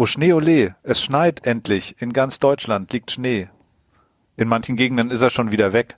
[0.00, 0.76] Oh, Schnee, ole.
[0.84, 1.96] Es schneit endlich.
[1.98, 3.48] In ganz Deutschland liegt Schnee.
[4.36, 5.96] In manchen Gegenden ist er schon wieder weg.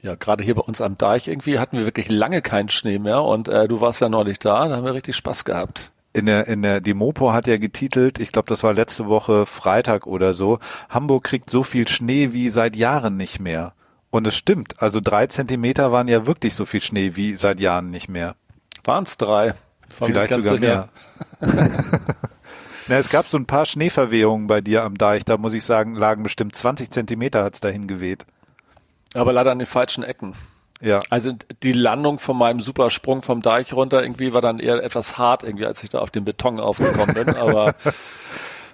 [0.00, 3.22] Ja, gerade hier bei uns am Deich irgendwie hatten wir wirklich lange keinen Schnee mehr
[3.22, 5.92] und äh, du warst ja neulich da, da haben wir richtig Spaß gehabt.
[6.14, 9.44] In der, in der, die Mopo hat ja getitelt, ich glaube, das war letzte Woche
[9.44, 10.58] Freitag oder so,
[10.88, 13.74] Hamburg kriegt so viel Schnee wie seit Jahren nicht mehr.
[14.08, 17.90] Und es stimmt, also drei Zentimeter waren ja wirklich so viel Schnee wie seit Jahren
[17.90, 18.34] nicht mehr.
[18.82, 19.52] Waren es drei?
[19.90, 20.88] Vielleicht sogar mehr.
[22.86, 25.24] Na, es gab so ein paar Schneeverwehungen bei dir am Deich.
[25.24, 28.26] Da muss ich sagen, lagen bestimmt 20 Zentimeter hat's dahin geweht.
[29.14, 30.34] Aber leider an den falschen Ecken.
[30.80, 31.00] Ja.
[31.08, 35.44] Also die Landung von meinem Supersprung vom Deich runter irgendwie war dann eher etwas hart
[35.44, 37.34] irgendwie, als ich da auf den Beton aufgekommen bin.
[37.36, 37.74] Aber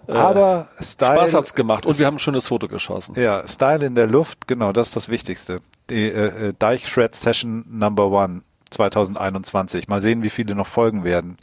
[0.08, 3.14] äh, aber Style, Spaß hat's gemacht und wir haben ein schönes Foto geschossen.
[3.20, 5.58] Ja, Style in der Luft, genau, das ist das Wichtigste.
[5.88, 9.88] Die äh, äh Deich Shred Session Number One 2021.
[9.88, 11.36] Mal sehen, wie viele noch folgen werden.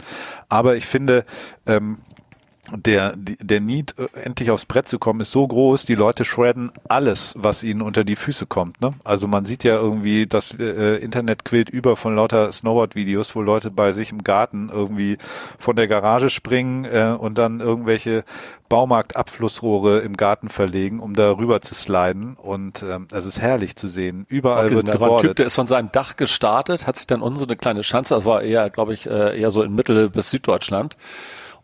[0.49, 1.23] Aber ich finde,
[1.65, 1.99] ähm,
[2.71, 6.71] der, der Need, äh, endlich aufs Brett zu kommen, ist so groß, die Leute shredden
[6.87, 8.81] alles, was ihnen unter die Füße kommt.
[8.81, 8.93] Ne?
[9.03, 13.71] Also man sieht ja irgendwie, das äh, Internet quillt über von lauter Snowboard-Videos, wo Leute
[13.71, 15.17] bei sich im Garten irgendwie
[15.57, 18.23] von der Garage springen äh, und dann irgendwelche
[18.69, 22.35] Baumarktabflussrohre im Garten verlegen, um da rüber zu sliden.
[22.35, 24.25] Und ähm, es ist herrlich zu sehen.
[24.27, 27.21] Überall okay, wird war ein Typ, der ist von seinem Dach gestartet, hat sich dann
[27.21, 30.97] unsere kleine Schanze, das war eher, glaube ich, äh, eher so in Mittel- bis Süddeutschland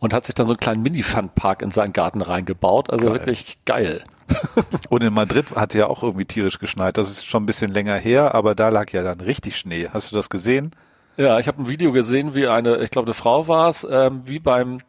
[0.04, 2.90] und hat sich dann so einen kleinen Mini-Fun-Park in seinen Garten reingebaut.
[2.90, 3.14] Also geil.
[3.14, 4.04] wirklich geil.
[4.90, 6.98] und in Madrid hat ja auch irgendwie tierisch geschneit.
[6.98, 9.88] Das ist schon ein bisschen länger her, aber da lag ja dann richtig Schnee.
[9.94, 10.74] Hast du das gesehen?
[11.16, 14.24] Ja, ich habe ein Video gesehen, wie eine, ich glaube, eine Frau war es, ähm,
[14.26, 14.82] wie beim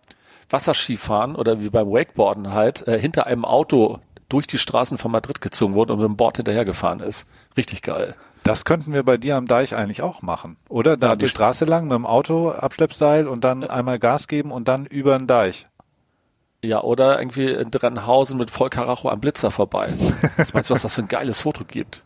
[0.51, 5.41] Wasserskifahren oder wie beim Wakeboarden halt, äh, hinter einem Auto durch die Straßen von Madrid
[5.41, 7.29] gezogen wurde und mit dem Board hinterhergefahren ist.
[7.57, 8.17] Richtig geil.
[8.45, 10.99] Das könnten wir bei dir am Deich eigentlich auch machen, oder?
[10.99, 14.69] Da ja, die Straße lang mit dem Auto, Abschleppseil und dann einmal Gas geben und
[14.69, 15.67] dann über den Deich.
[16.63, 19.95] Ja, oder irgendwie in Drennhausen mit Vollkaracho am Blitzer vorbei.
[20.37, 22.03] Was meinst du, was das für ein geiles Foto gibt?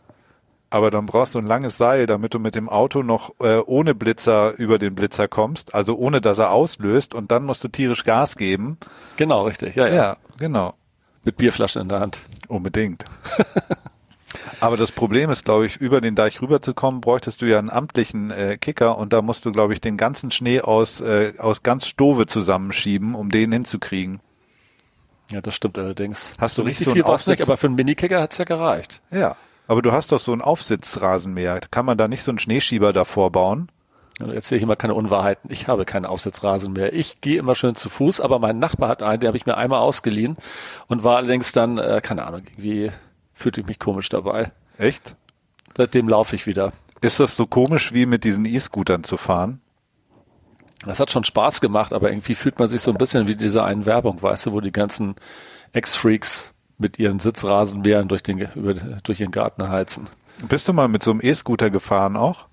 [0.69, 3.93] Aber dann brauchst du ein langes Seil, damit du mit dem Auto noch äh, ohne
[3.93, 8.05] Blitzer über den Blitzer kommst, also ohne dass er auslöst und dann musst du tierisch
[8.05, 8.77] Gas geben.
[9.17, 9.75] Genau, richtig.
[9.75, 9.93] Ja, ja.
[9.93, 10.75] ja genau.
[11.25, 12.27] Mit Bierflaschen in der Hand.
[12.47, 13.03] Unbedingt.
[14.59, 18.31] Aber das Problem ist, glaube ich, über den Deich rüberzukommen, bräuchtest du ja einen amtlichen
[18.31, 21.87] äh, Kicker und da musst du, glaube ich, den ganzen Schnee aus, äh, aus ganz
[21.87, 24.19] Stove zusammenschieben, um den hinzukriegen.
[25.31, 26.33] Ja, das stimmt allerdings.
[26.39, 29.01] Hast du richtig so viel was nicht, aber für einen Minikicker hat's ja gereicht.
[29.11, 29.35] Ja,
[29.67, 31.59] aber du hast doch so einen Aufsitzrasenmäher.
[31.71, 33.69] Kann man da nicht so einen Schneeschieber davor bauen?
[34.19, 35.49] Jetzt erzähle ich immer keine Unwahrheiten.
[35.51, 36.93] Ich habe keinen Aufsitzrasen mehr.
[36.93, 39.55] Ich gehe immer schön zu Fuß, aber mein Nachbar hat einen, den habe ich mir
[39.55, 40.35] einmal ausgeliehen
[40.87, 42.91] und war allerdings dann, äh, keine Ahnung, irgendwie
[43.39, 44.51] fühlte ich mich komisch dabei.
[44.77, 45.15] Echt?
[45.75, 46.73] Seitdem laufe ich wieder.
[47.01, 49.61] Ist das so komisch wie mit diesen E-Scootern zu fahren?
[50.85, 53.63] Das hat schon Spaß gemacht, aber irgendwie fühlt man sich so ein bisschen wie diese
[53.63, 55.15] einen Werbung, weißt du, wo die ganzen
[55.73, 60.09] Ex-Freaks mit ihren Sitzrasenmähern durch den, über, durch ihren Garten heizen.
[60.47, 62.45] Bist du mal mit so einem E-Scooter gefahren auch?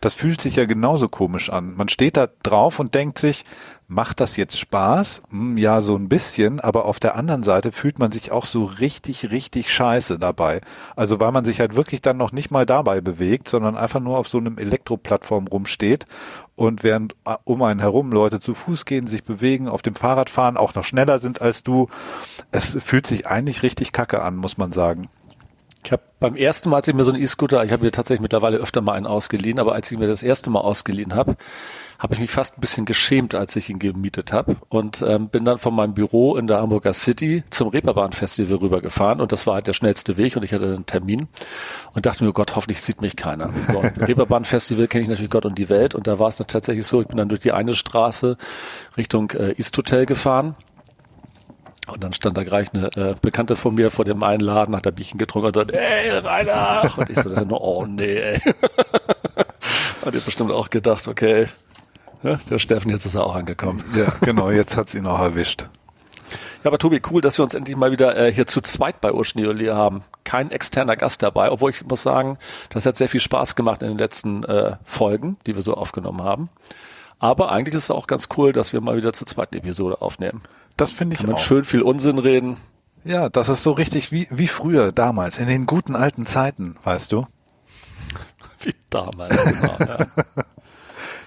[0.00, 1.76] Das fühlt sich ja genauso komisch an.
[1.76, 3.44] Man steht da drauf und denkt sich,
[3.86, 5.22] macht das jetzt Spaß?
[5.30, 8.64] Hm, ja, so ein bisschen, aber auf der anderen Seite fühlt man sich auch so
[8.64, 10.60] richtig, richtig scheiße dabei.
[10.96, 14.18] Also weil man sich halt wirklich dann noch nicht mal dabei bewegt, sondern einfach nur
[14.18, 16.06] auf so einem Elektroplattform rumsteht
[16.56, 20.30] und während äh, um einen herum Leute zu Fuß gehen, sich bewegen, auf dem Fahrrad
[20.30, 21.88] fahren, auch noch schneller sind als du.
[22.50, 25.08] Es fühlt sich eigentlich richtig kacke an, muss man sagen.
[25.84, 28.22] Ich habe beim ersten Mal, als ich mir so einen E-Scooter, ich habe mir tatsächlich
[28.22, 31.36] mittlerweile öfter mal einen ausgeliehen, aber als ich mir das erste Mal ausgeliehen habe,
[31.98, 35.44] habe ich mich fast ein bisschen geschämt, als ich ihn gemietet habe und ähm, bin
[35.44, 39.66] dann von meinem Büro in der Hamburger City zum Reeperbahn-Festival rübergefahren und das war halt
[39.66, 41.28] der schnellste Weg und ich hatte einen Termin
[41.92, 43.50] und dachte mir, Gott, hoffentlich sieht mich keiner.
[43.72, 47.00] So, Reeperbahn-Festival kenne ich natürlich Gott und die Welt und da war es tatsächlich so,
[47.00, 48.36] ich bin dann durch die eine Straße
[48.96, 50.56] Richtung äh, East Hotel gefahren
[51.86, 54.86] und dann stand da gleich eine äh, Bekannte von mir vor dem einen Laden, hat
[54.86, 56.90] da Bierchen getrunken und sagt, ey, Rainer!
[56.96, 58.40] Und ich so, oh nee, ey.
[60.04, 61.48] Hat ihr bestimmt auch gedacht, okay,
[62.24, 63.84] ja, der Steffen, jetzt ist er auch angekommen.
[63.94, 65.68] Ja, genau, jetzt hat's ihn auch erwischt.
[66.64, 69.12] Ja, aber Tobi, cool, dass wir uns endlich mal wieder äh, hier zu zweit bei
[69.12, 70.02] Urschneolier haben.
[70.24, 72.38] Kein externer Gast dabei, obwohl ich muss sagen,
[72.70, 76.22] das hat sehr viel Spaß gemacht in den letzten äh, Folgen, die wir so aufgenommen
[76.22, 76.48] haben.
[77.18, 80.42] Aber eigentlich ist es auch ganz cool, dass wir mal wieder zur zweiten Episode aufnehmen.
[80.76, 81.42] Das finde ich Kann man auch.
[81.44, 82.56] schön viel Unsinn reden.
[83.04, 87.12] Ja, das ist so richtig wie, wie früher, damals, in den guten alten Zeiten, weißt
[87.12, 87.26] du?
[88.60, 89.76] Wie damals, genau.
[89.78, 89.98] ja.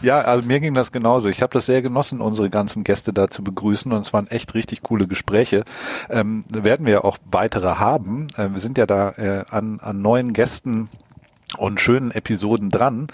[0.01, 1.29] Ja, also mir ging das genauso.
[1.29, 4.53] Ich habe das sehr genossen, unsere ganzen Gäste da zu begrüßen und es waren echt
[4.53, 5.63] richtig coole Gespräche.
[6.09, 8.27] Ähm, werden wir ja auch weitere haben.
[8.37, 10.89] Äh, wir sind ja da äh, an, an neuen Gästen
[11.57, 13.07] und schönen Episoden dran.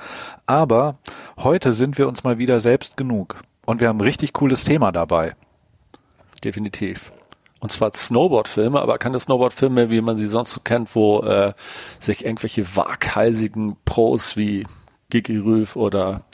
[0.45, 0.95] Aber
[1.37, 4.91] heute sind wir uns mal wieder selbst genug und wir haben ein richtig cooles Thema
[4.91, 5.33] dabei.
[6.43, 7.13] definitiv.
[7.59, 11.53] Und zwar Snowboard-Filme, aber keine Snowboard-Filme, wie man sie sonst so kennt, wo äh,
[11.97, 14.67] sich irgendwelche waghalsigen Pros wie
[15.09, 16.25] Gigi Rüff oder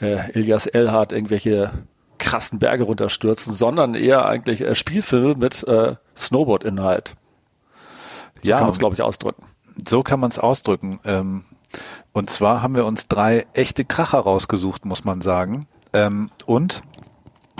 [0.00, 1.72] äh, Elias Elhard irgendwelche
[2.18, 7.16] krassen Berge runterstürzen, sondern eher eigentlich äh, Spielfilme mit äh, Snowboard-Inhalt.
[8.42, 9.44] So Ja, kann man es, glaube ich, ausdrücken.
[9.88, 11.00] So kann man es ausdrücken.
[11.04, 11.44] Ähm,
[12.12, 15.66] und zwar haben wir uns drei echte Kracher rausgesucht, muss man sagen.
[15.92, 16.82] Ähm, und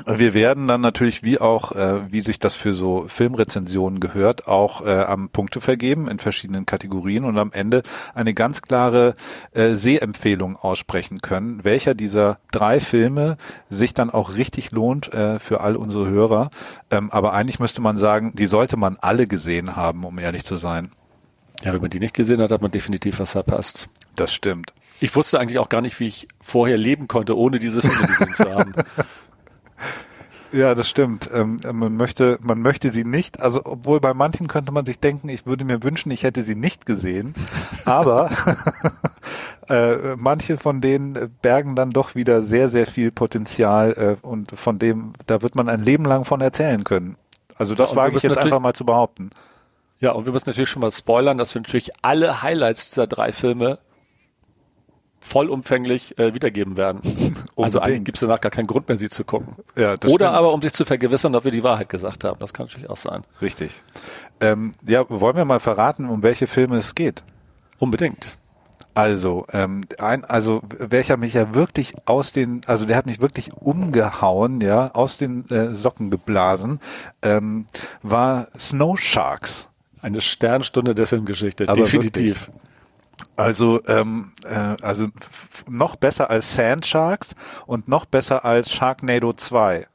[0.07, 4.85] wir werden dann natürlich, wie auch, äh, wie sich das für so Filmrezensionen gehört, auch
[4.85, 7.83] äh, am Punkte vergeben in verschiedenen Kategorien und am Ende
[8.15, 9.17] eine ganz klare
[9.53, 13.37] äh, Sehempfehlung aussprechen können, welcher dieser drei Filme
[13.71, 16.51] sich dann auch richtig lohnt äh, für all unsere Hörer.
[16.91, 20.57] Ähm, aber eigentlich müsste man sagen, die sollte man alle gesehen haben, um ehrlich zu
[20.57, 20.91] sein.
[21.63, 23.89] Ja, wenn man die nicht gesehen hat, hat man definitiv was verpasst.
[24.17, 24.75] Das stimmt.
[25.01, 28.35] Ich wusste eigentlich auch gar nicht, wie ich vorher leben konnte, ohne diese Filme gesehen
[28.35, 28.75] zu haben.
[30.55, 31.29] Ja, das stimmt.
[31.35, 33.41] Ähm, man möchte, man möchte sie nicht.
[33.41, 36.55] Also, obwohl bei manchen könnte man sich denken, ich würde mir wünschen, ich hätte sie
[36.55, 37.35] nicht gesehen.
[37.85, 38.31] Aber
[39.69, 44.79] äh, manche von denen bergen dann doch wieder sehr, sehr viel Potenzial äh, und von
[44.79, 47.17] dem, da wird man ein Leben lang von erzählen können.
[47.57, 49.31] Also das Ja, wage ich jetzt einfach mal zu behaupten.
[49.99, 53.33] Ja, und wir müssen natürlich schon mal spoilern, dass wir natürlich alle Highlights dieser drei
[53.33, 53.79] Filme
[55.25, 57.01] vollumfänglich äh, wiedergeben werden.
[57.57, 59.57] also eigentlich gibt es danach gar keinen Grund mehr, sie zu gucken.
[59.75, 60.39] Ja, das Oder stimmt.
[60.39, 62.39] aber, um sich zu vergewissern, ob wir die Wahrheit gesagt haben.
[62.41, 63.25] Das kann natürlich auch sein.
[63.41, 63.81] Richtig.
[64.41, 67.23] Ähm, ja, wollen wir mal verraten, um welche Filme es geht?
[67.79, 68.37] Unbedingt.
[68.93, 73.53] Also, ähm, ein, also welcher mich ja wirklich aus den, also der hat mich wirklich
[73.55, 76.81] umgehauen, ja, aus den äh, Socken geblasen,
[77.23, 77.67] ähm,
[78.03, 79.69] war Snow Sharks.
[80.03, 82.51] Eine Sternstunde der Filmgeschichte, Aber definitiv.
[83.37, 85.09] Also, ähm, äh, also
[85.69, 87.35] noch besser als Sand Sharks
[87.67, 89.87] und noch besser als Sharknado 2.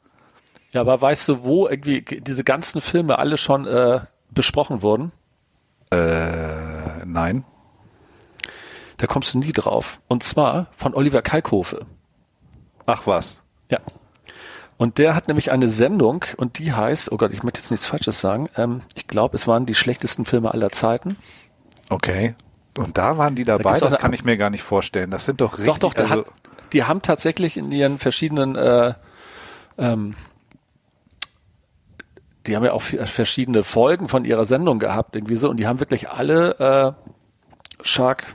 [0.74, 4.02] Ja, aber weißt du, wo irgendwie diese ganzen Filme alle schon äh,
[4.32, 5.12] besprochen wurden?
[5.92, 7.44] Äh, nein.
[8.98, 10.02] Da kommst du nie drauf.
[10.08, 11.86] Und zwar von Oliver Kalkofe.
[12.86, 13.42] Ach was.
[13.72, 13.80] Ja.
[14.78, 17.88] Und der hat nämlich eine Sendung und die heißt, oh Gott, ich möchte jetzt nichts
[17.88, 21.18] Falsches sagen, ähm, ich glaube, es waren die schlechtesten Filme aller Zeiten.
[21.90, 22.36] Okay.
[22.78, 25.12] Und da waren die dabei, auch das kann ich mir gar nicht vorstellen.
[25.12, 26.26] Das sind doch richtig, Doch, doch, also, hat,
[26.74, 28.94] die haben tatsächlich in ihren verschiedenen, äh,
[29.78, 30.16] ähm,
[32.48, 35.80] die haben ja auch verschiedene Folgen von ihrer Sendung gehabt, irgendwie so, und die haben
[35.80, 36.96] wirklich alle
[37.80, 38.34] äh, Shark.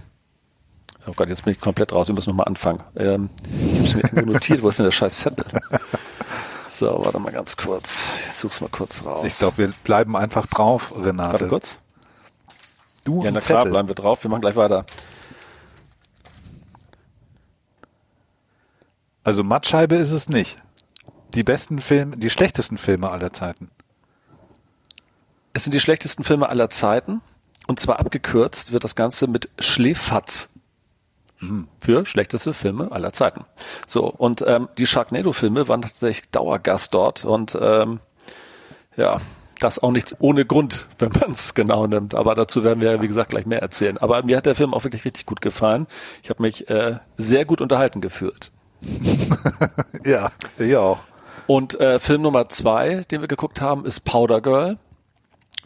[1.07, 2.83] Oh Gott, jetzt bin ich komplett raus, wir müssen nochmal anfangen.
[2.97, 5.45] Ähm, ich habe es mir irgendwo notiert, wo ist denn der scheiß Zettel?
[6.75, 8.11] So, warte mal ganz kurz.
[8.31, 9.25] Ich such's mal kurz raus.
[9.25, 11.35] ich glaube, wir bleiben einfach drauf, Renate.
[11.35, 11.81] Warte kurz.
[13.05, 13.71] Du Ja, na klar, Zettel.
[13.71, 14.25] bleiben wir drauf.
[14.25, 14.85] Wir machen gleich weiter.
[19.23, 20.59] Also Mattscheibe ist es nicht.
[21.35, 23.71] Die besten Filme, die schlechtesten Filme aller Zeiten.
[25.53, 27.21] Es sind die schlechtesten Filme aller Zeiten.
[27.67, 30.51] Und zwar abgekürzt wird das Ganze mit Schlefatz.
[31.79, 33.45] Für schlechteste Filme aller Zeiten.
[33.87, 38.01] So, und ähm, die Sharknado-Filme waren tatsächlich Dauergast dort und ähm,
[38.97, 39.19] ja,
[39.61, 42.15] das auch nicht ohne Grund, wenn man es genau nimmt.
[42.15, 43.99] Aber dazu werden wir, wie gesagt, gleich mehr erzählen.
[43.99, 45.87] Aber mir hat der Film auch wirklich richtig gut gefallen.
[46.23, 48.51] Ich habe mich äh, sehr gut unterhalten gefühlt.
[50.05, 50.99] Ja, ich auch.
[51.47, 54.77] Und äh, Film Nummer zwei, den wir geguckt haben, ist Powder Girl.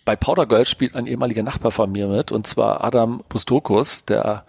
[0.04, 4.44] Bei Powder Girl spielt ein ehemaliger Nachbar von mir mit, und zwar Adam Bustokus, der,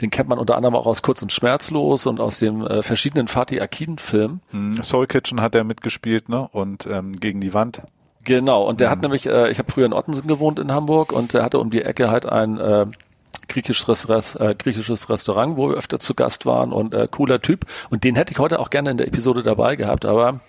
[0.00, 3.26] den kennt man unter anderem auch aus Kurz und Schmerzlos und aus den äh, verschiedenen
[3.28, 4.40] Fatih Akin-Filmen.
[4.50, 6.46] Hm, Soul Kitchen hat er mitgespielt, ne?
[6.52, 7.82] Und ähm, gegen die Wand.
[8.24, 11.32] Genau, und der hat nämlich, äh, ich habe früher in Ottensen gewohnt in Hamburg und
[11.32, 12.86] der hatte um die Ecke halt ein äh,
[13.48, 14.04] griechisches,
[14.36, 17.66] äh, griechisches Restaurant, wo wir öfter zu Gast waren und äh, cooler Typ.
[17.90, 20.40] Und den hätte ich heute auch gerne in der Episode dabei gehabt, aber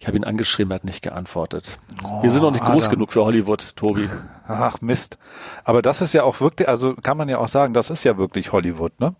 [0.00, 1.78] ich habe ihn angeschrieben, er hat nicht geantwortet.
[2.22, 2.96] wir sind noch nicht groß Adam.
[2.96, 4.08] genug für Hollywood, Tobi.
[4.48, 5.16] Ach Mist.
[5.64, 8.18] Aber das ist ja auch wirklich, also kann man ja auch sagen, das ist ja
[8.18, 9.14] wirklich Hollywood, ne?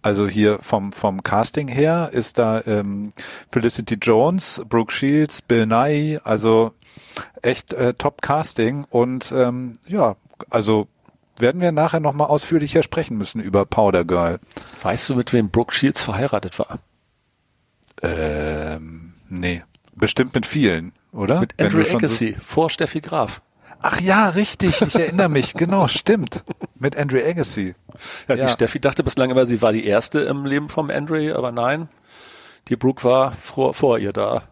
[0.00, 3.12] Also hier vom vom Casting her ist da ähm,
[3.50, 6.72] Felicity Jones, Brooke Shields, Bill Nye, also
[7.42, 10.16] echt äh, Top Casting und ähm, ja,
[10.50, 10.88] also
[11.38, 14.40] werden wir nachher noch mal ausführlicher sprechen müssen über Powder Girl.
[14.82, 16.78] Weißt du, mit wem Brooke Shields verheiratet war?
[18.02, 19.62] Ähm, nee,
[19.94, 21.40] bestimmt mit vielen, oder?
[21.40, 23.42] Mit Andrew schon so- Agassi, vor Steffi Graf.
[23.80, 26.42] Ach ja, richtig, ich erinnere mich, genau, stimmt.
[26.74, 27.74] Mit Andrew Agassi.
[28.28, 28.46] Ja, Ja.
[28.46, 31.88] die Steffi dachte bislang immer, sie war die erste im Leben vom Andre, aber nein,
[32.68, 34.42] die Brooke war vor, vor ihr da.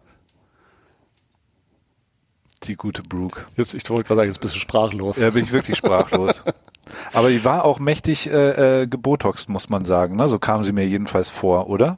[2.67, 3.45] Die gute Brooke.
[3.55, 5.19] Jetzt, ich wollte gerade sagen, jetzt bist du sprachlos.
[5.19, 6.43] Ja, bin ich wirklich sprachlos.
[7.13, 10.15] Aber die war auch mächtig äh, äh, gebotoxt, muss man sagen.
[10.17, 10.27] Ne?
[10.29, 11.97] So kam sie mir jedenfalls vor, oder?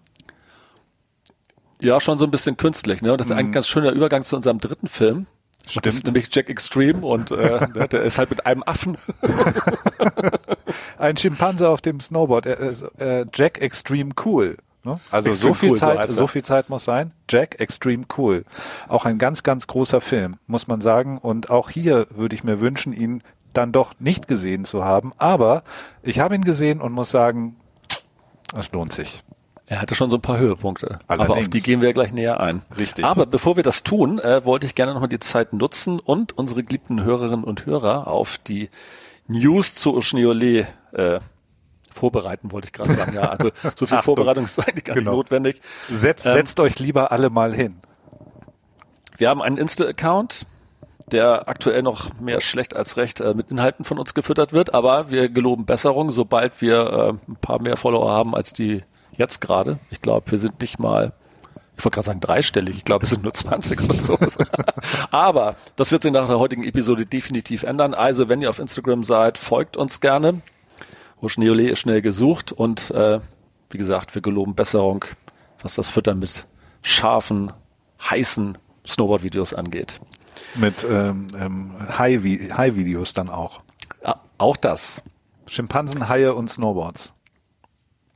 [1.82, 3.16] Ja, schon so ein bisschen künstlich, ne?
[3.18, 3.40] Das ist Mhm.
[3.40, 5.26] ein ganz schöner Übergang zu unserem dritten Film.
[5.68, 5.86] Stimmt.
[5.86, 8.98] Das ist nämlich Jack Extreme und äh, der ist halt mit einem Affen.
[10.98, 12.46] Ein Schimpanse auf dem Snowboard.
[12.46, 14.58] Äh, Jack Extreme Cool.
[14.90, 15.00] Ne?
[15.12, 17.12] Also Extreme so viel cool, Zeit, so, so viel Zeit muss sein.
[17.30, 18.44] Jack Extreme Cool.
[18.88, 21.18] Auch ein ganz, ganz großer Film, muss man sagen.
[21.18, 23.22] Und auch hier würde ich mir wünschen, ihn
[23.54, 25.14] dann doch nicht gesehen zu haben.
[25.18, 25.64] Aber
[26.02, 27.56] ich habe ihn gesehen und muss sagen,
[28.58, 29.24] es lohnt sich.
[29.68, 31.30] Er hatte schon so ein paar Höhepunkte, Allerdings.
[31.30, 32.64] aber auf die gehen wir gleich näher ein.
[32.76, 33.06] Richtig.
[33.06, 36.64] Aber bevor wir das tun, äh, wollte ich gerne nochmal die Zeit nutzen und unsere
[36.64, 38.72] geliebten Hörerinnen und Hörer auf die
[39.28, 41.20] News zu Oschniole äh,
[42.00, 43.14] vorbereiten, wollte ich gerade sagen.
[43.14, 45.12] Ja, also so viel Vorbereitung ist eigentlich gar genau.
[45.12, 45.62] nicht notwendig.
[45.90, 47.82] Setzt, ähm, setzt euch lieber alle mal hin.
[49.18, 50.46] Wir haben einen Insta-Account,
[51.12, 55.12] der aktuell noch mehr schlecht als recht äh, mit Inhalten von uns gefüttert wird, aber
[55.12, 59.80] wir geloben Besserung, sobald wir äh, ein paar mehr Follower haben als die jetzt gerade.
[59.90, 61.12] Ich glaube, wir sind nicht mal,
[61.78, 64.18] ich wollte gerade sagen dreistellig, ich glaube, es sind nur 20 oder so.
[65.12, 67.94] Aber das wird sich nach der heutigen Episode definitiv ändern.
[67.94, 70.42] Also, wenn ihr auf Instagram seid, folgt uns gerne.
[71.22, 73.20] Oschneole ist schnell gesucht und äh,
[73.70, 75.06] wie gesagt, wir geloben Besserung,
[75.62, 76.48] was das Füttern mit
[76.82, 77.52] scharfen,
[78.02, 78.58] heißen
[78.88, 80.00] Snowboard-Videos angeht.
[80.56, 83.62] Mit ähm, ähm, High-Videos dann auch.
[84.04, 85.02] Ja, auch das.
[85.48, 87.14] Schimpansen, Haie und Snowboards.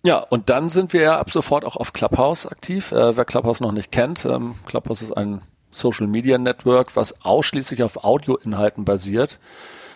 [0.06, 2.92] Ja, und dann sind wir ja ab sofort auch auf Clubhouse aktiv.
[2.92, 5.42] Äh, wer Clubhouse noch nicht kennt, ähm, Clubhouse ist ein
[5.72, 9.40] Social Media Network, was ausschließlich auf Audioinhalten basiert.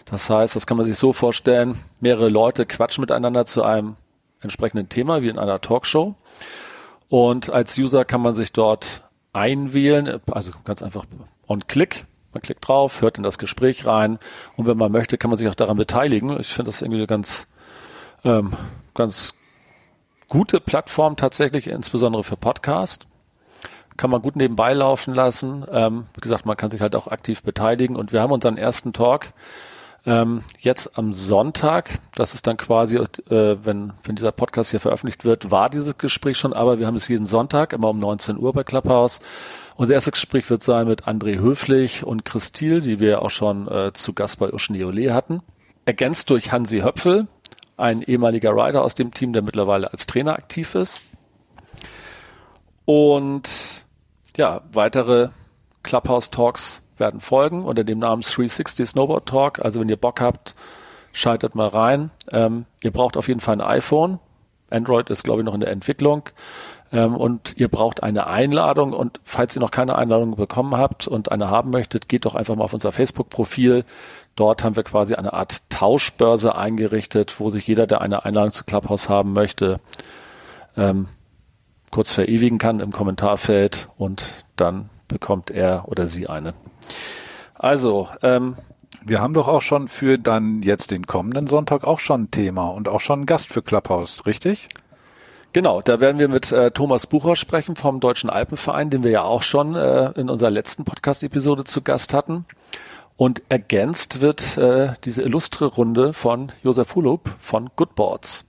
[0.10, 3.96] Das heißt, das kann man sich so vorstellen, mehrere Leute quatschen miteinander zu einem
[4.42, 6.16] entsprechenden Thema, wie in einer Talkshow.
[7.10, 11.06] Und als User kann man sich dort einwählen, also ganz einfach
[11.48, 12.06] on Click.
[12.34, 14.20] Man klickt drauf, hört in das Gespräch rein
[14.56, 16.40] und wenn man möchte, kann man sich auch daran beteiligen.
[16.40, 17.48] Ich finde das irgendwie ganz,
[18.24, 18.54] ähm,
[18.94, 19.34] ganz
[20.28, 23.08] gute Plattform tatsächlich, insbesondere für Podcast.
[23.96, 25.66] Kann man gut nebenbei laufen lassen.
[25.72, 27.96] Ähm, wie gesagt, man kann sich halt auch aktiv beteiligen.
[27.96, 29.34] Und wir haben unseren ersten Talk
[30.08, 32.00] ähm, jetzt am Sonntag.
[32.16, 36.38] Das ist dann quasi, äh, wenn, wenn dieser Podcast hier veröffentlicht wird, war dieses Gespräch
[36.38, 39.20] schon, aber wir haben es jeden Sonntag, immer um 19 Uhr bei Clubhouse.
[39.76, 43.92] Unser erstes Gespräch wird sein mit André Höflich und Christil, die wir auch schon äh,
[43.94, 45.42] zu Gast bei Uschen Ole hatten.
[45.86, 47.28] Ergänzt durch Hansi Höpfel,
[47.76, 51.04] ein ehemaliger Rider aus dem Team, der mittlerweile als Trainer aktiv ist.
[52.86, 53.86] Und
[54.38, 55.30] ja, weitere
[55.84, 59.60] Clubhouse Talks werden folgen unter dem Namen 360 Snowboard Talk.
[59.60, 60.56] Also wenn ihr Bock habt,
[61.14, 62.12] schaltet mal rein.
[62.32, 64.20] Ähm, ihr braucht auf jeden Fall ein iPhone.
[64.70, 66.24] Android ist, glaube ich, noch in der Entwicklung.
[66.92, 68.94] Ähm, und ihr braucht eine Einladung.
[68.94, 72.56] Und falls ihr noch keine Einladung bekommen habt und eine haben möchtet, geht doch einfach
[72.56, 73.84] mal auf unser Facebook-Profil.
[74.36, 78.64] Dort haben wir quasi eine Art Tauschbörse eingerichtet, wo sich jeder, der eine Einladung zu
[78.64, 79.80] Clubhouse haben möchte,
[80.78, 81.08] ähm,
[81.90, 86.54] kurz verewigen kann im Kommentarfeld und dann bekommt er oder sie eine.
[87.54, 88.56] Also, ähm,
[89.04, 92.68] wir haben doch auch schon für dann jetzt den kommenden Sonntag auch schon ein Thema
[92.68, 94.70] und auch schon einen Gast für Clubhouse, richtig?
[95.54, 99.24] Genau, da werden wir mit äh, Thomas Bucher sprechen vom Deutschen Alpenverein, den wir ja
[99.24, 102.46] auch schon äh, in unserer letzten Podcast-Episode zu Gast hatten.
[103.16, 108.47] Und ergänzt wird äh, diese illustre Runde von Josef Hulup von Goodboards.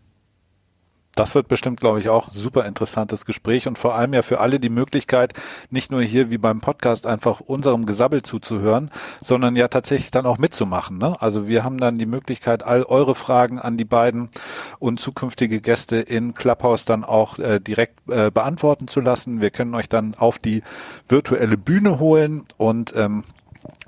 [1.19, 4.61] Das wird bestimmt, glaube ich, auch super interessantes Gespräch und vor allem ja für alle
[4.61, 5.33] die Möglichkeit,
[5.69, 10.39] nicht nur hier wie beim Podcast einfach unserem Gesabbel zuzuhören, sondern ja tatsächlich dann auch
[10.39, 10.97] mitzumachen.
[10.97, 11.21] Ne?
[11.21, 14.29] Also wir haben dann die Möglichkeit, all eure Fragen an die beiden
[14.79, 19.41] und zukünftige Gäste in Clubhouse dann auch äh, direkt äh, beantworten zu lassen.
[19.41, 20.63] Wir können euch dann auf die
[21.09, 23.25] virtuelle Bühne holen und ähm,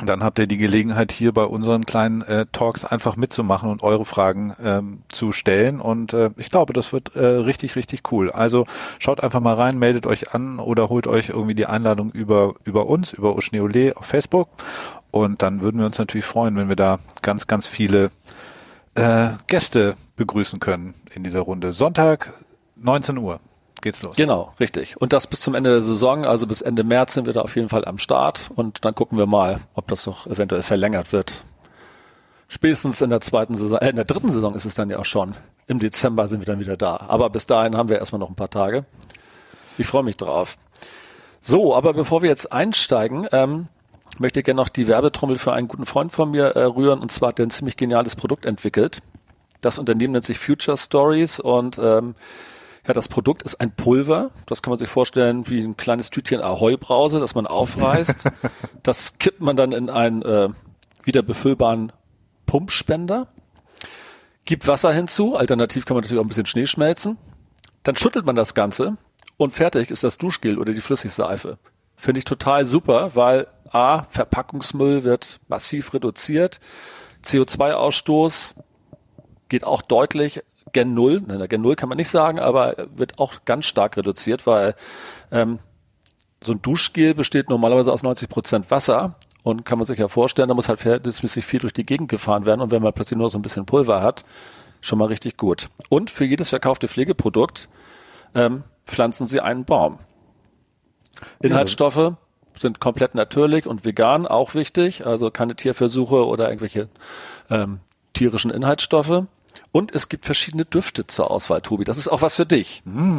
[0.07, 4.05] dann habt ihr die Gelegenheit, hier bei unseren kleinen äh, Talks einfach mitzumachen und eure
[4.05, 5.81] Fragen ähm, zu stellen.
[5.81, 8.31] Und äh, ich glaube, das wird äh, richtig, richtig cool.
[8.31, 8.67] Also
[8.99, 12.87] schaut einfach mal rein, meldet euch an oder holt euch irgendwie die Einladung über, über
[12.87, 14.49] uns, über Oschneole auf Facebook.
[15.11, 18.11] Und dann würden wir uns natürlich freuen, wenn wir da ganz, ganz viele
[18.95, 21.73] äh, Gäste begrüßen können in dieser Runde.
[21.73, 22.33] Sonntag,
[22.77, 23.41] 19 Uhr
[23.81, 24.17] geht's los.
[24.17, 25.01] Genau, richtig.
[25.01, 27.57] Und das bis zum Ende der Saison, also bis Ende März sind wir da auf
[27.57, 31.45] jeden Fall am Start und dann gucken wir mal, ob das noch eventuell verlängert wird.
[32.49, 35.05] Spätestens in der zweiten Saison, äh, in der dritten Saison ist es dann ja auch
[35.05, 35.37] schon.
[35.69, 36.97] Im Dezember sind wir dann wieder da.
[37.09, 38.85] Aber bis dahin haben wir erstmal noch ein paar Tage.
[39.79, 40.59] Ich freue mich drauf.
[41.41, 43.69] So, aber bevor wir jetzt einsteigen, ähm,
[44.19, 47.01] möchte ich gerne noch die Werbetrommel für einen guten Freund von mir äh, rühren.
[47.01, 49.01] Und zwar hat er ein ziemlich geniales Produkt entwickelt.
[49.61, 52.17] Das Unternehmen nennt sich Future Stories und ähm,
[52.87, 54.31] ja, das Produkt ist ein Pulver.
[54.47, 58.29] Das kann man sich vorstellen wie ein kleines Tütchen Ahoi-Brause, das man aufreißt.
[58.83, 60.49] das kippt man dann in einen äh,
[61.05, 61.93] wieder befüllbaren
[62.47, 63.29] Pumpspender,
[64.45, 65.37] gibt Wasser hinzu.
[65.37, 67.19] Alternativ kann man natürlich auch ein bisschen Schnee schmelzen.
[67.83, 68.97] Dann schüttelt man das Ganze
[69.37, 71.59] und fertig ist das Duschgel oder die Flüssigseife.
[71.97, 76.61] Finde ich total super, weil A, Verpackungsmüll wird massiv reduziert,
[77.25, 78.55] CO2-Ausstoß
[79.49, 83.45] geht auch deutlich Gen 0, nein, Gen 0 kann man nicht sagen, aber wird auch
[83.45, 84.75] ganz stark reduziert, weil
[85.31, 85.59] ähm,
[86.43, 90.49] so ein Duschgel besteht normalerweise aus 90 Prozent Wasser und kann man sich ja vorstellen,
[90.49, 93.31] da muss halt verhältnismäßig viel durch die Gegend gefahren werden und wenn man plötzlich nur
[93.31, 94.25] so ein bisschen Pulver hat,
[94.81, 95.69] schon mal richtig gut.
[95.89, 97.69] Und für jedes verkaufte Pflegeprodukt
[98.35, 99.99] ähm, pflanzen sie einen Baum.
[101.41, 102.15] Inhaltsstoffe
[102.59, 106.89] sind komplett natürlich und vegan, auch wichtig, also keine Tierversuche oder irgendwelche
[107.49, 107.81] ähm,
[108.13, 109.25] tierischen Inhaltsstoffe.
[109.73, 111.85] Und es gibt verschiedene Düfte zur Auswahl, Tobi.
[111.85, 112.83] Das ist auch was für dich.
[112.85, 113.17] Mm.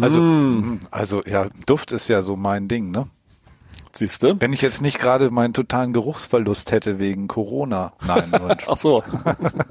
[0.00, 0.80] Also, mm.
[0.90, 3.08] also ja, Duft ist ja so mein Ding, ne?
[3.98, 4.40] Siehst du?
[4.40, 7.94] Wenn ich jetzt nicht gerade meinen totalen Geruchsverlust hätte wegen Corona.
[8.06, 8.30] Nein,
[8.68, 9.02] Ach so.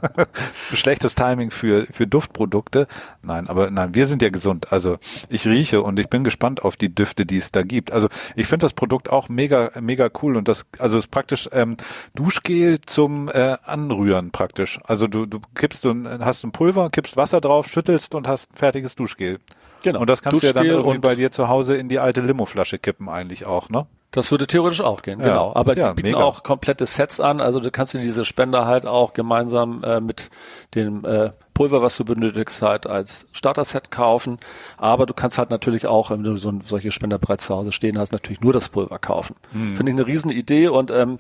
[0.74, 2.88] Schlechtes Timing für, für Duftprodukte.
[3.22, 4.74] Nein, aber nein, wir sind ja gesund.
[4.74, 4.98] Also
[5.29, 7.93] ich rieche und ich bin gespannt auf die Düfte, die es da gibt.
[7.93, 11.48] Also ich finde das Produkt auch mega, mega cool und das, also es ist praktisch
[11.53, 11.77] ähm,
[12.13, 14.77] Duschgel zum äh, Anrühren praktisch.
[14.84, 18.51] Also du, du kippst so ein, hast ein Pulver, kippst Wasser drauf, schüttelst und hast
[18.51, 19.39] ein fertiges Duschgel.
[19.84, 20.01] Genau.
[20.01, 22.19] Und das kannst Duschgel du ja dann irgendwie bei dir zu Hause in die alte
[22.19, 23.88] Limoflasche kippen eigentlich auch, ne?
[24.11, 25.27] Das würde theoretisch auch gehen, ja.
[25.27, 25.51] genau.
[25.53, 26.23] Aber ja, die bieten mega.
[26.23, 27.41] auch komplette Sets an.
[27.41, 30.29] Also du kannst dir diese Spender halt auch gemeinsam äh, mit
[30.75, 34.39] dem äh, Pulver, was du benötigst, halt als Starter-Set kaufen.
[34.77, 37.99] Aber du kannst halt natürlich auch, wenn du so solche Spender bereits zu Hause stehen
[37.99, 39.35] hast, natürlich nur das Pulver kaufen.
[39.51, 39.75] Hm.
[39.75, 41.19] Finde ich eine Riesenidee und ähm,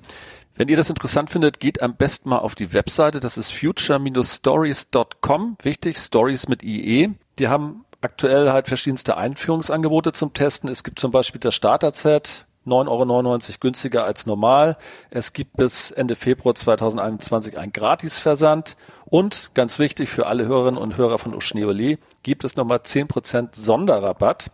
[0.55, 3.19] wenn ihr das interessant findet, geht am besten mal auf die Webseite.
[3.19, 5.57] Das ist future-stories.com.
[5.61, 7.09] Wichtig, Stories mit IE.
[7.37, 10.67] Die haben aktuell halt verschiedenste Einführungsangebote zum Testen.
[10.69, 14.77] Es gibt zum Beispiel das Starter-Set, 9,99 Euro günstiger als normal.
[15.09, 18.77] Es gibt bis Ende Februar 2021 ein Gratisversand.
[19.05, 24.51] Und ganz wichtig für alle Hörerinnen und Hörer von Uschneole gibt es nochmal 10% Sonderrabatt.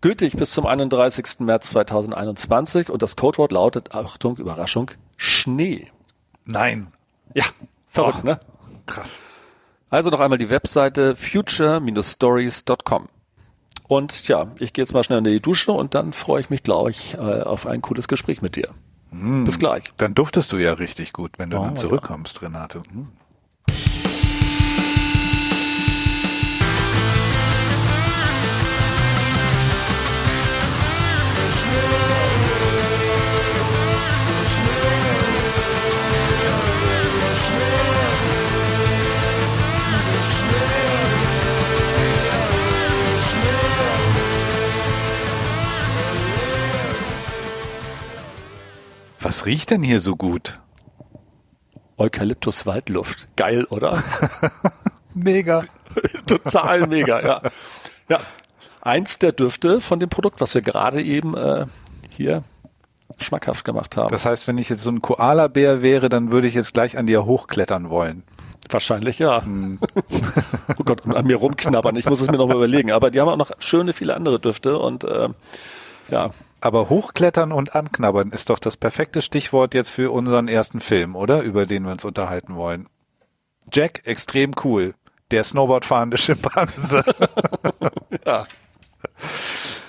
[0.00, 1.40] Gültig bis zum 31.
[1.40, 5.88] März 2021 und das Codewort lautet, Achtung, Überraschung, Schnee.
[6.46, 6.92] Nein.
[7.34, 7.44] Ja,
[7.86, 8.38] verrückt, Och, ne?
[8.86, 9.20] Krass.
[9.90, 13.08] Also noch einmal die Webseite future-stories.com.
[13.90, 16.62] Und ja, ich gehe jetzt mal schnell in die Dusche und dann freue ich mich,
[16.62, 18.68] glaube ich, äh, auf ein cooles Gespräch mit dir.
[19.10, 19.92] Mm, Bis gleich.
[19.96, 22.42] Dann duftest du ja richtig gut, wenn du oh, dann zurückkommst, ja.
[22.46, 22.82] Renate.
[22.92, 23.08] Mm.
[49.20, 50.58] Was riecht denn hier so gut?
[51.98, 53.36] Eukalyptus Waldluft.
[53.36, 54.02] Geil, oder?
[55.14, 55.64] mega.
[56.26, 57.42] Total mega, ja.
[58.08, 58.20] Ja.
[58.80, 61.66] Eins der Düfte von dem Produkt, was wir gerade eben äh,
[62.08, 62.44] hier
[63.18, 64.10] schmackhaft gemacht haben.
[64.10, 67.06] Das heißt, wenn ich jetzt so ein Koala-Bär wäre, dann würde ich jetzt gleich an
[67.06, 68.22] dir hochklettern wollen.
[68.70, 69.44] Wahrscheinlich ja.
[69.44, 69.80] Hm.
[70.78, 71.96] oh Gott, und an mir rumknabbern.
[71.96, 72.92] Ich muss es mir noch mal überlegen.
[72.92, 75.28] Aber die haben auch noch schöne viele andere Düfte und äh,
[76.08, 76.30] ja,
[76.60, 81.42] aber hochklettern und anknabbern ist doch das perfekte Stichwort jetzt für unseren ersten Film, oder?
[81.42, 82.88] Über den wir uns unterhalten wollen.
[83.72, 84.94] Jack, extrem cool.
[85.30, 87.04] Der Snowboardfahrende Schimpanse.
[88.26, 88.46] ja.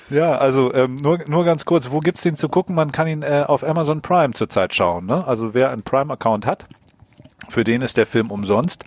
[0.09, 2.75] Ja, also ähm, nur, nur ganz kurz, wo gibt's den zu gucken?
[2.75, 5.05] Man kann ihn äh, auf Amazon Prime zurzeit schauen.
[5.05, 5.25] Ne?
[5.25, 6.67] Also wer einen Prime-Account hat,
[7.49, 8.83] für den ist der Film umsonst.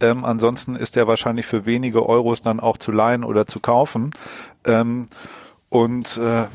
[0.00, 4.10] Ähm, ansonsten ist er wahrscheinlich für wenige Euros dann auch zu leihen oder zu kaufen.
[4.66, 5.06] Ähm,
[5.68, 6.46] und äh,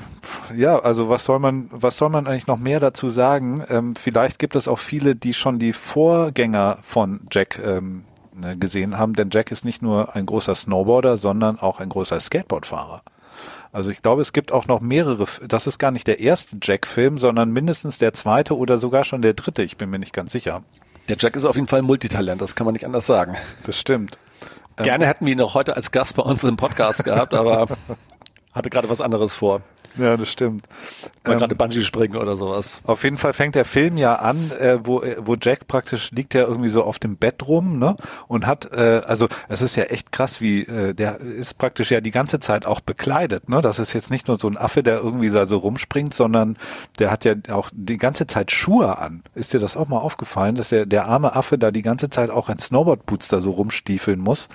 [0.56, 3.64] ja, also was soll man, was soll man eigentlich noch mehr dazu sagen?
[3.70, 8.98] Ähm, vielleicht gibt es auch viele, die schon die Vorgänger von Jack ähm, ne, gesehen
[8.98, 13.02] haben, denn Jack ist nicht nur ein großer Snowboarder, sondern auch ein großer Skateboardfahrer.
[13.74, 17.18] Also ich glaube, es gibt auch noch mehrere, das ist gar nicht der erste Jack-Film,
[17.18, 20.64] sondern mindestens der zweite oder sogar schon der dritte, ich bin mir nicht ganz sicher.
[21.10, 23.36] Der Jack ist auf jeden Fall ein Multitalent, das kann man nicht anders sagen.
[23.64, 24.18] Das stimmt.
[24.78, 27.68] Gerne hätten wir ihn auch heute als Gast bei uns im Podcast gehabt, aber
[28.54, 29.62] hatte gerade was anderes vor.
[29.98, 30.68] Ja, das stimmt.
[31.26, 32.82] Mal ähm, gerade Bungee springen oder sowas.
[32.86, 36.34] Auf jeden Fall fängt der Film ja an, äh, wo, äh, wo Jack praktisch liegt
[36.34, 37.96] ja irgendwie so auf dem Bett rum, ne?
[38.28, 42.02] Und hat, äh, also es ist ja echt krass, wie äh, der ist praktisch ja
[42.02, 43.62] die ganze Zeit auch bekleidet, ne?
[43.62, 46.58] Das ist jetzt nicht nur so ein Affe, der irgendwie so rumspringt, sondern
[47.00, 49.24] der hat ja auch die ganze Zeit Schuhe an.
[49.36, 52.30] Ist dir das auch mal aufgefallen, dass der, der arme Affe da die ganze Zeit
[52.30, 54.48] auch ein Snowboardboots da so rumstiefeln muss?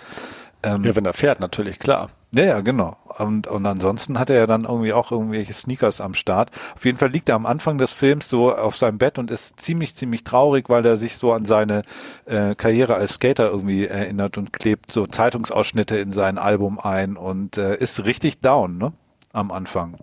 [0.66, 2.11] Ähm, ja, wenn er fährt, natürlich, klar.
[2.35, 2.96] Ja, ja, genau.
[3.18, 6.50] Und, und ansonsten hat er ja dann irgendwie auch irgendwelche Sneakers am Start.
[6.74, 9.61] Auf jeden Fall liegt er am Anfang des Films so auf seinem Bett und ist
[9.61, 11.83] ziemlich, ziemlich traurig, weil er sich so an seine
[12.24, 17.59] äh, Karriere als Skater irgendwie erinnert und klebt so Zeitungsausschnitte in sein Album ein und
[17.59, 18.92] äh, ist richtig down, ne?
[19.33, 19.98] Am Anfang.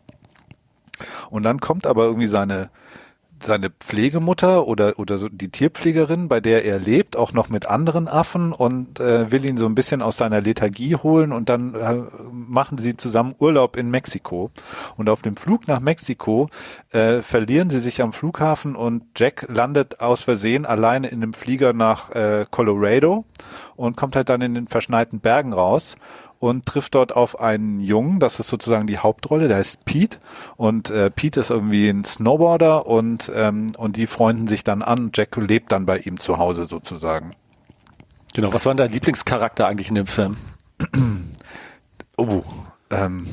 [1.29, 2.69] Und dann kommt aber irgendwie seine
[3.45, 8.07] seine Pflegemutter oder oder so die Tierpflegerin, bei der er lebt, auch noch mit anderen
[8.07, 12.01] Affen und äh, will ihn so ein bisschen aus seiner Lethargie holen und dann äh,
[12.31, 14.51] machen sie zusammen Urlaub in Mexiko.
[14.97, 16.49] Und auf dem Flug nach Mexiko
[16.91, 21.73] äh, verlieren sie sich am Flughafen und Jack landet aus Versehen alleine in einem Flieger
[21.73, 23.25] nach äh, Colorado
[23.75, 25.95] und kommt halt dann in den verschneiten Bergen raus
[26.43, 30.17] und trifft dort auf einen Jungen, das ist sozusagen die Hauptrolle, der heißt Pete
[30.57, 35.11] und äh, Pete ist irgendwie ein Snowboarder und ähm, und die freunden sich dann an.
[35.13, 37.33] Jack lebt dann bei ihm zu Hause sozusagen.
[38.33, 40.35] Genau, was war dein Lieblingscharakter eigentlich in dem Film?
[42.17, 42.43] oh,
[42.89, 43.25] ähm,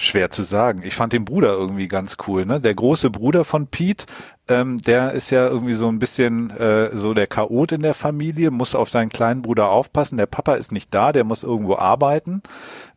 [0.00, 0.80] schwer zu sagen.
[0.84, 2.60] Ich fand den Bruder irgendwie ganz cool, ne?
[2.60, 4.06] Der große Bruder von Pete,
[4.48, 8.50] ähm, der ist ja irgendwie so ein bisschen äh, so der Chaot in der Familie,
[8.50, 10.16] muss auf seinen kleinen Bruder aufpassen.
[10.16, 12.42] Der Papa ist nicht da, der muss irgendwo arbeiten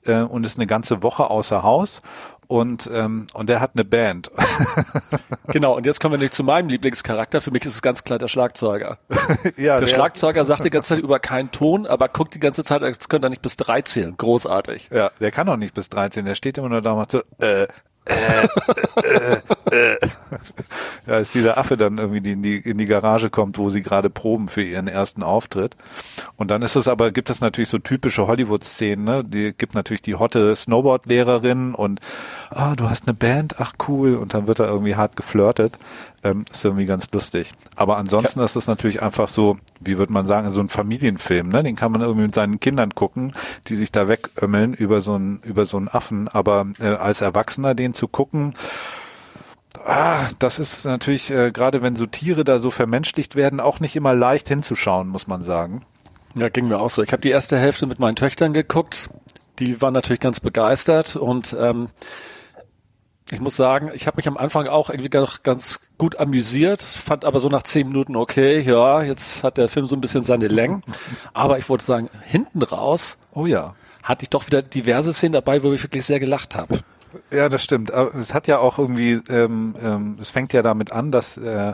[0.05, 2.01] äh, und ist eine ganze Woche außer Haus
[2.53, 4.29] und ähm, und der hat eine Band.
[5.47, 7.41] genau, und jetzt kommen wir nicht zu meinem Lieblingscharakter.
[7.41, 8.99] Für mich ist es ganz klar der Schlagzeuger.
[9.57, 12.63] ja, der, der Schlagzeuger sagt die ganze Zeit über keinen Ton, aber guckt die ganze
[12.63, 14.15] Zeit, als könnte er nicht bis drei zählen.
[14.15, 14.89] Großartig.
[14.93, 16.27] Ja, der kann auch nicht bis drei zählen.
[16.27, 17.65] Der steht immer nur da und macht so, äh,
[18.05, 18.47] äh,
[19.01, 19.97] äh, äh.
[21.07, 23.81] ja, ist dieser Affe dann irgendwie, die in die, in die Garage kommt, wo sie
[23.81, 25.77] gerade proben für ihren ersten Auftritt.
[26.35, 29.23] Und dann ist es aber, gibt es natürlich so typische Hollywood-Szenen, ne?
[29.23, 32.01] Die gibt natürlich die hotte Snowboard-Lehrerin und
[32.55, 35.77] ah, du hast eine Band, ach cool, und dann wird da irgendwie hart geflirtet.
[36.23, 37.53] Ähm, ist irgendwie ganz lustig.
[37.75, 38.45] Aber ansonsten ja.
[38.45, 41.63] ist es natürlich einfach so, wie würde man sagen, so ein Familienfilm, ne?
[41.63, 43.33] Den kann man irgendwie mit seinen Kindern gucken,
[43.67, 46.27] die sich da wegömmeln über so einen, über so einen Affen.
[46.27, 48.53] Aber äh, als Erwachsener den zu gucken,
[49.85, 53.95] Ah, das ist natürlich, äh, gerade wenn so Tiere da so vermenschlicht werden, auch nicht
[53.95, 55.83] immer leicht hinzuschauen, muss man sagen.
[56.35, 57.03] Ja, ging mir auch so.
[57.03, 59.09] Ich habe die erste Hälfte mit meinen Töchtern geguckt.
[59.59, 61.89] Die waren natürlich ganz begeistert und ähm,
[63.33, 67.39] ich muss sagen, ich habe mich am Anfang auch irgendwie ganz gut amüsiert, fand aber
[67.39, 70.83] so nach zehn Minuten, okay, ja, jetzt hat der Film so ein bisschen seine Längen.
[71.33, 75.63] Aber ich wollte sagen, hinten raus, oh ja, hatte ich doch wieder diverse Szenen dabei,
[75.63, 76.79] wo ich wirklich sehr gelacht habe.
[77.31, 77.93] Ja, das stimmt.
[77.93, 81.73] Aber es hat ja auch irgendwie, ähm, ähm, es fängt ja damit an, dass äh,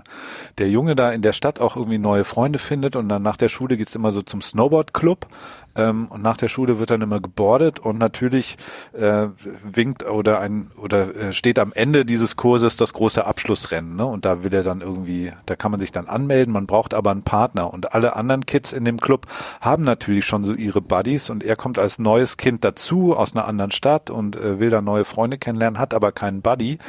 [0.58, 3.50] der Junge da in der Stadt auch irgendwie neue Freunde findet und dann nach der
[3.50, 5.28] Schule geht's immer so zum Snowboard-Club
[5.76, 8.58] ähm, und nach der Schule wird dann immer gebordet und natürlich
[8.94, 9.28] äh,
[9.64, 14.06] winkt oder ein oder äh, steht am Ende dieses Kurses das große Abschlussrennen, ne?
[14.06, 17.12] Und da will er dann irgendwie, da kann man sich dann anmelden, man braucht aber
[17.12, 19.28] einen Partner und alle anderen Kids in dem Club
[19.62, 23.48] haben natürlich schon so ihre Buddies und er kommt als neues Kind dazu aus einer
[23.48, 26.80] anderen Stadt und äh, will da neue Freunde kennenlernen, hat aber keinen Buddy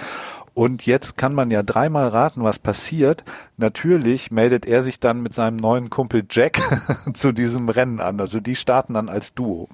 [0.55, 3.25] und jetzt kann man ja dreimal raten, was passiert.
[3.57, 6.61] Natürlich meldet er sich dann mit seinem neuen Kumpel Jack
[7.15, 8.21] zu diesem Rennen an.
[8.21, 9.69] Also die starten dann als Duo.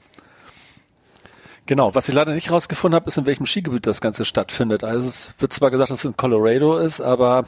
[1.67, 4.85] Genau, was ich leider nicht rausgefunden habe, ist, in welchem Skigebiet das Ganze stattfindet.
[4.85, 7.47] Also es wird zwar gesagt, dass es in Colorado ist, aber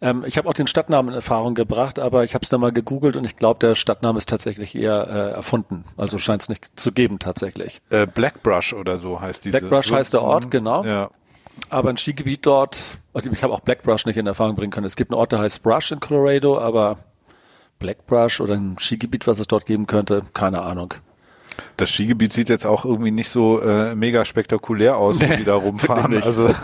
[0.00, 2.72] ähm, ich habe auch den Stadtnamen in Erfahrung gebracht, aber ich habe es dann mal
[2.72, 5.84] gegoogelt und ich glaube, der Stadtname ist tatsächlich eher äh, erfunden.
[5.96, 7.80] Also scheint es nicht zu geben tatsächlich.
[7.90, 9.58] Äh, Blackbrush oder so heißt diese.
[9.58, 10.84] Blackbrush heißt der Ort, genau.
[10.84, 11.10] Ja.
[11.68, 14.86] Aber ein Skigebiet dort, ich habe auch Blackbrush nicht in Erfahrung bringen können.
[14.86, 16.98] Es gibt einen Ort, der heißt Brush in Colorado, aber
[17.78, 20.94] Blackbrush oder ein Skigebiet, was es dort geben könnte, keine Ahnung.
[21.76, 25.54] Das Skigebiet sieht jetzt auch irgendwie nicht so äh, mega spektakulär aus, nee, die da
[25.54, 26.22] rumfahren.
[26.22, 26.54] Also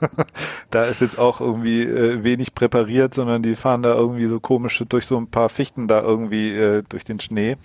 [0.70, 4.86] da ist jetzt auch irgendwie äh, wenig präpariert, sondern die fahren da irgendwie so komische
[4.86, 7.56] durch so ein paar Fichten da irgendwie äh, durch den Schnee.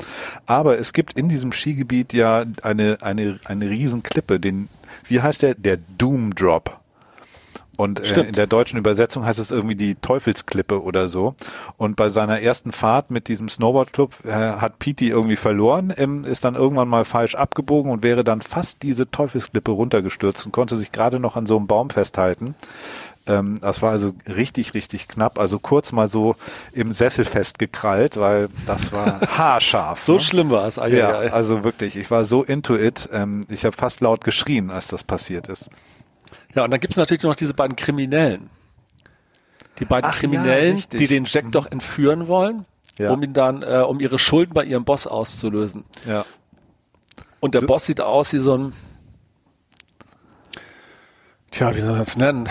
[0.45, 4.69] Aber es gibt in diesem Skigebiet ja eine eine eine Riesenklippe, den
[5.13, 5.53] wie heißt der?
[5.53, 6.79] Der Doom Drop.
[7.77, 11.35] Und äh, in der deutschen Übersetzung heißt es irgendwie die Teufelsklippe oder so.
[11.77, 16.43] Und bei seiner ersten Fahrt mit diesem Snowboardclub äh, hat Pete irgendwie verloren, ähm, ist
[16.43, 20.91] dann irgendwann mal falsch abgebogen und wäre dann fast diese Teufelsklippe runtergestürzt und konnte sich
[20.91, 22.55] gerade noch an so einem Baum festhalten.
[23.25, 25.39] Ähm, das war also richtig, richtig knapp.
[25.39, 26.35] Also kurz mal so
[26.73, 30.01] im Sessel festgekrallt, weil das war haarscharf.
[30.01, 30.19] so ne?
[30.19, 30.75] schlimm war es.
[30.75, 31.95] Ja, also wirklich.
[31.95, 33.09] Ich war so into it.
[33.13, 35.69] Ähm, ich habe fast laut geschrien, als das passiert ist.
[36.53, 38.49] Ja, und dann gibt es natürlich noch diese beiden Kriminellen.
[39.79, 41.51] Die beiden Ach, Kriminellen, ja, die den Jack mhm.
[41.51, 42.65] doch entführen wollen,
[42.97, 43.11] ja.
[43.11, 45.85] um ihn dann, äh, um ihre Schulden bei ihrem Boss auszulösen.
[46.05, 46.25] Ja.
[47.39, 47.67] Und der so.
[47.67, 48.73] Boss sieht aus wie so ein,
[51.49, 52.49] tja, wie soll man das nennen?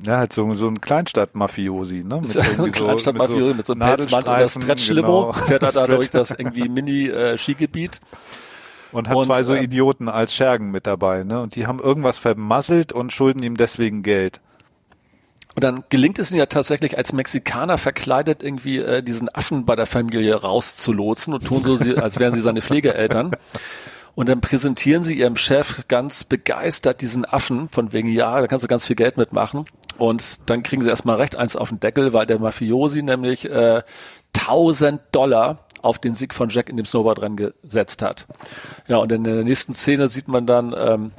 [0.00, 2.20] Ja, halt so, so ein Kleinstadt-Mafiosi, ne?
[2.22, 5.46] Mit ein Kleinstadt-Mafiosi mit, so, mit so einem Pelzmann und der Stretch-Limo, genau.
[5.46, 7.96] fährt er da durch das irgendwie Mini-Skigebiet.
[7.96, 11.40] Äh, und hat und, zwei so äh, Idioten als Schergen mit dabei, ne?
[11.40, 14.40] Und die haben irgendwas vermasselt und schulden ihm deswegen Geld.
[15.54, 19.76] Und dann gelingt es ihnen ja tatsächlich als Mexikaner verkleidet irgendwie äh, diesen Affen bei
[19.76, 23.32] der Familie rauszulotsen und tun so, als wären sie seine Pflegeeltern.
[24.14, 28.62] Und dann präsentieren sie ihrem Chef ganz begeistert diesen Affen, von wegen, ja, da kannst
[28.62, 29.64] du ganz viel Geld mitmachen.
[29.98, 33.82] Und dann kriegen sie erstmal recht eins auf den Deckel, weil der Mafiosi nämlich äh,
[34.36, 38.26] 1000 Dollar auf den Sieg von Jack in dem Snowboardrennen gesetzt hat.
[38.86, 41.12] Ja, und in der nächsten Szene sieht man dann ähm,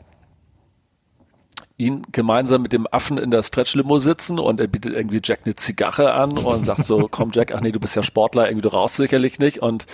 [1.78, 5.56] ihn gemeinsam mit dem Affen in der Stretch-Limo sitzen und er bietet irgendwie Jack eine
[5.56, 8.70] Zigarre an und sagt so, komm Jack, ach nee, du bist ja Sportler, irgendwie du
[8.70, 9.86] rauchst sicherlich nicht und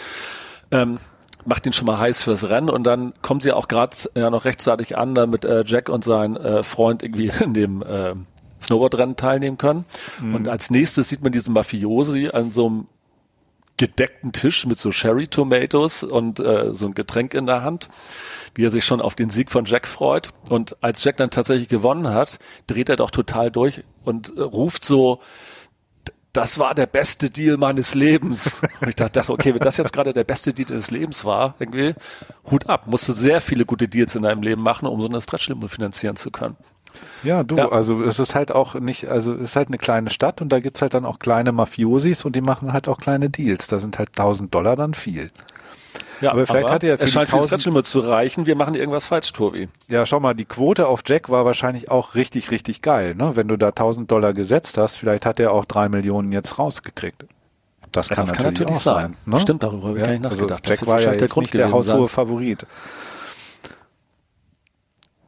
[0.71, 0.99] ähm,
[1.45, 4.45] macht ihn schon mal heiß fürs Rennen und dann kommen sie auch gerade ja noch
[4.45, 8.13] rechtzeitig an, damit äh, Jack und sein äh, Freund irgendwie in dem äh,
[8.61, 9.85] Snowboardrennen teilnehmen können.
[10.21, 10.35] Mhm.
[10.35, 12.87] Und als nächstes sieht man diesen Mafiosi an so einem
[13.79, 17.89] gedeckten Tisch mit so Sherry Tomatoes und äh, so ein Getränk in der Hand,
[18.53, 20.33] wie er sich schon auf den Sieg von Jack freut.
[20.49, 24.83] Und als Jack dann tatsächlich gewonnen hat, dreht er doch total durch und äh, ruft
[24.83, 25.21] so,
[26.33, 28.61] das war der beste Deal meines Lebens.
[28.81, 31.95] Und ich dachte, okay, wenn das jetzt gerade der beste Deal des Lebens war, irgendwie,
[32.51, 35.21] Hut ab, musst du sehr viele gute Deals in deinem Leben machen, um so eine
[35.21, 36.55] Stretch-Limo finanzieren zu können.
[37.23, 37.69] Ja, du, ja.
[37.69, 40.59] also es ist halt auch nicht, also es ist halt eine kleine Stadt und da
[40.59, 43.67] gibt's halt dann auch kleine Mafiosis und die machen halt auch kleine Deals.
[43.67, 45.29] Da sind halt 1000 Dollar dann viel.
[46.21, 48.45] Ja, aber vielleicht aber hat er ja für es scheint für die zu reichen.
[48.45, 49.69] Wir machen irgendwas falsch, Tobi.
[49.87, 53.15] Ja, schau mal, die Quote auf Jack war wahrscheinlich auch richtig, richtig geil.
[53.15, 53.35] Ne?
[53.35, 57.25] Wenn du da 1000 Dollar gesetzt hast, vielleicht hat er auch drei Millionen jetzt rausgekriegt.
[57.91, 58.95] Das, ja, kann, das natürlich kann, natürlich sein.
[58.95, 59.39] sein ne?
[59.39, 60.69] Stimmt, darüber habe ich ja, gar nicht also nachgedacht.
[60.69, 62.65] Also Jack war ja der, Grund nicht der haushohe Favorit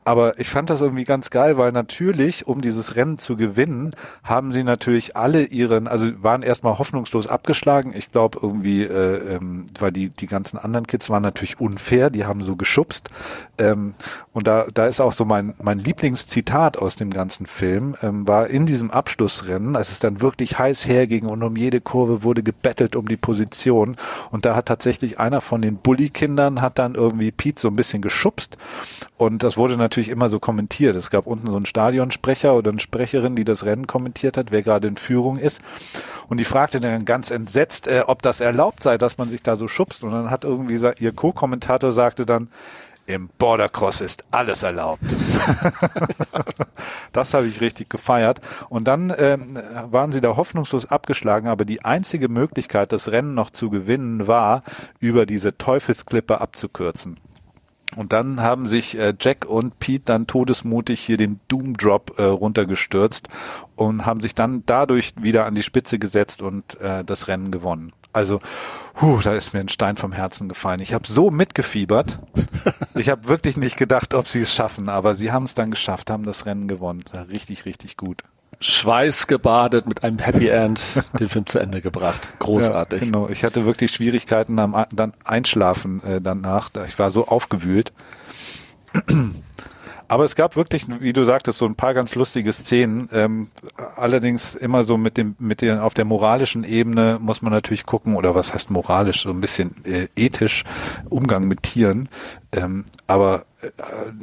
[0.04, 4.52] aber ich fand das irgendwie ganz geil, weil natürlich, um dieses Rennen zu gewinnen, haben
[4.52, 7.94] sie natürlich alle ihren, also waren erstmal hoffnungslos abgeschlagen.
[7.96, 12.26] Ich glaube irgendwie, äh, ähm, weil die die ganzen anderen Kids waren natürlich unfair, die
[12.26, 13.12] haben so geschubst.
[13.60, 13.94] Ähm,
[14.34, 18.48] und da da ist auch so mein mein Lieblingszitat aus dem ganzen Film ähm, war
[18.48, 22.96] in diesem Abschlussrennen, als es dann wirklich heiß herging und um jede Kurve wurde gebettelt
[22.96, 23.98] um die Position.
[24.32, 28.02] Und da hat tatsächlich einer von den Bully-Kindern hat dann irgendwie Pete so ein bisschen
[28.02, 28.58] geschubst
[29.22, 30.96] und das wurde natürlich immer so kommentiert.
[30.96, 34.64] Es gab unten so einen Stadionsprecher oder eine Sprecherin, die das Rennen kommentiert hat, wer
[34.64, 35.62] gerade in Führung ist.
[36.28, 39.56] Und die fragte dann ganz entsetzt, äh, ob das erlaubt sei, dass man sich da
[39.56, 40.04] so schubst.
[40.04, 42.50] Und dann hat irgendwie ihr Co-Kommentator sagte dann,
[43.08, 45.04] im Bordercross ist alles erlaubt.
[47.12, 48.40] das habe ich richtig gefeiert.
[48.70, 53.50] Und dann ähm, waren sie da hoffnungslos abgeschlagen, aber die einzige Möglichkeit, das Rennen noch
[53.50, 54.64] zu gewinnen, war,
[55.00, 57.18] über diese Teufelsklippe abzukürzen.
[57.96, 62.24] Und dann haben sich äh, Jack und Pete dann todesmutig hier den Doom Drop äh,
[62.24, 63.28] runtergestürzt
[63.76, 67.92] und haben sich dann dadurch wieder an die Spitze gesetzt und äh, das Rennen gewonnen.
[68.14, 68.42] Also,
[68.94, 70.82] puh, da ist mir ein Stein vom Herzen gefallen.
[70.82, 72.20] Ich habe so mitgefiebert.
[72.94, 76.10] Ich habe wirklich nicht gedacht, ob sie es schaffen, aber sie haben es dann geschafft,
[76.10, 77.04] haben das Rennen gewonnen.
[77.32, 78.22] Richtig, richtig gut.
[78.62, 80.82] Schweißgebadet mit einem Happy End
[81.20, 82.34] den Film zu Ende gebracht.
[82.40, 83.02] Großartig.
[83.02, 83.28] Ja, genau.
[83.30, 86.70] Ich hatte wirklich Schwierigkeiten am dann Einschlafen äh, danach.
[86.88, 87.92] Ich war so aufgewühlt.
[90.12, 93.08] Aber es gab wirklich, wie du sagtest, so ein paar ganz lustige Szenen.
[93.14, 93.48] Ähm,
[93.96, 98.16] allerdings immer so mit dem, mit den, auf der moralischen Ebene muss man natürlich gucken,
[98.16, 100.66] oder was heißt moralisch, so ein bisschen äh, ethisch
[101.08, 102.10] Umgang mit Tieren.
[102.52, 103.68] Ähm, aber äh,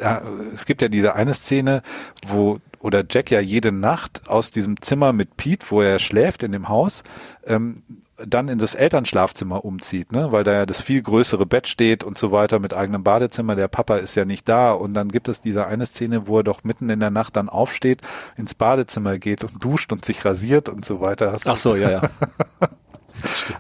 [0.05, 0.21] äh,
[0.55, 1.83] es gibt ja diese eine Szene,
[2.27, 6.53] wo oder Jack ja jede Nacht aus diesem Zimmer mit Pete, wo er schläft in
[6.53, 7.03] dem Haus,
[7.47, 7.83] ähm,
[8.27, 10.33] dann in das Elternschlafzimmer umzieht, ne?
[10.33, 13.55] weil da ja das viel größere Bett steht und so weiter mit eigenem Badezimmer.
[13.55, 16.45] Der Papa ist ja nicht da und dann gibt es diese eine Szene, wo er
[16.45, 18.03] doch mitten in der Nacht dann aufsteht,
[18.37, 21.37] ins Badezimmer geht und duscht und sich rasiert und so weiter.
[21.45, 22.01] Ach so, ja, ja.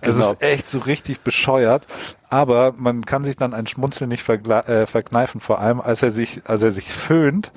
[0.02, 0.32] Das genau.
[0.34, 1.84] ist echt so richtig bescheuert,
[2.30, 6.42] aber man kann sich dann ein Schmunzeln nicht äh, verkneifen, vor allem als er sich,
[6.44, 7.50] als er sich föhnt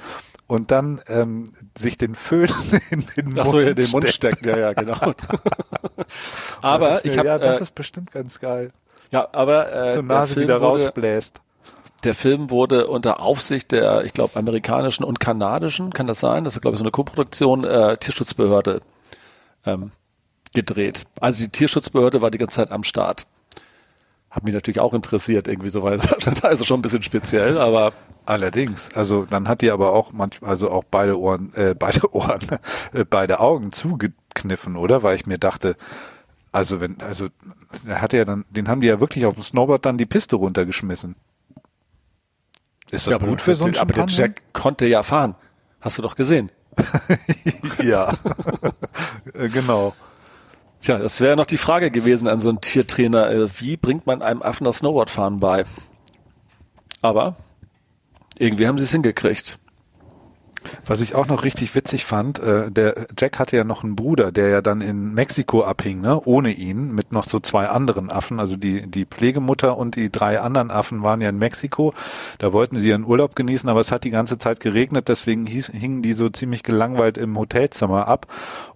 [0.51, 2.49] und dann ähm, sich den Föhn
[2.89, 4.45] in den Mund, Ach so, in den Mund steckt.
[4.45, 4.97] Ja, ja, genau.
[6.61, 8.73] aber ich habe ja, das äh, ist bestimmt ganz geil.
[9.11, 11.39] Ja, aber äh, so Nase wieder wurde, rausbläst.
[12.03, 16.43] Der Film wurde unter Aufsicht der, ich glaube, amerikanischen und kanadischen, kann das sein?
[16.43, 18.81] Das ist, glaube ich, so eine Koproduktion, äh, Tierschutzbehörde
[19.65, 19.91] ähm,
[20.53, 21.05] gedreht.
[21.21, 23.25] Also die Tierschutzbehörde war die ganze Zeit am Start.
[24.31, 25.97] Hat mich natürlich auch interessiert, irgendwie so, weil
[26.41, 27.93] da ist es schon ein bisschen speziell, aber
[28.25, 32.41] Allerdings, also dann hat die aber auch manchmal, also auch beide Ohren, äh, beide Ohren,
[32.93, 35.01] äh, beide Augen zugekniffen, oder?
[35.01, 35.75] Weil ich mir dachte,
[36.51, 37.29] also wenn, also
[37.87, 40.35] er hatte ja dann, den haben die ja wirklich auf dem Snowboard dann die Piste
[40.35, 41.15] runtergeschmissen.
[42.91, 45.35] Ist das ja, gut für so einen Aber der Jack konnte ja fahren.
[45.79, 46.51] Hast du doch gesehen.
[47.83, 48.13] ja,
[49.33, 49.95] äh, genau.
[50.81, 53.29] Tja, das wäre noch die Frage gewesen an so einen Tiertrainer.
[53.29, 55.65] Äh, wie bringt man einem Affen das Snowboardfahren bei?
[57.01, 57.35] Aber
[58.37, 59.59] irgendwie haben sie es hingekriegt.
[60.85, 64.31] Was ich auch noch richtig witzig fand, äh, der Jack hatte ja noch einen Bruder,
[64.31, 68.39] der ja dann in Mexiko abhing, ne, ohne ihn, mit noch so zwei anderen Affen.
[68.39, 71.93] Also die, die Pflegemutter und die drei anderen Affen waren ja in Mexiko.
[72.37, 75.71] Da wollten sie ihren Urlaub genießen, aber es hat die ganze Zeit geregnet, deswegen hieß,
[75.73, 78.27] hingen die so ziemlich gelangweilt im Hotelzimmer ab.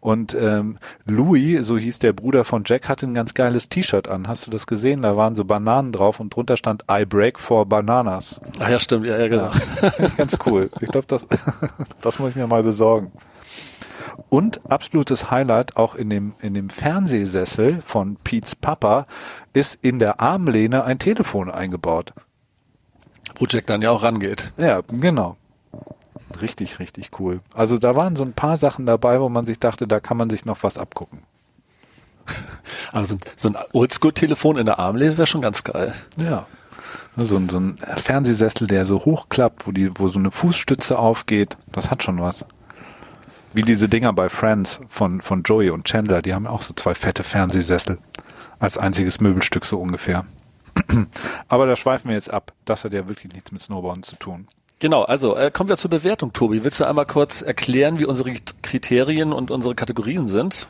[0.06, 4.28] Und ähm, Louis, so hieß der Bruder von Jack, hatte ein ganz geiles T-Shirt an.
[4.28, 5.02] Hast du das gesehen?
[5.02, 8.40] Da waren so Bananen drauf und drunter stand I break for bananas.
[8.60, 9.50] Ah ja, stimmt, ja, ja genau.
[9.82, 10.70] Ja, ganz cool.
[10.80, 11.26] Ich glaube, das,
[12.02, 13.12] das muss ich mir mal besorgen.
[14.30, 19.08] Und absolutes Highlight auch in dem, in dem Fernsehsessel von Pete's Papa
[19.54, 22.14] ist in der Armlehne ein Telefon eingebaut.
[23.36, 24.54] Wo Jack dann ja auch rangeht.
[24.58, 25.38] Ja, genau.
[26.42, 27.42] Richtig, richtig cool.
[27.54, 30.30] Also da waren so ein paar Sachen dabei, wo man sich dachte, da kann man
[30.30, 31.20] sich noch was abgucken.
[32.92, 35.94] Also so ein Oldschool-Telefon in der Armlehne wäre schon ganz geil.
[36.18, 36.46] Ja.
[37.18, 41.58] So ein, so ein Fernsehsessel, der so hochklappt, wo die, wo so eine Fußstütze aufgeht,
[41.72, 42.46] das hat schon was.
[43.54, 46.94] Wie diese Dinger bei Friends von, von Joey und Chandler, die haben auch so zwei
[46.94, 48.00] fette Fernsehsessel.
[48.60, 50.26] Als einziges Möbelstück so ungefähr.
[51.48, 52.52] Aber da schweifen wir jetzt ab.
[52.66, 54.48] Das hat ja wirklich nichts mit Snowboarden zu tun.
[54.80, 56.66] Genau, also äh, kommen wir zur Bewertung, Tobi.
[56.66, 60.68] Willst du einmal kurz erklären, wie unsere Kriterien und unsere Kategorien sind?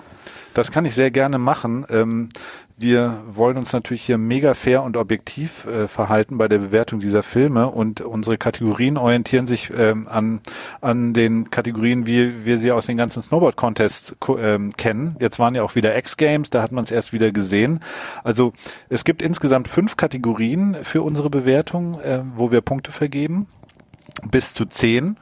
[0.54, 1.86] Das kann ich sehr gerne machen.
[1.90, 2.30] Ähm,
[2.78, 7.24] wir wollen uns natürlich hier mega fair und objektiv äh, verhalten bei der Bewertung dieser
[7.24, 10.42] Filme und unsere Kategorien orientieren sich ähm, an,
[10.82, 15.16] an den Kategorien, wie wir sie aus den ganzen Snowboard-Contests ähm, kennen.
[15.22, 17.80] Jetzt waren ja auch wieder X-Games, da hat man es erst wieder gesehen.
[18.26, 18.52] Also
[18.90, 23.48] es gibt insgesamt fünf Kategorien für unsere Bewertung, äh, wo wir Punkte vergeben
[24.30, 25.18] bis zu zehn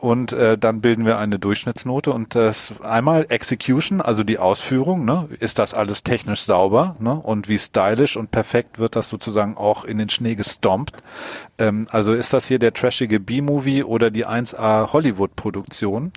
[0.00, 5.28] und äh, dann bilden wir eine Durchschnittsnote und das einmal Execution, also die Ausführung, ne?
[5.40, 7.14] ist das alles technisch sauber ne?
[7.14, 11.02] und wie stylisch und perfekt wird das sozusagen auch in den Schnee gestompt.
[11.58, 16.12] Ähm, also ist das hier der trashige B-Movie oder die 1A Hollywood-Produktion.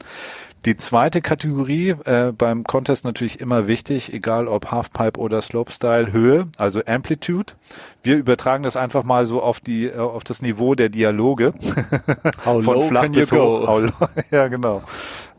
[0.66, 6.48] Die zweite Kategorie äh, beim Contest natürlich immer wichtig, egal ob Halfpipe oder Slopestyle, Höhe,
[6.58, 7.54] also Amplitude.
[8.02, 11.54] Wir übertragen das einfach mal so auf die äh, auf das Niveau der Dialoge.
[12.46, 13.08] How Von flach?
[13.32, 13.92] How low,
[14.32, 14.84] ja, genau.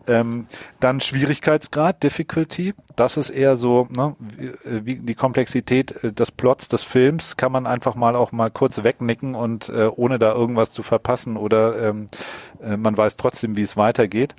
[0.07, 0.47] Ähm,
[0.81, 2.75] dann Schwierigkeitsgrad, Difficulty.
[2.95, 7.53] Das ist eher so, ne, wie, äh, die Komplexität äh, des Plots des Films kann
[7.53, 11.89] man einfach mal auch mal kurz wegnicken und äh, ohne da irgendwas zu verpassen oder
[11.89, 12.09] ähm,
[12.63, 14.35] äh, man weiß trotzdem, wie es weitergeht.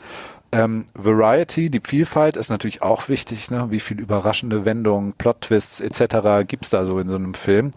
[0.56, 3.72] Ähm, Variety, die Vielfalt ist natürlich auch wichtig, ne?
[3.72, 6.48] wie viel überraschende Wendungen, Plot-Twists etc.
[6.48, 7.72] gibt's da so in so einem Film.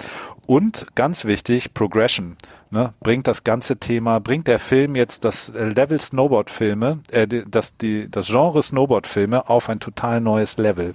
[0.46, 2.36] Und ganz wichtig, Progression
[2.70, 7.76] ne, bringt das ganze Thema, bringt der Film jetzt das äh, Level Snowboard-Filme, äh, das,
[7.76, 10.94] die, das Genre Snowboard-Filme auf ein total neues Level.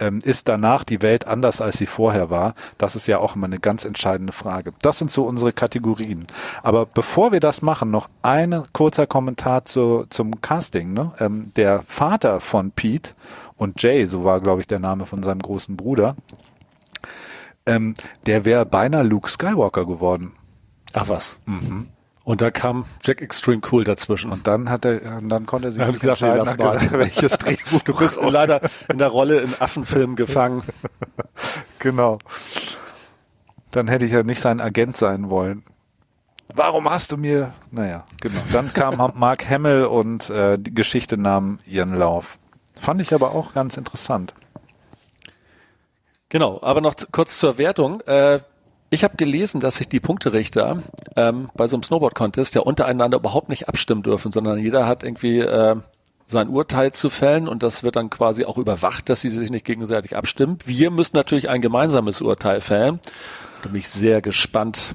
[0.00, 2.54] Ähm, ist danach die Welt anders, als sie vorher war?
[2.78, 4.72] Das ist ja auch immer eine ganz entscheidende Frage.
[4.82, 6.26] Das sind so unsere Kategorien.
[6.62, 10.92] Aber bevor wir das machen, noch ein kurzer Kommentar zu, zum Casting.
[10.92, 11.12] Ne?
[11.18, 13.12] Ähm, der Vater von Pete
[13.56, 16.16] und Jay, so war, glaube ich, der Name von seinem großen Bruder,
[17.66, 17.94] ähm,
[18.26, 20.32] der wäre beinahe Luke Skywalker geworden.
[20.92, 21.38] Ach was.
[21.46, 21.88] Mhm.
[22.24, 24.30] Und da kam Jack Extreme Cool dazwischen.
[24.30, 27.32] Und dann hat er, dann konnte er sich nicht gesagt, entscheiden, das war gesagt, welches
[27.38, 27.80] Drehbuch.
[27.84, 30.62] Du bist leider in der Rolle in Affenfilmen gefangen.
[31.78, 32.18] genau.
[33.70, 35.62] Dann hätte ich ja nicht sein Agent sein wollen.
[36.54, 37.54] Warum hast du mir?
[37.70, 38.40] Naja, genau.
[38.52, 42.38] Dann kam Mark Hamill und äh, die Geschichte nahm ihren Lauf.
[42.76, 44.34] Fand ich aber auch ganz interessant.
[46.28, 48.02] Genau, aber noch kurz zur Wertung.
[48.02, 48.40] Äh,
[48.90, 50.82] ich habe gelesen, dass sich die Punkterichter
[51.16, 55.40] ähm, bei so einem Snowboard-Contest ja untereinander überhaupt nicht abstimmen dürfen, sondern jeder hat irgendwie
[55.40, 55.76] äh,
[56.26, 59.64] sein Urteil zu fällen und das wird dann quasi auch überwacht, dass sie sich nicht
[59.64, 60.58] gegenseitig abstimmen.
[60.64, 63.00] Wir müssen natürlich ein gemeinsames Urteil fällen.
[63.62, 64.94] Da bin ich sehr gespannt,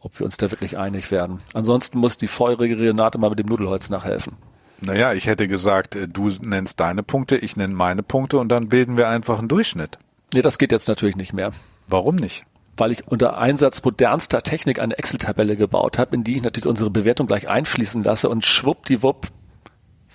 [0.00, 1.38] ob wir uns da wirklich einig werden.
[1.54, 4.36] Ansonsten muss die feurige Renate mal mit dem Nudelholz nachhelfen.
[4.80, 8.68] Naja, ich hätte gesagt, äh, du nennst deine Punkte, ich nenne meine Punkte und dann
[8.68, 9.98] bilden wir einfach einen Durchschnitt.
[10.34, 11.52] Nee, das geht jetzt natürlich nicht mehr.
[11.88, 12.44] Warum nicht?
[12.76, 16.90] Weil ich unter Einsatz modernster Technik eine Excel-Tabelle gebaut habe, in die ich natürlich unsere
[16.90, 19.28] Bewertung gleich einfließen lasse und schwuppdiwupp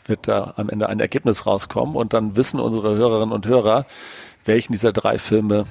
[0.05, 3.85] wird da am Ende ein Ergebnis rauskommen und dann wissen unsere Hörerinnen und Hörer,
[4.43, 5.65] welchen dieser drei Filme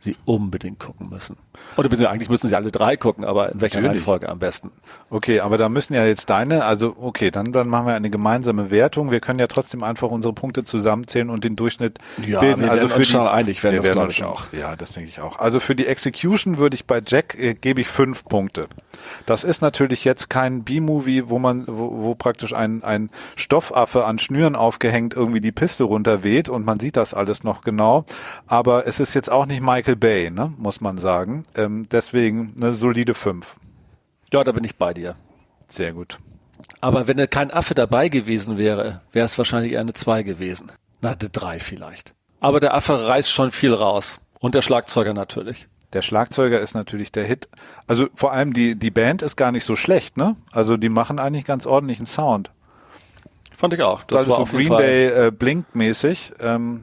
[0.00, 1.36] sie unbedingt gucken müssen.
[1.76, 3.82] Oder eigentlich müssen sie alle drei gucken, aber in welcher.
[3.82, 4.70] Reihenfolge am besten?
[5.08, 8.72] Okay, aber da müssen ja jetzt deine, also okay, dann, dann machen wir eine gemeinsame
[8.72, 9.12] Wertung.
[9.12, 12.62] Wir können ja trotzdem einfach unsere Punkte zusammenzählen und den Durchschnitt ja, bilden.
[12.62, 14.52] Wir also für uns die, schon einig werden, das glaube ich auch.
[14.52, 15.38] Ja, das denke ich auch.
[15.38, 18.66] Also für die Execution würde ich bei Jack, äh, gebe ich fünf Punkte.
[19.26, 24.18] Das ist natürlich jetzt kein B-Movie, wo man, wo, wo praktisch ein, ein Stoffaffe an
[24.18, 28.04] Schnüren aufgehängt irgendwie die Piste runterweht und man sieht das alles noch genau.
[28.48, 31.44] Aber es ist jetzt auch nicht Michael Bay, ne, muss man sagen.
[31.54, 33.54] Ähm, deswegen eine solide 5.
[34.32, 35.16] Ja, da bin ich bei dir.
[35.68, 36.18] Sehr gut.
[36.80, 40.72] Aber wenn kein Affe dabei gewesen wäre, wäre es wahrscheinlich eher eine 2 gewesen.
[41.00, 42.14] Na, eine 3 vielleicht.
[42.40, 44.20] Aber der Affe reißt schon viel raus.
[44.38, 45.68] Und der Schlagzeuger natürlich.
[45.92, 47.48] Der Schlagzeuger ist natürlich der Hit.
[47.86, 50.36] Also vor allem die, die Band ist gar nicht so schlecht, ne?
[50.52, 52.50] Also die machen eigentlich ganz ordentlichen Sound.
[53.56, 54.02] Fand ich auch.
[54.02, 56.32] Das, das war so Green Day äh, Blink mäßig.
[56.40, 56.82] Ähm,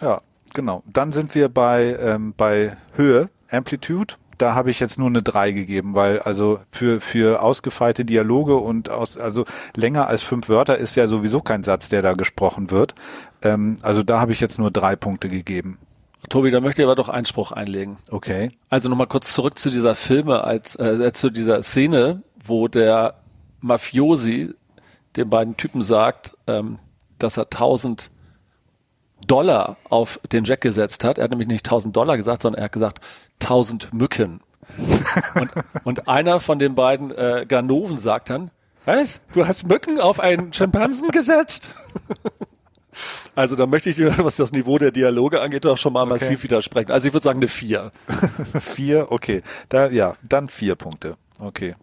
[0.00, 0.20] ja,
[0.52, 0.82] genau.
[0.86, 4.14] Dann sind wir bei ähm, bei Höhe, Amplitude.
[4.42, 8.90] Da habe ich jetzt nur eine 3 gegeben, weil also für für ausgefeilte Dialoge und
[8.90, 9.44] aus also
[9.76, 12.96] länger als fünf Wörter ist ja sowieso kein Satz, der da gesprochen wird.
[13.42, 15.78] Ähm, also da habe ich jetzt nur drei Punkte gegeben.
[16.28, 17.98] Tobi, da möchte ich aber doch Einspruch einlegen.
[18.10, 18.50] Okay.
[18.68, 23.14] Also nochmal kurz zurück zu dieser Filme, als äh, zu dieser Szene, wo der
[23.60, 24.52] Mafiosi
[25.14, 26.80] den beiden Typen sagt, ähm,
[27.20, 28.10] dass er 1000
[29.24, 31.18] Dollar auf den Jack gesetzt hat.
[31.18, 33.00] Er hat nämlich nicht 1000 Dollar gesagt, sondern er hat gesagt
[33.42, 34.40] 1000 Mücken.
[35.34, 35.50] und,
[35.84, 38.50] und einer von den beiden äh, Ganoven sagt dann,
[38.84, 39.20] was?
[39.32, 41.70] Du hast Mücken auf einen Schimpansen gesetzt?
[43.34, 46.10] Also da möchte ich dir, was das Niveau der Dialoge angeht, doch schon mal okay.
[46.10, 46.92] massiv widersprechen.
[46.92, 47.90] Also ich würde sagen eine vier.
[48.60, 49.42] vier, okay.
[49.70, 51.16] Da, ja, dann vier Punkte.
[51.38, 51.74] Okay.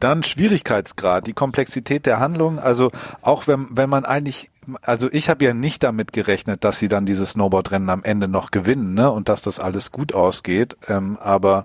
[0.00, 2.58] Dann Schwierigkeitsgrad, die Komplexität der Handlung.
[2.58, 2.90] Also
[3.22, 4.50] auch wenn, wenn man eigentlich,
[4.82, 8.50] also ich habe ja nicht damit gerechnet, dass sie dann dieses Snowboardrennen am Ende noch
[8.50, 9.10] gewinnen ne?
[9.10, 10.76] und dass das alles gut ausgeht.
[10.88, 11.64] Ähm, aber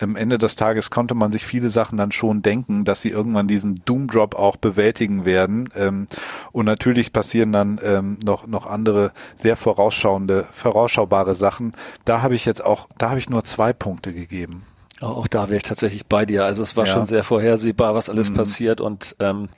[0.00, 3.48] am Ende des Tages konnte man sich viele Sachen dann schon denken, dass sie irgendwann
[3.48, 5.68] diesen Doomdrop auch bewältigen werden.
[5.76, 6.06] Ähm,
[6.52, 11.72] und natürlich passieren dann ähm, noch, noch andere sehr vorausschauende, vorausschaubare Sachen.
[12.04, 14.62] Da habe ich jetzt auch, da habe ich nur zwei Punkte gegeben.
[15.00, 16.44] Auch da wäre ich tatsächlich bei dir.
[16.44, 16.92] Also es war ja.
[16.92, 18.34] schon sehr vorhersehbar, was alles mhm.
[18.34, 19.48] passiert und ähm,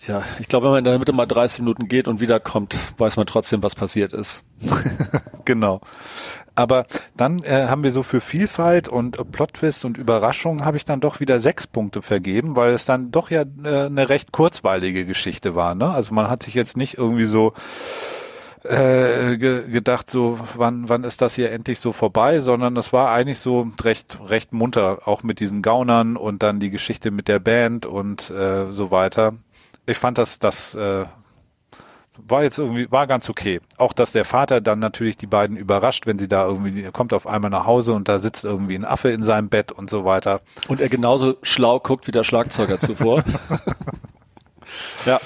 [0.00, 3.18] Tja, ich glaube, wenn man in der Mitte mal 30 Minuten geht und wiederkommt, weiß
[3.18, 4.44] man trotzdem, was passiert ist.
[5.44, 5.82] genau.
[6.54, 6.86] Aber
[7.18, 11.20] dann äh, haben wir so für Vielfalt und Plot-Twist und Überraschung habe ich dann doch
[11.20, 15.74] wieder sechs Punkte vergeben, weil es dann doch ja äh, eine recht kurzweilige Geschichte war.
[15.74, 15.90] Ne?
[15.90, 17.52] Also man hat sich jetzt nicht irgendwie so
[18.64, 23.10] äh, ge gedacht, so wann wann ist das hier endlich so vorbei, sondern es war
[23.10, 27.38] eigentlich so recht recht munter, auch mit diesen Gaunern und dann die Geschichte mit der
[27.38, 29.34] Band und äh, so weiter.
[29.86, 31.06] Ich fand das das äh,
[32.28, 33.60] war jetzt irgendwie war ganz okay.
[33.76, 37.12] Auch dass der Vater dann natürlich die beiden überrascht, wenn sie da irgendwie er kommt
[37.12, 40.04] auf einmal nach Hause und da sitzt irgendwie ein Affe in seinem Bett und so
[40.04, 40.40] weiter.
[40.68, 43.24] Und er genauso schlau guckt wie der Schlagzeuger zuvor.
[45.06, 45.20] ja.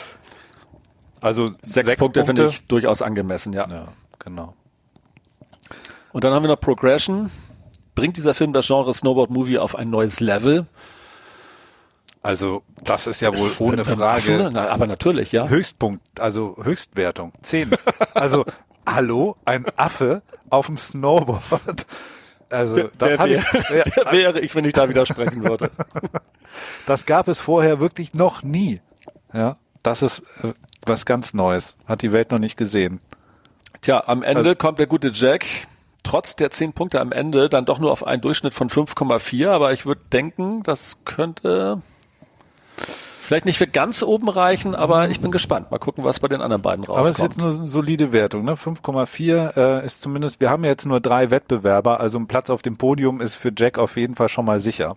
[1.21, 2.25] Also sechs, sechs Punkte, Punkte.
[2.25, 3.67] finde ich durchaus angemessen, ja.
[3.69, 3.89] Ja,
[4.19, 4.55] genau.
[6.13, 7.31] Und dann haben wir noch Progression.
[7.95, 10.67] Bringt dieser Film das Genre Snowboard Movie auf ein neues Level?
[12.25, 14.49] Also das ist ja wohl ohne Frage.
[14.51, 15.47] Na, aber natürlich, ja.
[15.47, 17.71] Höchstpunkt, also Höchstwertung, zehn.
[18.15, 18.47] Also
[18.87, 21.87] hallo, ein Affe auf dem Snowboard.
[22.49, 25.71] Also das wer, ich, ja, wäre ich, wenn ich da widersprechen würde.
[26.87, 28.81] Das gab es vorher wirklich noch nie.
[29.33, 30.53] Ja, das ist äh,
[30.87, 31.77] was ganz Neues.
[31.85, 33.01] Hat die Welt noch nicht gesehen.
[33.83, 35.45] Tja, am Ende also, kommt der gute Jack
[36.05, 39.73] trotz der zehn Punkte am Ende dann doch nur auf einen Durchschnitt von 5,4, aber
[39.73, 41.83] ich würde denken, das könnte
[42.77, 45.71] vielleicht nicht für ganz oben reichen, aber ich bin gespannt.
[45.71, 46.99] Mal gucken, was bei den anderen beiden rauskommt.
[46.99, 48.55] Aber es ist jetzt eine solide Wertung, ne?
[48.55, 52.63] 5,4 äh, ist zumindest, wir haben ja jetzt nur drei Wettbewerber, also ein Platz auf
[52.63, 54.97] dem Podium ist für Jack auf jeden Fall schon mal sicher.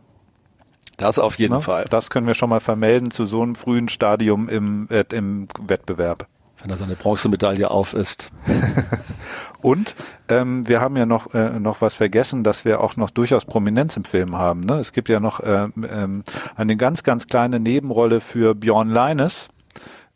[0.97, 1.61] Das auf jeden ne?
[1.61, 1.85] Fall.
[1.89, 6.27] Das können wir schon mal vermelden zu so einem frühen Stadium im, äh, im Wettbewerb.
[6.59, 8.31] Wenn er seine Bronzemedaille auf ist.
[9.61, 9.95] Und
[10.29, 13.97] ähm, wir haben ja noch äh, noch was vergessen, dass wir auch noch durchaus Prominenz
[13.97, 14.61] im Film haben.
[14.61, 14.75] Ne?
[14.75, 16.23] Es gibt ja noch äh, ähm,
[16.55, 19.49] eine ganz ganz kleine Nebenrolle für Bjorn Leines,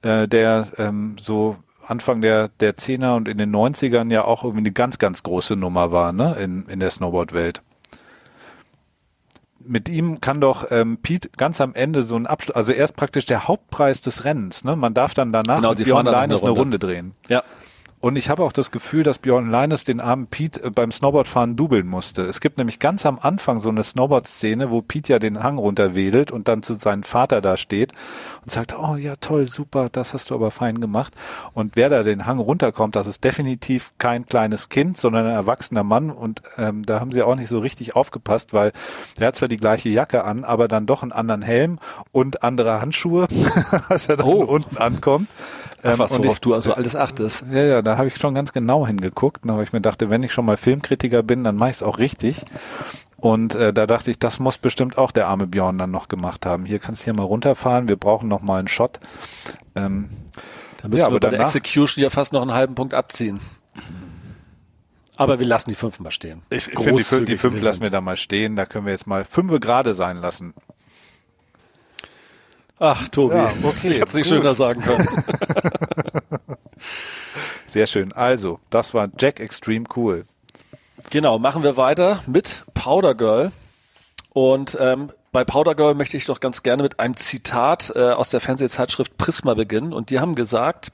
[0.04, 4.62] äh, der ähm, so Anfang der der Zehner und in den 90ern ja auch irgendwie
[4.62, 7.62] eine ganz ganz große Nummer war, ne, in in der Snowboard-Welt
[9.66, 12.96] mit ihm kann doch ähm, Pete ganz am Ende so ein Abschluss, also er ist
[12.96, 14.64] praktisch der Hauptpreis des Rennens.
[14.64, 14.76] Ne?
[14.76, 17.14] Man darf dann danach genau, mit Björn Leines eine, eine Runde drehen.
[17.28, 17.44] Ja.
[18.02, 21.56] Und ich habe auch das Gefühl, dass Björn Leines den armen Pete äh, beim Snowboardfahren
[21.56, 22.24] dubeln musste.
[22.24, 26.32] Es gibt nämlich ganz am Anfang so eine Snowboard-Szene, wo Pete ja den Hang runterwedelt
[26.32, 27.94] und dann zu seinem Vater da steht
[28.42, 31.14] und sagt, oh ja, toll, super, das hast du aber fein gemacht.
[31.54, 35.84] Und wer da den Hang runterkommt, das ist definitiv kein kleines Kind, sondern ein erwachsener
[35.84, 36.10] Mann.
[36.10, 38.72] Und ähm, da haben sie auch nicht so richtig aufgepasst, weil
[39.20, 41.78] der hat zwar die gleiche Jacke an, aber dann doch einen anderen Helm
[42.12, 43.28] und andere Handschuhe,
[43.90, 44.44] als er dann oh.
[44.44, 45.30] unten ankommt.
[45.84, 47.46] Ähm, was, worauf ich, du also alles achtest.
[47.52, 50.32] Ja, ja, da habe ich schon ganz genau hingeguckt, aber ich mir dachte, wenn ich
[50.32, 52.46] schon mal Filmkritiker bin, dann mache ich es auch richtig.
[53.18, 56.46] Und äh, da dachte ich, das muss bestimmt auch der arme Björn dann noch gemacht
[56.46, 56.64] haben.
[56.64, 59.02] Hier kannst du hier mal runterfahren, wir brauchen noch mal einen Shot.
[59.76, 60.10] Ähm,
[60.82, 63.42] da müssen ja, wir bei danach, der Execution ja fast noch einen halben Punkt abziehen.
[65.18, 66.44] Aber wir lassen die fünf mal stehen.
[66.50, 68.56] Ich, ich finde, die, die fünf lassen wir da mal stehen.
[68.56, 70.54] Da können wir jetzt mal fünf gerade sein lassen.
[72.80, 73.36] Ach, Tobi.
[73.36, 74.38] Ja, okay, Ich hätte es nicht gut.
[74.38, 75.08] schöner sagen können.
[77.72, 78.12] Sehr schön.
[78.12, 80.26] Also, das war Jack Extreme Cool.
[81.10, 83.54] Genau, machen wir weiter mit Powder Girl.
[84.34, 88.30] Und ähm, bei Powder Girl möchte ich doch ganz gerne mit einem Zitat äh, aus
[88.30, 89.94] der Fernsehzeitschrift Prisma beginnen.
[89.94, 90.92] Und die haben gesagt,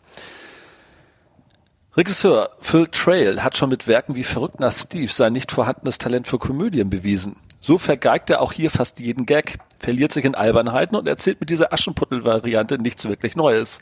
[1.95, 6.27] Regisseur Phil Trail hat schon mit Werken wie Verrückt nach Steve sein nicht vorhandenes Talent
[6.27, 7.37] für Komödien bewiesen.
[7.59, 11.49] So vergeigt er auch hier fast jeden Gag, verliert sich in Albernheiten und erzählt mit
[11.49, 13.81] dieser Aschenputtel-Variante nichts wirklich Neues.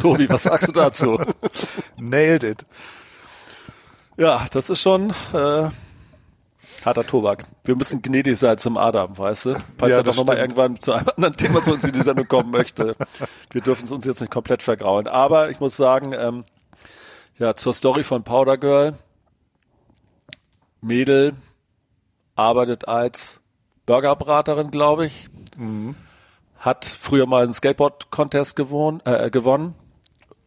[0.00, 1.18] Tobi, was sagst du dazu?
[1.96, 2.66] Nailed it.
[4.16, 5.70] Ja, das ist schon äh,
[6.84, 7.46] harter Tobak.
[7.64, 9.54] Wir müssen gnädig sein zum Adam, weißt du?
[9.78, 12.28] Falls Ja, er doch nochmal irgendwann zu einem anderen Thema zu uns in die Sendung
[12.28, 12.96] kommen möchte.
[13.50, 15.06] Wir dürfen es uns jetzt nicht komplett vergrauen.
[15.06, 16.44] Aber ich muss sagen, ähm,
[17.38, 18.94] ja, zur Story von Powder Girl.
[20.82, 21.34] Mädel
[22.36, 23.40] arbeitet als
[23.86, 25.28] Burgerbraterin, glaube ich.
[25.56, 25.94] Mhm.
[26.60, 29.74] Hat früher mal einen Skateboard-Contest gewohnt, äh, gewonnen.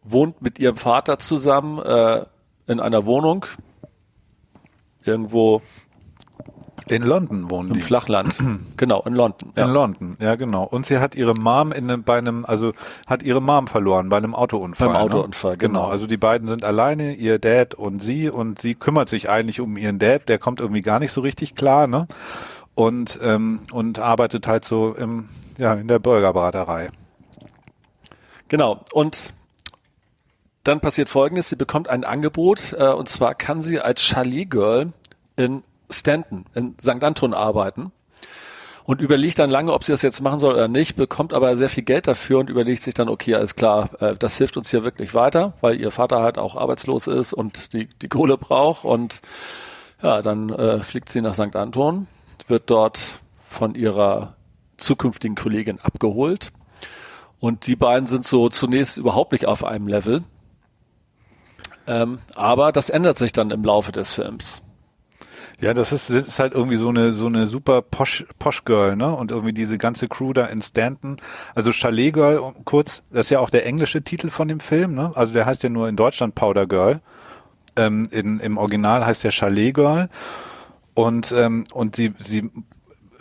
[0.04, 2.24] Wohnt mit ihrem Vater zusammen äh,
[2.68, 3.46] in einer Wohnung.
[5.04, 5.60] Irgendwo
[6.88, 7.80] In London wohnen im die.
[7.80, 8.34] Flachland.
[8.76, 9.52] genau, in London.
[9.56, 10.64] In London, ja genau.
[10.64, 12.72] Und sie hat ihre Mom in einem, bei einem, also
[13.08, 14.88] hat ihre Mom verloren bei einem Autounfall.
[14.88, 15.02] Beim ne?
[15.02, 15.86] Autounfall, genau.
[15.86, 19.76] Also die beiden sind alleine, ihr Dad und sie, und sie kümmert sich eigentlich um
[19.76, 22.06] ihren Dad, der kommt irgendwie gar nicht so richtig klar, ne?
[22.74, 26.90] Und ähm, und arbeitet halt so im, ja in der Burgerbraterei.
[28.48, 28.84] Genau.
[28.92, 29.32] Und
[30.64, 34.92] dann passiert Folgendes: Sie bekommt ein Angebot, äh, und zwar kann sie als Chalet Girl
[35.36, 37.02] in Stanton, in St.
[37.02, 37.92] Anton arbeiten.
[38.86, 41.70] Und überlegt dann lange, ob sie das jetzt machen soll oder nicht, bekommt aber sehr
[41.70, 44.84] viel Geld dafür und überlegt sich dann, okay, alles klar, äh, das hilft uns hier
[44.84, 48.84] wirklich weiter, weil ihr Vater halt auch arbeitslos ist und die, die Kohle braucht.
[48.84, 49.22] Und
[50.02, 51.56] ja, dann äh, fliegt sie nach St.
[51.56, 52.08] Anton,
[52.48, 54.34] wird dort von ihrer
[54.76, 56.52] zukünftigen Kollegin abgeholt.
[57.40, 60.24] Und die beiden sind so zunächst überhaupt nicht auf einem Level.
[61.86, 64.62] Ähm, aber das ändert sich dann im Laufe des Films.
[65.60, 68.96] Ja, das ist, das ist halt irgendwie so eine so eine super Posh, Posh Girl,
[68.96, 69.14] ne?
[69.14, 71.18] Und irgendwie diese ganze Crew da in Stanton.
[71.54, 74.94] Also Chalet Girl, um kurz, das ist ja auch der englische Titel von dem Film,
[74.94, 75.12] ne?
[75.14, 77.00] Also der heißt ja nur in Deutschland Powder Girl.
[77.76, 80.08] Ähm, in, Im Original heißt der Chalet Girl.
[80.94, 82.50] Und ähm, und sie sie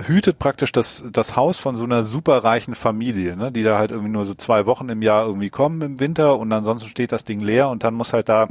[0.05, 3.51] hütet praktisch das das Haus von so einer superreichen Familie, ne?
[3.51, 6.51] Die da halt irgendwie nur so zwei Wochen im Jahr irgendwie kommen im Winter und
[6.51, 8.47] ansonsten steht das Ding leer und dann muss halt da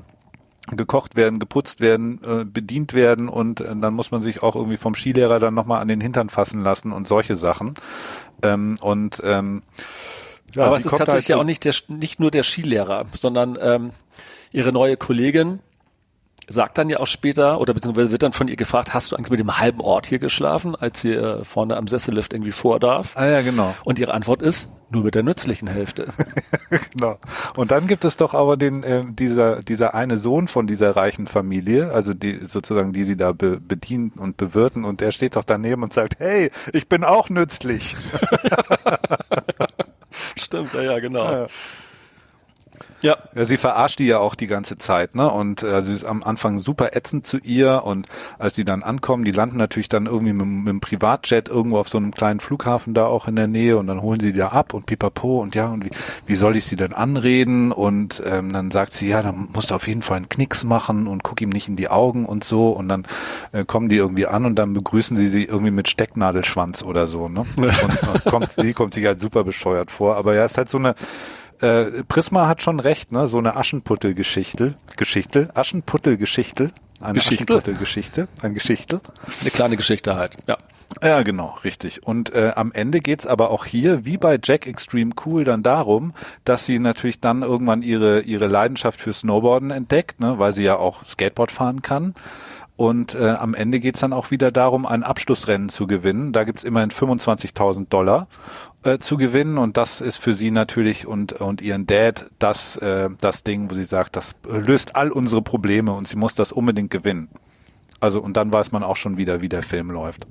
[0.71, 4.77] gekocht werden, geputzt werden, äh, bedient werden und äh, dann muss man sich auch irgendwie
[4.77, 7.75] vom Skilehrer dann nochmal an den Hintern fassen lassen und solche Sachen.
[8.45, 9.63] Ähm, und ähm,
[10.55, 13.59] ja, aber es ist tatsächlich ja halt- auch nicht, der, nicht nur der Skilehrer, sondern
[13.61, 13.91] ähm,
[14.53, 15.59] ihre neue Kollegin
[16.53, 19.31] sagt dann ja auch später, oder beziehungsweise wird dann von ihr gefragt, hast du eigentlich
[19.31, 23.17] mit dem halben Ort hier geschlafen, als sie äh, vorne am Sessellift irgendwie vor darf?
[23.17, 23.75] Ah ja, genau.
[23.85, 26.07] Und ihre Antwort ist, nur mit der nützlichen Hälfte.
[26.93, 27.19] genau.
[27.57, 31.27] Und dann gibt es doch aber den äh, dieser dieser eine Sohn von dieser reichen
[31.27, 35.45] Familie, also die sozusagen die sie da be bedienen und bewirten und der steht doch
[35.45, 37.97] daneben und sagt, hey, ich bin auch nützlich.
[40.37, 41.25] Stimmt, ja, ja, genau.
[41.25, 41.47] Ja.
[43.03, 45.31] Ja, Ja, sie verarscht die ja auch die ganze Zeit, ne?
[45.31, 48.07] Und äh, sie ist am Anfang super ätzend zu ihr und
[48.39, 51.89] als die dann ankommen, die landen natürlich dann irgendwie mit, mit dem Privatjet irgendwo auf
[51.89, 54.49] so einem kleinen Flughafen da auch in der Nähe und dann holen sie die da
[54.49, 55.91] ab und pipapo und ja, und wie,
[56.27, 57.73] wie soll ich sie denn anreden?
[57.73, 61.07] Und ähm, dann sagt sie, ja, dann musst du auf jeden Fall einen Knicks machen
[61.09, 63.07] und guck ihm nicht in die Augen und so und dann
[63.53, 67.29] äh, kommen die irgendwie an und dann begrüßen sie sie irgendwie mit Stecknadelschwanz oder so,
[67.29, 67.45] ne?
[67.57, 70.79] Und, und kommt, sie kommt sich halt super bescheuert vor, aber ja, ist halt so
[70.79, 70.95] eine
[71.63, 73.27] äh, Prisma hat schon recht, ne?
[73.27, 77.45] So eine Aschenputtel-Geschichte, Geschichte, Aschenputtel-Geschichte, eine Geschichte?
[77.45, 79.01] Aschenputtel-Geschichte, ein Geschichte.
[79.41, 80.37] eine kleine Geschichte halt.
[80.47, 80.59] Ja.
[81.03, 82.07] Ja, genau, richtig.
[82.07, 86.13] Und äh, am Ende geht's aber auch hier, wie bei Jack Extreme Cool, dann darum,
[86.45, 90.39] dass sie natürlich dann irgendwann ihre ihre Leidenschaft für Snowboarden entdeckt, ne?
[90.39, 92.15] Weil sie ja auch Skateboard fahren kann.
[92.77, 96.33] Und äh, am Ende geht's dann auch wieder darum, ein Abschlussrennen zu gewinnen.
[96.33, 98.27] Da gibt's immerhin 25.000 Dollar
[98.83, 103.11] äh, zu gewinnen und das ist für sie natürlich und und ihren Dad das äh,
[103.21, 106.91] das Ding, wo sie sagt, das löst all unsere Probleme und sie muss das unbedingt
[106.91, 107.29] gewinnen.
[108.01, 110.27] Also und dann weiß man auch schon wieder, wie der Film läuft.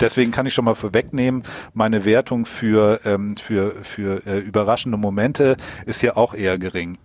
[0.00, 1.42] Deswegen kann ich schon mal vorwegnehmen,
[1.74, 6.98] meine Wertung für ähm, für für äh, überraschende Momente ist hier auch eher gering.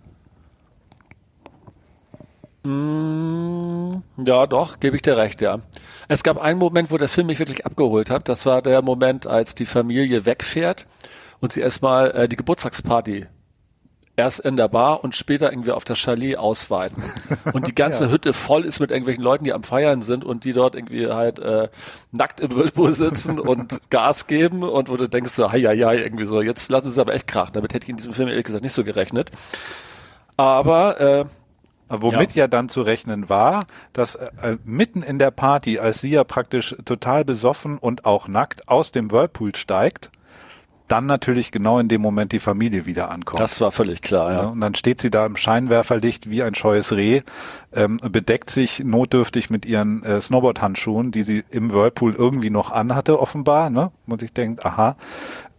[2.66, 5.60] Ja, doch, gebe ich dir recht, ja.
[6.08, 8.28] Es gab einen Moment, wo der Film mich wirklich abgeholt hat.
[8.28, 10.86] Das war der Moment, als die Familie wegfährt
[11.40, 13.26] und sie erstmal äh, die Geburtstagsparty
[14.16, 17.02] erst in der Bar und später irgendwie auf das Chalet ausweiten.
[17.52, 18.10] Und die ganze ja.
[18.10, 21.38] Hütte voll ist mit irgendwelchen Leuten, die am Feiern sind und die dort irgendwie halt
[21.38, 21.68] äh,
[22.12, 26.24] nackt im Whirlpool sitzen und Gas geben und wo du denkst so, hei, hei, irgendwie
[26.24, 27.52] so, jetzt lass es aber echt krachen.
[27.52, 29.30] Damit hätte ich in diesem Film ehrlich gesagt nicht so gerechnet.
[30.38, 31.24] Aber äh,
[31.88, 32.44] Womit ja.
[32.44, 32.48] ja.
[32.48, 37.24] dann zu rechnen war, dass äh, mitten in der Party, als sie ja praktisch total
[37.24, 40.10] besoffen und auch nackt aus dem Whirlpool steigt,
[40.88, 43.40] dann natürlich genau in dem Moment die Familie wieder ankommt.
[43.40, 44.46] Das war völlig klar, ja.
[44.46, 47.22] Und dann steht sie da im Scheinwerferlicht wie ein scheues Reh,
[47.72, 53.18] ähm, bedeckt sich notdürftig mit ihren äh, Snowboard-Handschuhen, die sie im Whirlpool irgendwie noch anhatte,
[53.20, 53.90] offenbar, ne?
[54.06, 54.96] Und ich denkt, aha,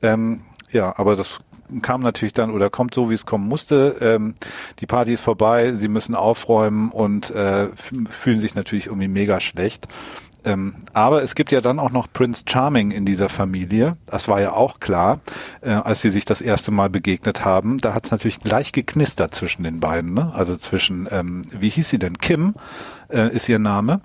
[0.02, 1.40] ähm, ja, aber das
[1.82, 3.98] kam natürlich dann oder kommt so, wie es kommen musste.
[4.02, 4.36] Ähm,
[4.80, 7.68] die Party ist vorbei, sie müssen aufräumen und äh,
[8.10, 9.88] fühlen sich natürlich irgendwie mega schlecht.
[10.48, 13.98] Ähm, aber es gibt ja dann auch noch Prince Charming in dieser Familie.
[14.06, 15.20] Das war ja auch klar,
[15.62, 17.80] äh, als sie sich das erste Mal begegnet haben.
[17.80, 20.14] Da hat es natürlich gleich geknistert zwischen den beiden.
[20.14, 20.32] Ne?
[20.34, 22.18] Also zwischen, ähm, wie hieß sie denn?
[22.20, 22.54] Kim
[23.10, 24.00] äh, ist ihr Name.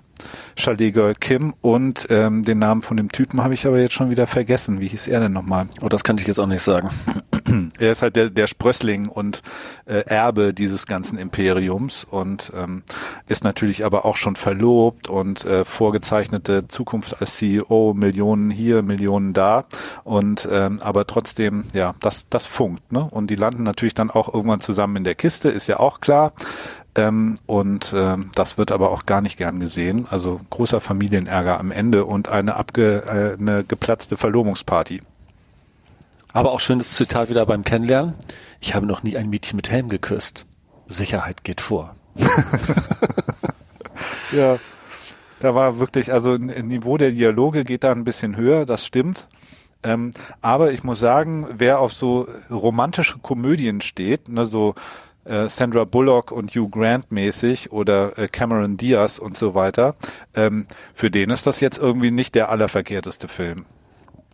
[0.57, 4.09] Chalet Girl Kim und ähm, den Namen von dem Typen habe ich aber jetzt schon
[4.09, 4.81] wieder vergessen.
[4.81, 5.67] Wie hieß er denn nochmal?
[5.81, 6.89] Oh, das kann ich jetzt auch nicht sagen.
[7.79, 9.41] er ist halt der, der Sprössling und
[9.85, 12.83] äh, Erbe dieses ganzen Imperiums und ähm,
[13.27, 19.33] ist natürlich aber auch schon verlobt und äh, vorgezeichnete Zukunft als CEO, Millionen hier, Millionen
[19.33, 19.65] da
[20.03, 23.07] und ähm, aber trotzdem, ja, das, das funkt, ne?
[23.09, 26.33] Und die landen natürlich dann auch irgendwann zusammen in der Kiste, ist ja auch klar.
[26.95, 30.05] Ähm, und ähm, das wird aber auch gar nicht gern gesehen.
[30.09, 35.01] Also großer Familienärger am Ende und eine abge äh, eine geplatzte Verlobungsparty.
[36.33, 38.15] Aber auch schönes Zitat wieder beim Kennenlernen.
[38.59, 40.45] Ich habe noch nie ein Mädchen mit Helm geküsst.
[40.87, 41.95] Sicherheit geht vor.
[44.31, 44.57] ja,
[45.39, 49.27] da war wirklich, also Niveau der Dialoge geht da ein bisschen höher, das stimmt.
[49.83, 50.11] Ähm,
[50.41, 54.75] aber ich muss sagen, wer auf so romantische Komödien steht, ne, so
[55.25, 59.95] äh, Sandra Bullock und Hugh Grant mäßig oder äh, Cameron Diaz und so weiter,
[60.33, 63.65] ähm, für den ist das jetzt irgendwie nicht der allerverkehrteste Film.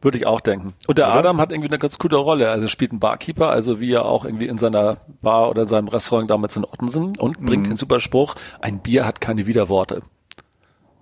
[0.01, 0.73] Würde ich auch denken.
[0.87, 1.15] Und der oder?
[1.15, 2.49] Adam hat irgendwie eine ganz coole Rolle.
[2.49, 5.87] Also spielt einen Barkeeper, also wie er auch irgendwie in seiner Bar oder in seinem
[5.89, 7.71] Restaurant damals in Ottensen und bringt mhm.
[7.71, 10.01] den super Spruch, ein Bier hat keine Widerworte.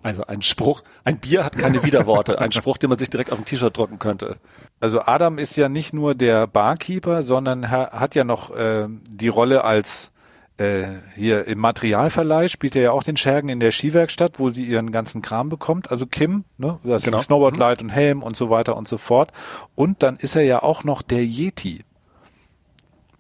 [0.04, 2.40] Also ein Spruch, ein Bier hat keine Widerworte.
[2.40, 4.38] ein Spruch, den man sich direkt auf ein T-Shirt drucken könnte.
[4.80, 9.64] Also Adam ist ja nicht nur der Barkeeper, sondern hat ja noch äh, die Rolle
[9.64, 10.12] als
[10.58, 10.86] äh,
[11.16, 14.92] hier im Materialverleih spielt er ja auch den Schergen in der Skiwerkstatt, wo sie ihren
[14.92, 15.92] ganzen Kram bekommt.
[15.92, 17.22] Also Kim, ne, das genau.
[17.22, 17.90] Snowboardlight mhm.
[17.90, 19.32] und Helm und so weiter und so fort.
[19.76, 21.82] Und dann ist er ja auch noch der Yeti.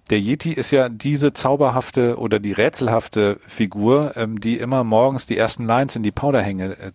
[0.09, 5.37] Der Yeti ist ja diese zauberhafte oder die rätselhafte Figur, ähm, die immer morgens die
[5.37, 6.91] ersten Lines in die Powderhänge äh,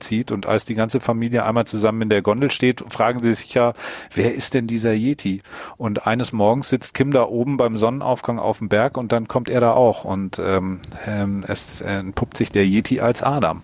[0.00, 0.32] zieht.
[0.32, 3.72] Und als die ganze Familie einmal zusammen in der Gondel steht, fragen sie sich ja,
[4.14, 5.42] wer ist denn dieser Yeti?
[5.76, 9.48] Und eines Morgens sitzt Kim da oben beim Sonnenaufgang auf dem Berg und dann kommt
[9.48, 10.04] er da auch.
[10.04, 13.62] Und ähm, ähm, es entpuppt sich der Yeti als Adam.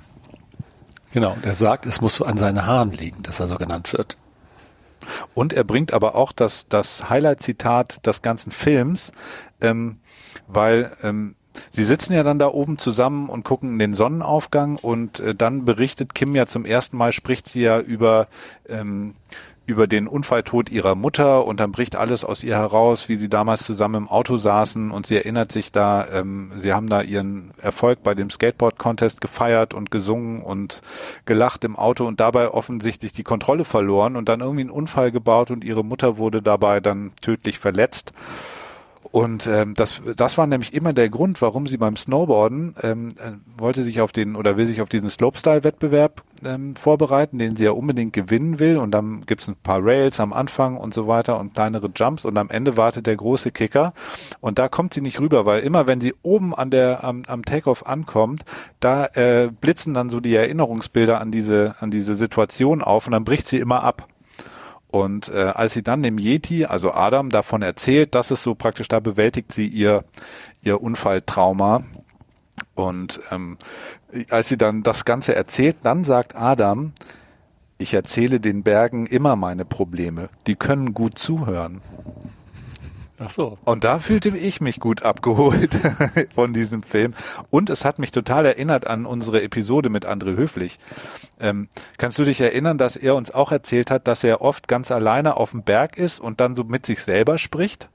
[1.13, 4.17] Genau, der sagt, es muss an seinen Haaren liegen, dass er so genannt wird.
[5.35, 9.13] Und er bringt aber auch das, das Highlight-Zitat des ganzen Films,
[9.61, 9.99] ähm,
[10.47, 11.35] weil ähm,
[11.71, 16.15] Sie sitzen ja dann da oben zusammen und gucken den Sonnenaufgang und äh, dann berichtet
[16.15, 18.29] Kim ja zum ersten Mal, spricht sie ja über
[18.69, 19.15] ähm,
[19.65, 23.63] über den Unfalltod ihrer Mutter und dann bricht alles aus ihr heraus, wie sie damals
[23.63, 28.03] zusammen im Auto saßen und sie erinnert sich da, ähm, sie haben da ihren Erfolg
[28.03, 30.83] bei dem Skateboard-Contest gefeiert und gesungen und
[31.27, 35.53] gelacht im Auto und dabei offensichtlich die Kontrolle verloren und dann irgendwie einen Unfall gebaut
[35.53, 38.13] und ihre Mutter wurde dabei dann tödlich verletzt.
[39.11, 43.33] Und ähm, das, das war nämlich immer der Grund, warum sie beim Snowboarden ähm, äh,
[43.59, 47.73] wollte sich auf den oder will sich auf diesen Slopestyle-Wettbewerb ähm, vorbereiten, den sie ja
[47.73, 48.79] unbedingt gewinnen will.
[48.79, 52.39] Und dann gibt's ein paar Rails am Anfang und so weiter und kleinere Jumps und
[52.39, 53.93] am Ende wartet der große Kicker.
[54.41, 57.45] Und da kommt sie nicht rüber, weil immer wenn sie oben an der am, am
[57.45, 58.45] Takeoff ankommt,
[58.81, 63.25] da äh, blitzen dann so die Erinnerungsbilder an diese an diese Situation auf und dann
[63.25, 64.09] bricht sie immer ab.
[64.93, 68.89] Und äh, als sie dann dem Yeti, also Adam, davon erzählt, dass es so praktisch,
[68.89, 70.05] da bewältigt sie ihr,
[70.63, 71.85] ihr Unfalltrauma.
[72.75, 73.57] Und ähm,
[74.29, 76.93] als sie dann das Ganze erzählt, dann sagt Adam,
[77.79, 80.29] ich erzähle den Bergen immer meine Probleme.
[80.47, 81.81] Die können gut zuhören.
[83.25, 83.59] Ach so.
[83.65, 85.71] Und da fühlte ich mich gut abgeholt
[86.35, 87.15] von diesem Film.
[87.51, 90.79] Und es hat mich total erinnert an unsere Episode mit André Höflich.
[91.39, 91.69] Ähm,
[91.99, 95.37] kannst du dich erinnern, dass er uns auch erzählt hat, dass er oft ganz alleine
[95.37, 97.89] auf dem Berg ist und dann so mit sich selber spricht?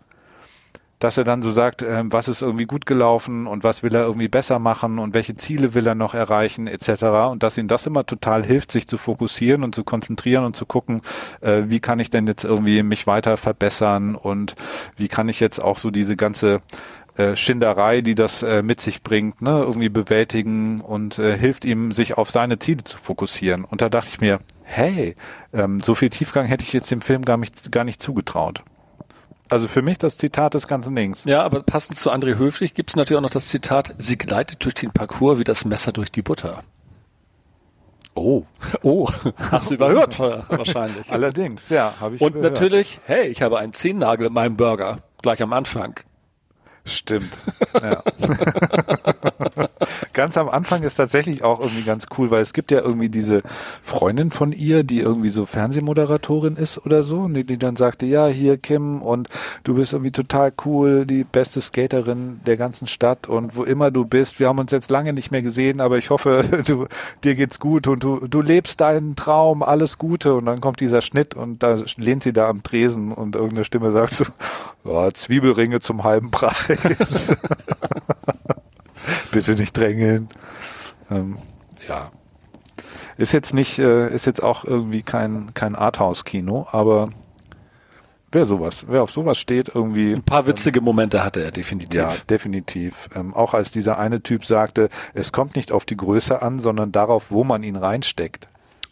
[0.99, 4.03] Dass er dann so sagt, ähm, was ist irgendwie gut gelaufen und was will er
[4.05, 7.03] irgendwie besser machen und welche Ziele will er noch erreichen etc.
[7.31, 10.65] Und dass ihm das immer total hilft, sich zu fokussieren und zu konzentrieren und zu
[10.65, 11.01] gucken,
[11.41, 14.55] äh, wie kann ich denn jetzt irgendwie mich weiter verbessern und
[14.95, 16.61] wie kann ich jetzt auch so diese ganze
[17.17, 21.91] äh, Schinderei, die das äh, mit sich bringt, ne, irgendwie bewältigen und äh, hilft ihm,
[21.91, 23.65] sich auf seine Ziele zu fokussieren.
[23.65, 25.15] Und da dachte ich mir, hey,
[25.53, 28.63] ähm, so viel Tiefgang hätte ich jetzt dem Film gar nicht, gar nicht zugetraut.
[29.49, 31.23] Also für mich das Zitat des ganzen Dings.
[31.23, 34.63] Ja, aber passend zu André Höflich gibt es natürlich auch noch das Zitat, sie gleitet
[34.63, 36.63] durch den Parcours wie das Messer durch die Butter.
[38.13, 38.43] Oh.
[38.83, 39.09] Oh,
[39.51, 41.09] hast du überhört wahrscheinlich.
[41.11, 42.53] Allerdings, ja, habe ich Und überhört.
[42.53, 45.99] natürlich, hey, ich habe einen Zehennagel in meinem Burger, gleich am Anfang.
[46.85, 47.37] Stimmt.
[47.81, 48.01] Ja.
[50.17, 53.43] Ganz am Anfang ist tatsächlich auch irgendwie ganz cool, weil es gibt ja irgendwie diese
[53.83, 58.25] Freundin von ihr, die irgendwie so Fernsehmoderatorin ist oder so, die, die dann sagte, ja,
[58.25, 59.29] hier Kim und
[59.63, 64.05] du bist irgendwie total cool, die beste Skaterin der ganzen Stadt und wo immer du
[64.05, 66.87] bist, wir haben uns jetzt lange nicht mehr gesehen, aber ich hoffe, du,
[67.23, 71.01] dir geht's gut und du, du lebst deinen Traum, alles Gute und dann kommt dieser
[71.03, 74.25] Schnitt und da lehnt sie da am Tresen und irgendeine Stimme sagt so,
[74.83, 77.35] ja, Zwiebelringe zum halben Preis.
[79.37, 80.29] Bitte nicht drängeln.
[81.11, 81.37] Ähm,
[81.87, 82.11] ja.
[83.17, 87.09] Ist jetzt nicht, äh, ist jetzt auch irgendwie kein, kein Arthouse-Kino, aber
[88.31, 90.11] wer sowas, wer auf sowas steht, irgendwie.
[90.13, 91.99] Ein paar witzige Momente hatte er definitiv.
[91.99, 93.09] Ja, definitiv.
[93.13, 96.91] Ähm, auch als dieser eine Typ sagte, es kommt nicht auf die Größe an, sondern
[96.91, 98.47] darauf, wo man ihn reinsteckt.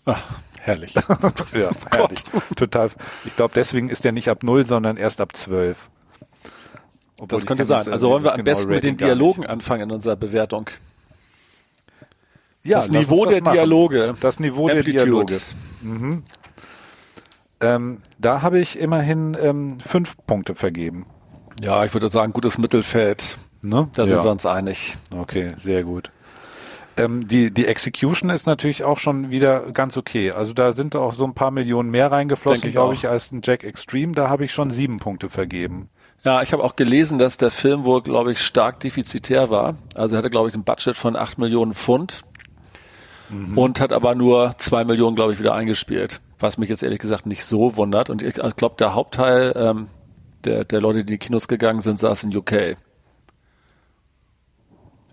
[0.05, 0.21] Ach,
[0.61, 0.93] herrlich.
[1.53, 2.23] ja, herrlich.
[2.55, 2.91] Total.
[3.25, 5.89] Ich glaube, deswegen ist er nicht ab null, sondern erst ab zwölf.
[7.19, 7.87] Obwohl das könnte sein.
[7.87, 10.69] Also wollen wir am genaue besten mit den Dialogen anfangen in unserer Bewertung.
[12.63, 13.53] Ja, das Niveau das der machen.
[13.53, 14.15] Dialoge.
[14.19, 15.05] Das Niveau der Amplitude.
[15.83, 16.23] Dialoge.
[17.61, 21.05] Ähm, da habe ich immerhin ähm, fünf Punkte vergeben.
[21.61, 23.37] Ja, ich würde sagen, gutes Mittelfeld.
[23.61, 23.87] Ne?
[23.95, 24.23] Da sind ja.
[24.23, 24.97] wir uns einig.
[25.11, 26.11] Okay, sehr gut.
[26.97, 30.31] Ähm, die, die Execution ist natürlich auch schon wieder ganz okay.
[30.31, 33.63] Also da sind auch so ein paar Millionen mehr reingeflossen, glaube ich, als ein Jack
[33.63, 34.13] Extreme.
[34.13, 35.89] Da habe ich schon sieben Punkte vergeben.
[36.25, 39.75] Ja, ich habe auch gelesen, dass der Film wohl, glaube ich, stark defizitär war.
[39.93, 42.23] Also er hatte, glaube ich, ein Budget von 8 Millionen Pfund
[43.55, 46.21] und hat aber nur 2 Millionen, glaube ich, wieder eingespielt.
[46.39, 48.09] Was mich jetzt ehrlich gesagt nicht so wundert.
[48.09, 49.87] Und ich glaube, der Hauptteil ähm,
[50.45, 52.75] der, der Leute, die in die Kinos gegangen sind, saß in UK.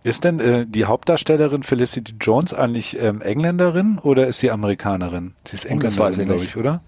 [0.03, 5.35] Ist denn äh, die Hauptdarstellerin Felicity Jones eigentlich ähm, Engländerin oder ist sie Amerikanerin?
[5.47, 6.83] Sie ist ich glaube ich, oder?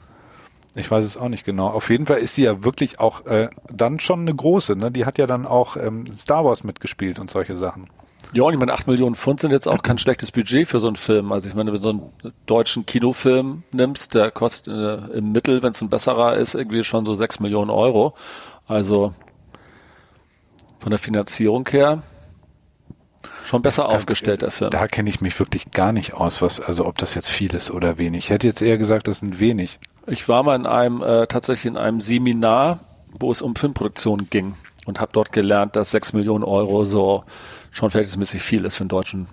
[0.74, 1.68] Ich weiß es auch nicht genau.
[1.68, 4.76] Auf jeden Fall ist sie ja wirklich auch äh, dann schon eine große.
[4.76, 4.90] Ne?
[4.90, 7.88] Die hat ja dann auch ähm, Star Wars mitgespielt und solche Sachen.
[8.32, 10.88] Ja, und ich meine, 8 Millionen Pfund sind jetzt auch kein schlechtes Budget für so
[10.88, 11.30] einen Film.
[11.30, 15.62] Also ich meine, wenn du so einen deutschen Kinofilm nimmst, der kostet äh, im Mittel,
[15.62, 18.14] wenn es ein besserer ist, irgendwie schon so 6 Millionen Euro.
[18.66, 19.14] Also
[20.80, 22.02] von der Finanzierung her
[23.44, 24.70] schon besser aufgestellt, der Film.
[24.70, 27.70] Da kenne ich mich wirklich gar nicht aus, was, also ob das jetzt viel ist
[27.70, 28.24] oder wenig.
[28.24, 29.78] Ich hätte jetzt eher gesagt, das sind wenig.
[30.06, 32.80] Ich war mal in einem, äh, tatsächlich in einem Seminar,
[33.18, 34.54] wo es um Filmproduktion ging
[34.86, 37.24] und habe dort gelernt, dass 6 Millionen Euro so
[37.70, 39.26] schon verhältnismäßig viel ist für einen deutschen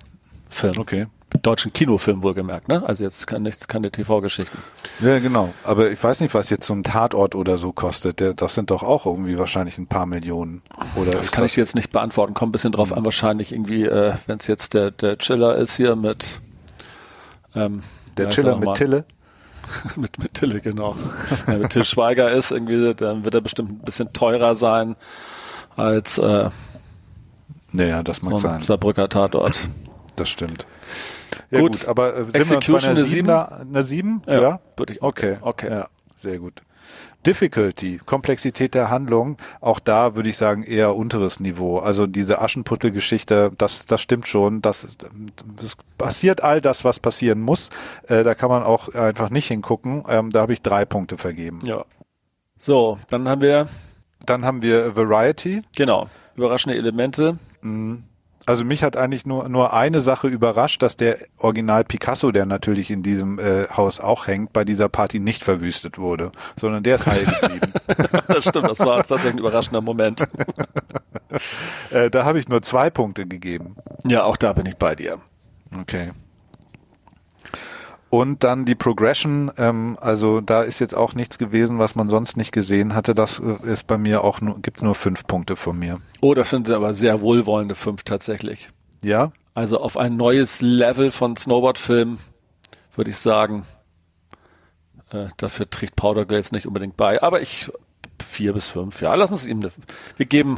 [0.50, 0.78] Film.
[0.78, 1.08] Okay.
[1.42, 2.84] Deutschen Kinofilm wohlgemerkt, ne?
[2.86, 4.58] Also jetzt kann nicht, keine TV-Geschichten.
[5.00, 5.54] Ja, genau.
[5.64, 8.22] Aber ich weiß nicht, was jetzt so ein Tatort oder so kostet.
[8.42, 10.62] Das sind doch auch irgendwie wahrscheinlich ein paar Millionen.
[10.96, 12.34] Oder Das kann ich dir jetzt nicht beantworten.
[12.34, 15.78] Kommt ein bisschen drauf an, wahrscheinlich irgendwie, äh, wenn es jetzt der, der Chiller ist
[15.78, 16.42] hier mit
[17.56, 17.82] ähm,
[18.18, 18.76] der Chiller er mit?
[18.76, 19.06] Tille.
[19.96, 20.96] mit, mit Tille, genau.
[21.46, 24.96] Wenn Till Schweiger ist, irgendwie, dann wird er bestimmt ein bisschen teurer sein
[25.76, 26.50] als äh,
[27.72, 28.56] Naja, das mag sein.
[28.56, 29.70] ein Saarbrücker Tatort.
[30.16, 30.66] Das stimmt.
[31.50, 31.80] Ja, Gut.
[31.80, 31.88] gut.
[31.88, 33.08] aber äh, sind Execution eine 7?
[33.08, 33.28] Sieben?
[33.28, 34.22] da- Eine 7?
[34.28, 35.38] Ja, würde ich- Okay.
[35.42, 35.70] okay.
[35.70, 36.62] Ja, sehr gut.
[37.26, 41.78] Difficulty, Komplexität der Handlung, auch da würde ich sagen eher unteres Niveau.
[41.80, 44.62] Also diese Aschenputtel-Geschichte, das, das stimmt schon.
[44.62, 44.98] Das,
[45.62, 47.70] das passiert all das, was passieren muss.
[48.08, 50.04] Äh, da kann man auch einfach nicht hingucken.
[50.10, 51.62] Ähm, da habe ich drei Punkte vergeben.
[51.64, 51.86] Ja.
[52.58, 53.68] So, dann haben wir,
[54.26, 55.62] Dann haben wir Variety.
[55.76, 57.38] genau, überraschende Elemente.
[58.46, 62.90] Also mich hat eigentlich nur, nur eine Sache überrascht, dass der Original Picasso, der natürlich
[62.90, 67.06] in diesem äh, Haus auch hängt, bei dieser Party nicht verwüstet wurde, sondern der ist
[67.06, 67.74] heil geblieben.
[68.28, 70.28] Das stimmt, das war tatsächlich ein überraschender Moment.
[71.92, 73.76] äh, da habe ich nur zwei Punkte gegeben.
[74.06, 75.20] Ja, auch da bin ich bei dir.
[75.80, 76.12] Okay.
[78.12, 82.36] Und dann die Progression, ähm, also da ist jetzt auch nichts gewesen, was man sonst
[82.36, 83.16] nicht gesehen hatte.
[83.16, 86.02] Das äh, ist bei mir auch nur, gibt's nur fünf Punkte von mir.
[86.20, 88.70] Oh, das sind aber sehr wohlwollende fünf tatsächlich.
[89.02, 89.32] Ja?
[89.54, 92.18] Also auf ein neues Level von Snowboard-Film
[92.96, 93.66] würde ich sagen,
[95.12, 97.24] äh, dafür trägt Powder Girls nicht unbedingt bei.
[97.24, 97.72] Aber ich
[98.22, 99.02] vier bis fünf.
[99.02, 99.72] Ja, lass uns ihm eine,
[100.18, 100.58] wir geben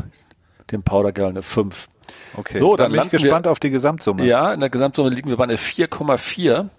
[0.72, 1.88] dem Powder Girl eine fünf.
[2.36, 4.26] Okay, so, dann, dann bin ich gespannt wir, auf die Gesamtsumme.
[4.26, 6.70] Ja, in der Gesamtsumme liegen wir bei einer 4,4.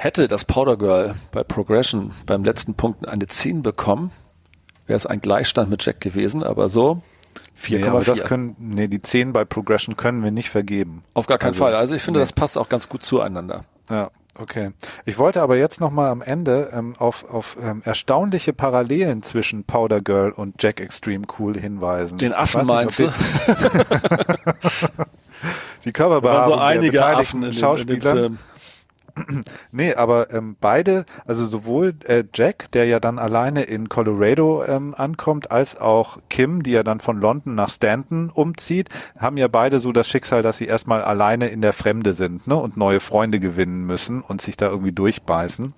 [0.00, 4.12] Hätte das Powder Girl bei Progression beim letzten Punkt eine 10 bekommen,
[4.86, 7.02] wäre es ein Gleichstand mit Jack gewesen, aber so
[7.60, 7.98] 4,4.
[7.98, 11.02] Nee, das können, nee, die 10 bei Progression können wir nicht vergeben.
[11.14, 11.74] Auf gar keinen also, Fall.
[11.74, 12.22] Also ich finde, nee.
[12.22, 13.64] das passt auch ganz gut zueinander.
[13.90, 14.70] Ja, okay.
[15.04, 20.00] Ich wollte aber jetzt nochmal am Ende ähm, auf, auf ähm, erstaunliche Parallelen zwischen Powder
[20.00, 22.18] Girl und Jack Extreme Cool hinweisen.
[22.18, 23.12] Den Affen meinst du?
[25.84, 28.16] die Körperbehaarung so einige Affen in Schauspielern.
[28.16, 28.38] In dem.
[29.72, 34.94] nee, aber ähm, beide, also sowohl äh, Jack, der ja dann alleine in Colorado ähm,
[34.96, 38.88] ankommt, als auch Kim, die ja dann von London nach Stanton umzieht,
[39.18, 42.56] haben ja beide so das Schicksal, dass sie erstmal alleine in der Fremde sind ne,
[42.56, 45.74] und neue Freunde gewinnen müssen und sich da irgendwie durchbeißen.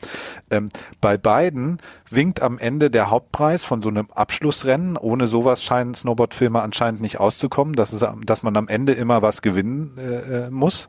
[0.50, 0.68] Ähm,
[1.00, 1.78] bei beiden
[2.10, 4.96] winkt am Ende der Hauptpreis von so einem Abschlussrennen.
[4.96, 9.42] Ohne sowas scheinen Snowboardfilme anscheinend nicht auszukommen, dass, es, dass man am Ende immer was
[9.42, 10.88] gewinnen äh, äh muss.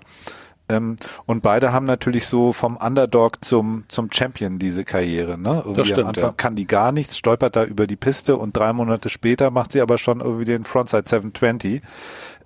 [0.72, 0.95] Ähm,
[1.26, 5.38] und beide haben natürlich so vom Underdog zum, zum Champion diese Karriere.
[5.38, 5.55] Ne?
[5.57, 6.32] Irgendwie das stimmt, am Anfang ja.
[6.32, 9.82] kann die gar nichts, stolpert da über die Piste und drei Monate später macht sie
[9.82, 11.82] aber schon irgendwie den Frontside 720.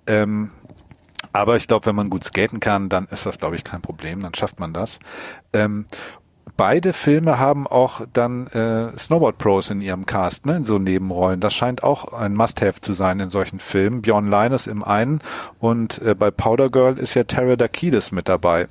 [0.08, 0.50] Ähm,
[1.32, 4.22] aber ich glaube, wenn man gut skaten kann, dann ist das, glaube ich, kein Problem,
[4.22, 4.98] dann schafft man das.
[5.52, 5.86] Ähm,
[6.56, 11.40] beide Filme haben auch dann äh, Snowboard Pros in ihrem Cast, ne, in so Nebenrollen.
[11.40, 14.02] Das scheint auch ein Must-Have zu sein in solchen Filmen.
[14.02, 15.20] Bjorn Linus im einen
[15.58, 18.68] und äh, bei Powder Girl ist ja Tara Dakides mit dabei,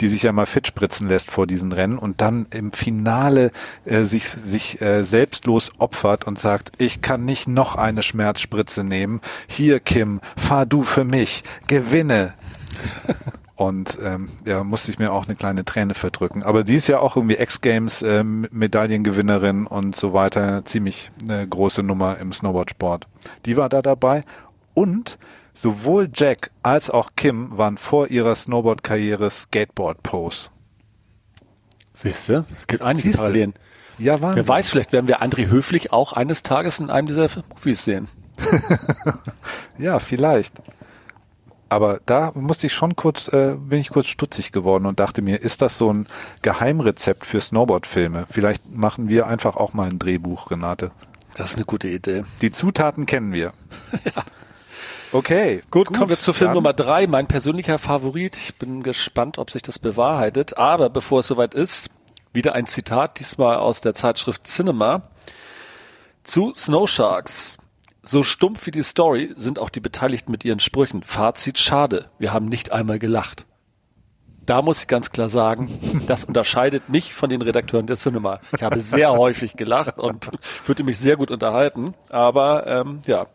[0.00, 3.50] die sich ja mal fit spritzen lässt vor diesen Rennen und dann im Finale
[3.84, 9.20] äh, sich sich äh, selbstlos opfert und sagt, ich kann nicht noch eine Schmerzspritze nehmen.
[9.46, 12.34] Hier Kim, fahr du für mich, gewinne.
[13.58, 16.44] Und ähm, ja, musste ich mir auch eine kleine Träne verdrücken.
[16.44, 20.64] Aber die ist ja auch irgendwie X-Games ähm, Medaillengewinnerin und so weiter.
[20.64, 23.08] Ziemlich eine große Nummer im Snowboardsport.
[23.46, 24.22] Die war da dabei.
[24.74, 25.18] Und
[25.54, 30.52] sowohl Jack als auch Kim waren vor ihrer Snowboard-Karriere Skateboard-Pros.
[31.94, 32.44] Siehst du?
[32.54, 33.18] Es gibt einige Siehste?
[33.18, 33.54] Parallelen.
[33.98, 34.36] Ja, Wahnsinn.
[34.36, 38.06] Wer weiß, vielleicht werden wir André Höflich auch eines Tages in einem dieser Movies sehen.
[39.78, 40.54] ja, vielleicht.
[41.68, 45.42] Aber da musste ich schon kurz, äh, bin ich kurz stutzig geworden und dachte mir,
[45.42, 46.06] ist das so ein
[46.42, 48.26] Geheimrezept für Snowboard-Filme?
[48.30, 50.90] Vielleicht machen wir einfach auch mal ein Drehbuch, Renate.
[51.36, 52.24] Das ist eine gute Idee.
[52.40, 53.52] Die Zutaten kennen wir.
[54.04, 54.24] ja.
[55.12, 55.62] Okay.
[55.70, 58.36] Gut, gut, kommen wir zu Film Nummer drei, mein persönlicher Favorit.
[58.36, 60.58] Ich bin gespannt, ob sich das bewahrheitet.
[60.58, 61.90] Aber bevor es soweit ist,
[62.32, 65.02] wieder ein Zitat, diesmal aus der Zeitschrift Cinema
[66.24, 67.58] zu Snow Sharks.
[68.10, 71.02] So stumpf wie die Story sind auch die Beteiligten mit ihren Sprüchen.
[71.02, 73.44] Fazit schade, wir haben nicht einmal gelacht.
[74.46, 78.40] Da muss ich ganz klar sagen, das unterscheidet mich von den Redakteuren der Cinema.
[78.56, 81.92] Ich habe sehr häufig gelacht und fühlte mich sehr gut unterhalten.
[82.08, 83.26] Aber ähm, ja,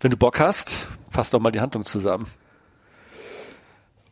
[0.00, 2.28] wenn du Bock hast, fass doch mal die Handlung zusammen.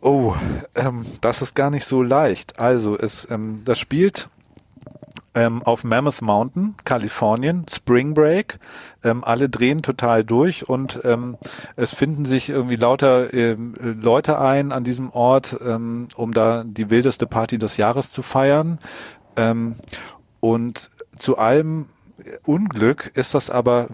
[0.02, 0.34] Oh,
[0.74, 2.60] ähm, das ist gar nicht so leicht.
[2.60, 4.28] Also es, ähm, das spielt
[5.34, 8.58] ähm, auf Mammoth Mountain, Kalifornien, Spring Break.
[9.02, 11.36] Ähm, alle drehen total durch und ähm,
[11.76, 16.90] es finden sich irgendwie lauter ähm, Leute ein an diesem Ort, ähm, um da die
[16.90, 18.78] wildeste Party des Jahres zu feiern.
[19.36, 19.76] Ähm,
[20.40, 21.86] und zu allem
[22.44, 23.88] Unglück ist das aber,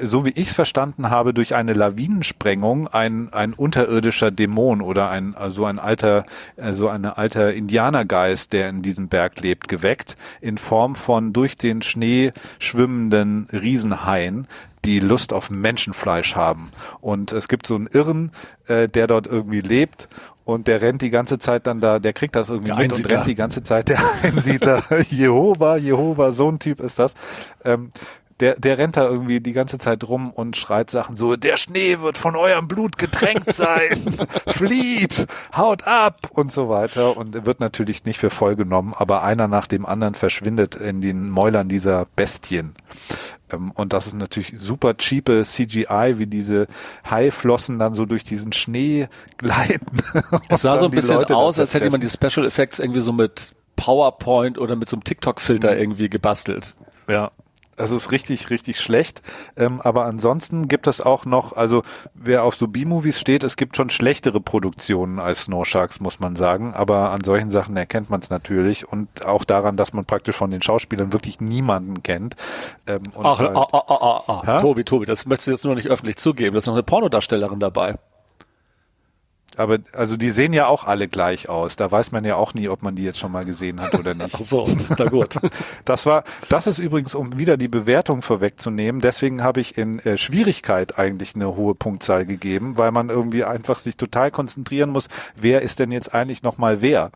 [0.00, 5.34] so wie ich es verstanden habe, durch eine Lawinensprengung ein, ein unterirdischer Dämon oder ein,
[5.48, 6.24] so ein alter,
[6.70, 11.82] so ein alter Indianergeist, der in diesem Berg lebt, geweckt, in Form von durch den
[11.82, 14.48] Schnee schwimmenden Riesenhaien,
[14.84, 16.70] die Lust auf Menschenfleisch haben.
[17.00, 18.32] Und es gibt so einen Irren,
[18.66, 20.08] äh, der dort irgendwie lebt
[20.48, 23.10] und der rennt die ganze Zeit dann da, der kriegt das irgendwie der mit und
[23.10, 27.12] rennt die ganze Zeit, der Einsiedler, Jehova, Jehova, so ein Typ ist das.
[27.66, 27.90] Ähm,
[28.40, 32.00] der, der rennt da irgendwie die ganze Zeit rum und schreit Sachen so, der Schnee
[32.00, 34.16] wird von eurem Blut getränkt sein,
[34.46, 35.26] flieht,
[35.56, 39.66] haut ab und so weiter und wird natürlich nicht für voll genommen, aber einer nach
[39.66, 42.74] dem anderen verschwindet in den Mäulern dieser Bestien.
[43.52, 46.66] Ähm, und das ist natürlich super cheape CGI, wie diese
[47.08, 49.98] Haiflossen dann so durch diesen Schnee gleiten.
[50.48, 53.12] Es sah so ein bisschen Leute aus, als hätte man die Special Effects irgendwie so
[53.12, 55.78] mit PowerPoint oder mit so einem TikTok-Filter mhm.
[55.78, 56.74] irgendwie gebastelt.
[57.08, 57.30] Ja,
[57.78, 59.22] das ist richtig, richtig schlecht.
[59.56, 61.82] Ähm, aber ansonsten gibt es auch noch, also
[62.14, 66.36] wer auf so B-Movies steht, es gibt schon schlechtere Produktionen als Snow Sharks, muss man
[66.36, 66.74] sagen.
[66.74, 70.50] Aber an solchen Sachen erkennt man es natürlich und auch daran, dass man praktisch von
[70.50, 72.36] den Schauspielern wirklich niemanden kennt.
[72.86, 74.60] Ähm, Ach, halt, ah, ah, ah, ah, ah.
[74.60, 76.54] Tobi, Tobi, das möchtest du jetzt nur nicht öffentlich zugeben.
[76.54, 77.96] Da ist noch eine Pornodarstellerin dabei.
[79.58, 81.76] Aber also die sehen ja auch alle gleich aus.
[81.76, 84.14] Da weiß man ja auch nie, ob man die jetzt schon mal gesehen hat oder
[84.14, 84.34] nicht.
[84.38, 85.36] Ach so, na gut.
[85.84, 89.00] Das war, das ist übrigens, um wieder die Bewertung vorwegzunehmen.
[89.00, 93.78] Deswegen habe ich in äh, Schwierigkeit eigentlich eine hohe Punktzahl gegeben, weil man irgendwie einfach
[93.78, 95.08] sich total konzentrieren muss.
[95.34, 97.10] Wer ist denn jetzt eigentlich noch mal wer?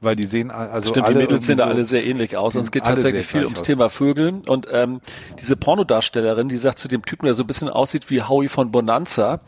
[0.00, 2.62] weil die sehen also Stimmt, alle die Mädels sehen so, alle sehr ähnlich aus und
[2.62, 3.66] es geht tatsächlich viel ums aus.
[3.66, 5.00] Thema Vögeln und ähm,
[5.38, 8.70] diese Pornodarstellerin, die sagt zu dem Typen, der so ein bisschen aussieht wie Howie von
[8.70, 9.40] Bonanza,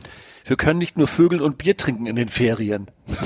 [0.45, 2.89] wir können nicht nur Vögeln und Bier trinken in den Ferien.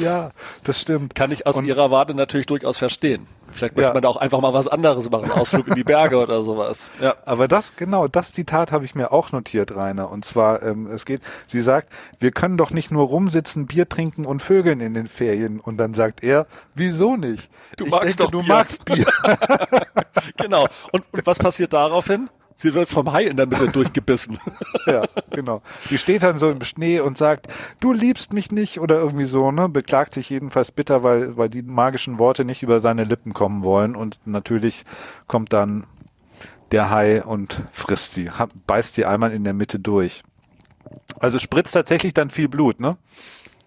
[0.00, 0.30] ja,
[0.64, 1.14] das stimmt.
[1.14, 3.26] Kann ich aus und ihrer Warte natürlich durchaus verstehen.
[3.52, 3.94] Vielleicht möchte ja.
[3.94, 6.90] man da auch einfach mal was anderes machen, Ausflug in die Berge oder sowas.
[7.00, 7.16] Ja.
[7.24, 10.10] Aber das, genau, das Zitat habe ich mir auch notiert, Rainer.
[10.10, 14.24] Und zwar, ähm, es geht, sie sagt, wir können doch nicht nur rumsitzen, Bier trinken
[14.24, 15.60] und Vögeln in den Ferien.
[15.60, 17.50] Und dann sagt er, wieso nicht?
[17.76, 18.54] Du ich magst denke, doch du Bier.
[18.54, 19.06] magst Bier.
[20.36, 20.66] genau.
[20.92, 22.30] Und, und was passiert daraufhin?
[22.60, 24.38] Sie wird vom Hai in der Mitte durchgebissen.
[24.84, 25.62] ja, genau.
[25.88, 27.46] Sie steht dann so im Schnee und sagt,
[27.80, 29.70] du liebst mich nicht oder irgendwie so, ne?
[29.70, 33.96] Beklagt sich jedenfalls bitter, weil, weil die magischen Worte nicht über seine Lippen kommen wollen
[33.96, 34.84] und natürlich
[35.26, 35.86] kommt dann
[36.70, 38.30] der Hai und frisst sie,
[38.66, 40.22] beißt sie einmal in der Mitte durch.
[41.18, 42.98] Also spritzt tatsächlich dann viel Blut, ne?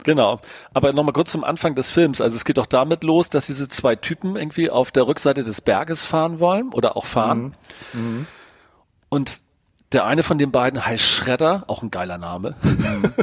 [0.04, 0.40] Genau.
[0.76, 2.22] Aber nochmal kurz zum Anfang des Films.
[2.22, 5.62] Also es geht doch damit los, dass diese zwei Typen irgendwie auf der Rückseite des
[5.62, 7.56] Berges fahren wollen oder auch fahren.
[7.94, 8.00] Mhm.
[8.00, 8.28] Mhm.
[9.14, 9.42] Und
[9.92, 12.56] der eine von den beiden heißt Schredder, auch ein geiler Name.
[12.64, 13.14] Mhm.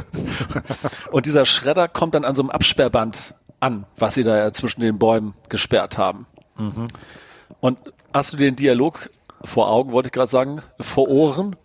[1.11, 4.79] und dieser Schredder kommt dann an so einem Absperrband an, was sie da ja zwischen
[4.79, 6.27] den Bäumen gesperrt haben.
[6.55, 6.87] Mhm.
[7.59, 7.77] Und
[8.13, 9.09] hast du den Dialog
[9.43, 11.57] vor Augen, wollte ich gerade sagen, vor Ohren?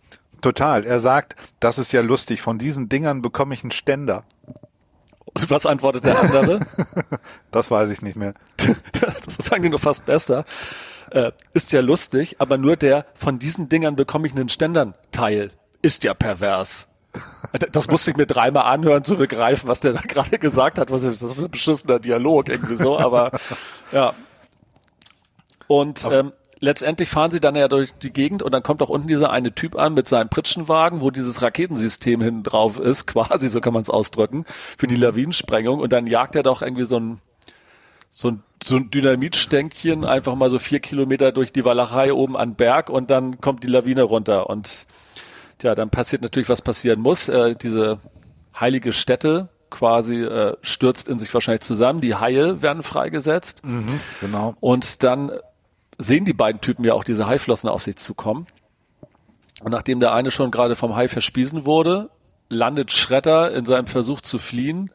[0.42, 0.84] Total.
[0.84, 4.24] Er sagt, das ist ja lustig, von diesen Dingern bekomme ich einen Ständer.
[5.24, 6.66] Und was antwortet der andere?
[7.52, 8.34] das weiß ich nicht mehr.
[9.24, 10.44] das sagen die nur fast besser
[11.11, 15.50] äh, ist ja lustig, aber nur der von diesen Dingern bekomme ich einen Ständern-Teil.
[15.82, 16.88] Ist ja pervers.
[17.72, 20.90] Das musste ich mir dreimal anhören, zu begreifen, was der da gerade gesagt hat.
[20.90, 23.32] Was ist das für ein beschissener Dialog irgendwie so, aber
[23.92, 24.14] ja.
[25.66, 29.09] Und ähm, letztendlich fahren sie dann ja durch die Gegend und dann kommt auch unten
[29.09, 33.61] dieser eine Typ an mit seinem Pritschenwagen, wo dieses Raketensystem hinten drauf ist, quasi, so
[33.61, 34.44] kann man es ausdrücken,
[34.78, 37.20] für die Lawinensprengung und dann jagt er doch irgendwie so ein
[38.18, 42.54] so ein, so ein Dynamitstänkchen einfach mal so vier Kilometer durch die Walachei oben an
[42.54, 44.86] Berg und dann kommt die Lawine runter und
[45.62, 47.28] ja, dann passiert natürlich, was passieren muss.
[47.28, 47.98] Äh, diese
[48.58, 52.00] heilige Stätte quasi äh, stürzt in sich wahrscheinlich zusammen.
[52.00, 53.62] Die Haie werden freigesetzt.
[53.66, 54.54] Mhm, genau.
[54.60, 55.32] Und dann
[55.98, 58.46] sehen die beiden Typen ja auch diese Haiflossen auf sich zukommen.
[59.62, 62.08] Und nachdem der eine schon gerade vom Hai verspiesen wurde,
[62.48, 64.90] landet Schretter in seinem Versuch zu fliehen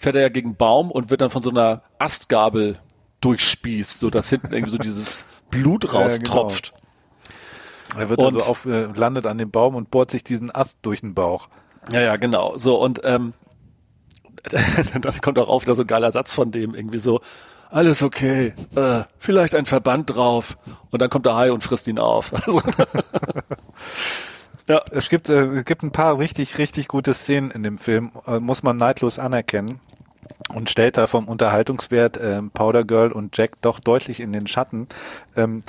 [0.00, 2.78] fährt er ja gegen Baum und wird dann von so einer Astgabel
[3.20, 6.72] durchspießt, so dass hinten irgendwie so dieses Blut raustropft.
[6.72, 6.78] Ja,
[7.94, 8.00] genau.
[8.00, 10.78] Er wird und, also auf, äh, landet an dem Baum und bohrt sich diesen Ast
[10.82, 11.48] durch den Bauch.
[11.92, 12.56] Ja, ja, genau.
[12.56, 13.34] So, und ähm,
[14.50, 17.20] dann kommt auch auf da so ein geiler Satz von dem, irgendwie so,
[17.68, 20.56] alles okay, äh, vielleicht ein Verband drauf.
[20.90, 22.32] Und dann kommt der Hai und frisst ihn auf.
[22.46, 22.62] Also,
[24.68, 24.82] ja.
[24.92, 28.62] Es gibt, äh, gibt ein paar richtig, richtig gute Szenen in dem Film, äh, muss
[28.62, 29.80] man neidlos anerkennen
[30.54, 34.88] und stellt da vom Unterhaltungswert ähm, Powder Girl und Jack doch deutlich in den Schatten.
[35.36, 35.62] Ähm,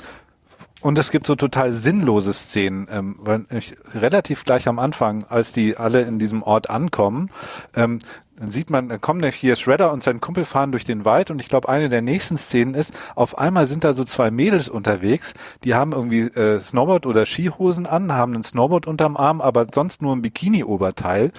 [0.82, 5.52] und es gibt so total sinnlose Szenen, ähm, weil ich, relativ gleich am Anfang, als
[5.52, 7.30] die alle in diesem Ort ankommen,
[7.76, 8.00] ähm,
[8.36, 11.40] dann sieht man, da kommen hier Shredder und sein Kumpel fahren durch den Wald und
[11.40, 15.34] ich glaube, eine der nächsten Szenen ist, auf einmal sind da so zwei Mädels unterwegs,
[15.62, 20.02] die haben irgendwie äh, Snowboard oder Skihosen an, haben ein Snowboard unterm Arm, aber sonst
[20.02, 21.30] nur ein Bikini-Oberteil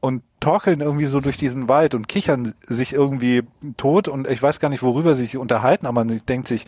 [0.00, 3.42] und torkeln irgendwie so durch diesen Wald und kichern sich irgendwie
[3.76, 6.66] tot und ich weiß gar nicht, worüber sie sich unterhalten, aber man denkt sich,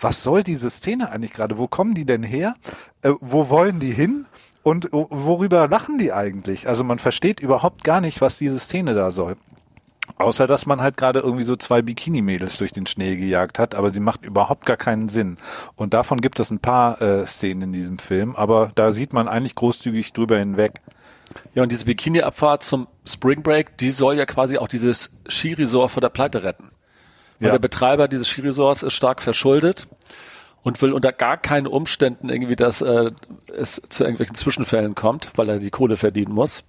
[0.00, 1.58] was soll diese Szene eigentlich gerade?
[1.58, 2.54] Wo kommen die denn her?
[3.02, 4.26] Äh, wo wollen die hin?
[4.62, 6.68] Und worüber lachen die eigentlich?
[6.68, 9.36] Also man versteht überhaupt gar nicht, was diese Szene da soll.
[10.18, 13.92] Außer dass man halt gerade irgendwie so zwei Bikini-Mädels durch den Schnee gejagt hat, aber
[13.92, 15.36] sie macht überhaupt gar keinen Sinn.
[15.76, 19.28] Und davon gibt es ein paar äh, Szenen in diesem Film, aber da sieht man
[19.28, 20.80] eigentlich großzügig drüber hinweg.
[21.54, 26.00] Ja, und diese Bikini-Abfahrt zum Spring Break, die soll ja quasi auch dieses Skiresort vor
[26.00, 26.70] der Pleite retten.
[27.38, 27.52] Weil ja.
[27.52, 29.88] der Betreiber dieses Skiresorts ist stark verschuldet
[30.62, 33.10] und will unter gar keinen Umständen irgendwie, dass äh,
[33.56, 36.64] es zu irgendwelchen Zwischenfällen kommt, weil er die Kohle verdienen muss.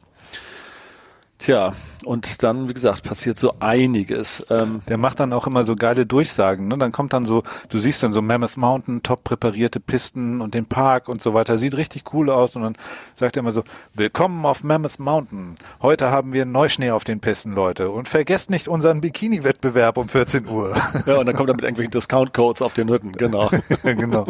[1.40, 1.74] Tja,
[2.04, 4.44] und dann, wie gesagt, passiert so einiges.
[4.50, 6.68] Ähm der macht dann auch immer so geile Durchsagen.
[6.68, 6.80] Ne?
[6.80, 10.66] Dann kommt dann so, du siehst dann so Mammoth Mountain, top präparierte Pisten und den
[10.66, 11.60] Park und so weiter.
[11.60, 12.56] Sieht richtig cool aus.
[12.56, 12.76] Und dann
[13.14, 13.64] sagt er immer so,
[13.94, 15.54] willkommen auf Mammoth Mountain.
[15.80, 17.92] Heute haben wir Neuschnee auf den Pisten, Leute.
[17.92, 20.76] Und vergesst nicht unseren Bikini-Wettbewerb um 14 Uhr.
[21.06, 23.52] Ja, und dann kommt er mit irgendwelchen Discount-Codes auf den Hütten, genau.
[23.84, 24.26] genau.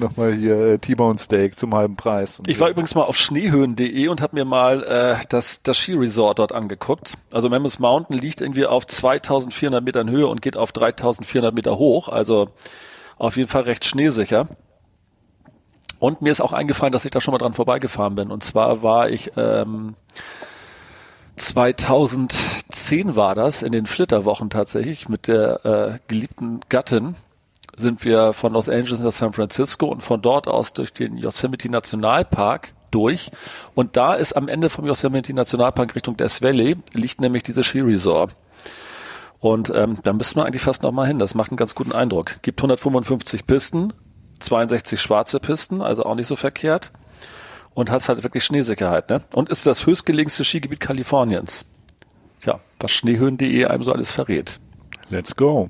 [0.00, 2.40] Nochmal hier äh, T-Bone Steak zum halben Preis.
[2.46, 6.52] Ich war übrigens mal auf schneehöhen.de und habe mir mal äh, das, das Skiresort dort
[6.52, 7.18] angeguckt.
[7.30, 12.08] Also Mammoth Mountain liegt irgendwie auf 2400 Metern Höhe und geht auf 3400 Meter hoch.
[12.08, 12.50] Also
[13.18, 14.48] auf jeden Fall recht schneesicher.
[15.98, 18.30] Und mir ist auch eingefallen, dass ich da schon mal dran vorbeigefahren bin.
[18.30, 19.94] Und zwar war ich ähm,
[21.36, 27.16] 2010 war das, in den Flitterwochen tatsächlich, mit der äh, geliebten Gattin
[27.78, 31.70] sind wir von Los Angeles nach San Francisco und von dort aus durch den Yosemite
[31.70, 33.30] Nationalpark durch.
[33.74, 37.80] Und da ist am Ende vom Yosemite Nationalpark Richtung Death Valley liegt nämlich dieses Ski
[37.80, 38.34] Resort.
[39.40, 41.18] Und ähm, da müsste man eigentlich fast noch mal hin.
[41.18, 42.42] Das macht einen ganz guten Eindruck.
[42.42, 43.92] Gibt 155 Pisten,
[44.40, 46.92] 62 schwarze Pisten, also auch nicht so verkehrt.
[47.74, 49.08] Und hast halt wirklich Schneesicherheit.
[49.08, 49.22] Ne?
[49.32, 51.64] Und ist das höchstgelegenste Skigebiet Kaliforniens.
[52.40, 54.58] Tja, was schneehöhen.de einem so alles verrät.
[55.10, 55.68] Let's go.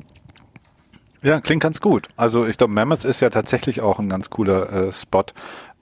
[1.23, 2.09] Ja, klingt ganz gut.
[2.17, 5.25] Also ich glaube, Mammoth ist ja tatsächlich auch ein ganz cooler äh, Spot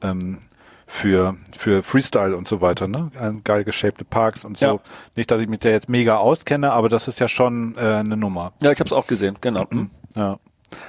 [0.03, 0.39] ähm,
[0.87, 3.11] für für Freestyle und so weiter, ne?
[3.45, 4.66] Geil geshapte Parks und so.
[4.66, 4.78] Ja.
[5.16, 8.16] Nicht, dass ich mich da jetzt mega auskenne, aber das ist ja schon äh, eine
[8.16, 8.53] Nummer.
[8.62, 9.66] Ja, ich habe es auch gesehen, genau.
[9.70, 9.91] Mhm.
[10.14, 10.39] Ja.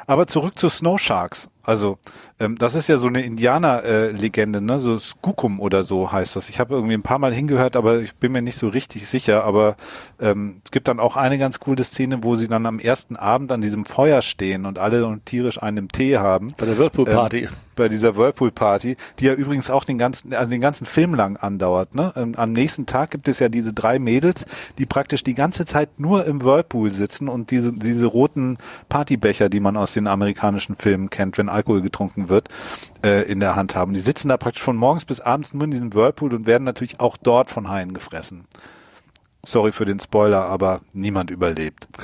[0.06, 1.50] Aber zurück zu Snow Sharks.
[1.68, 1.98] Also
[2.40, 4.80] ähm, das ist ja so eine Indianer-Legende, äh, ne?
[4.80, 6.48] So Skukum oder so heißt das.
[6.48, 9.44] Ich habe irgendwie ein paar Mal hingehört, aber ich bin mir nicht so richtig sicher.
[9.44, 9.76] Aber
[10.20, 13.52] ähm, es gibt dann auch eine ganz coole Szene, wo sie dann am ersten Abend
[13.52, 16.54] an diesem Feuer stehen und alle und tierisch einen Tee haben.
[16.58, 17.44] Bei der Whirlpool Party.
[17.44, 21.14] Ähm, bei dieser Whirlpool Party, die ja übrigens auch den ganzen, also den ganzen Film
[21.14, 21.96] lang andauert.
[21.96, 22.12] Ne?
[22.16, 24.46] Ähm, am nächsten Tag gibt es ja diese drei Mädels,
[24.78, 28.58] die praktisch die ganze Zeit nur im Whirlpool sitzen und diese diese roten
[28.90, 32.50] Partybecher, die man aus den amerikanischen Filmen kennt, wenn Alkohol getrunken wird,
[33.04, 33.94] äh, in der Hand haben.
[33.94, 37.00] Die sitzen da praktisch von morgens bis abends nur in diesem Whirlpool und werden natürlich
[37.00, 38.46] auch dort von Haien gefressen.
[39.46, 41.88] Sorry für den Spoiler, aber niemand überlebt.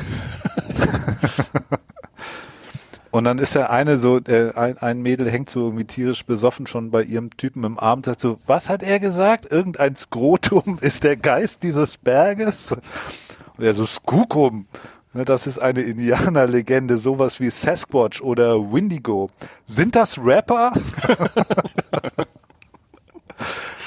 [3.14, 6.66] Und dann ist der eine so, äh, ein, ein Mädel hängt so irgendwie tierisch besoffen
[6.66, 9.52] schon bei ihrem Typen im Arm, sagt so, was hat er gesagt?
[9.52, 12.72] Irgendein Skrotum ist der Geist dieses Berges?
[12.72, 14.66] Und er so, Skukum.
[15.14, 19.30] Ne, das ist eine Indianerlegende, sowas wie Sasquatch oder Windigo.
[19.68, 20.74] Sind das Rapper?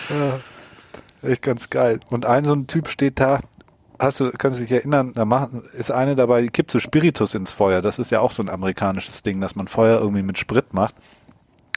[0.09, 0.39] ja,
[1.29, 1.99] echt ganz geil.
[2.11, 3.41] Und ein so ein Typ steht da,
[3.99, 7.35] hast du, kannst du dich erinnern, da machen, ist eine dabei, die kippt so Spiritus
[7.35, 7.83] ins Feuer.
[7.83, 10.95] Das ist ja auch so ein amerikanisches Ding, dass man Feuer irgendwie mit Sprit macht.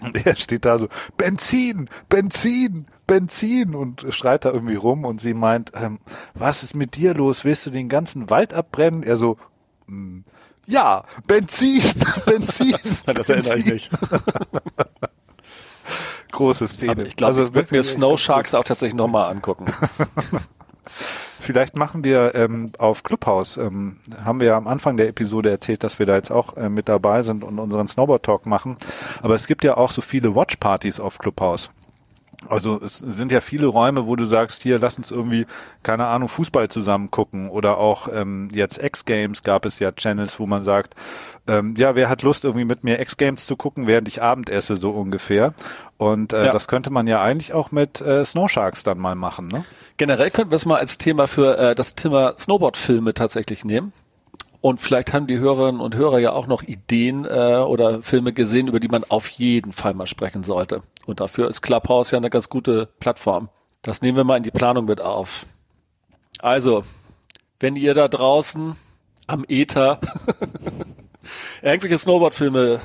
[0.02, 0.88] Und er steht da so,
[1.18, 6.00] Benzin, Benzin, Benzin und schreit da irgendwie rum und sie meint, ähm,
[6.34, 7.43] was ist mit dir los?
[7.43, 9.04] Willst du den ganzen Wald abbrennen?
[9.04, 9.38] Er so,
[9.88, 10.20] mm,
[10.66, 11.84] ja, Benzin,
[12.26, 12.76] Benzin.
[13.06, 13.89] das erinnere ich nicht.
[16.32, 16.91] Große Szene.
[16.91, 19.66] Aber ich glaube, also, ich würde mir Snow Sharks auch tatsächlich nochmal angucken.
[21.40, 25.84] Vielleicht machen wir ähm, auf Clubhouse, ähm, haben wir ja am Anfang der Episode erzählt,
[25.84, 28.78] dass wir da jetzt auch äh, mit dabei sind und unseren Snowboard Talk machen.
[29.22, 31.72] Aber es gibt ja auch so viele Watchpartys auf Clubhouse.
[32.48, 35.46] Also es sind ja viele Räume, wo du sagst, hier lass uns irgendwie,
[35.84, 40.46] keine Ahnung, Fußball zusammen gucken oder auch ähm, jetzt X-Games gab es ja Channels, wo
[40.46, 40.96] man sagt,
[41.50, 44.78] ähm, ja, wer hat Lust irgendwie mit mir X-Games zu gucken, während ich Abend esse,
[44.78, 45.54] so ungefähr.
[45.97, 46.52] Und äh, ja.
[46.52, 49.66] das könnte man ja eigentlich auch mit äh, Snow Sharks dann mal machen, ne?
[49.97, 53.91] Generell könnten wir es mal als Thema für äh, das Thema Snowboard-Filme tatsächlich nehmen.
[54.62, 58.68] Und vielleicht haben die Hörerinnen und Hörer ja auch noch Ideen äh, oder Filme gesehen,
[58.68, 60.84] über die man auf jeden Fall mal sprechen sollte.
[61.06, 63.50] Und dafür ist Clubhouse ja eine ganz gute Plattform.
[63.82, 65.45] Das nehmen wir mal in die Planung mit auf.
[66.39, 66.84] Also,
[67.60, 68.76] wenn ihr da draußen
[69.28, 70.00] am Ether
[71.62, 72.80] irgendwelche Snowboard-Filme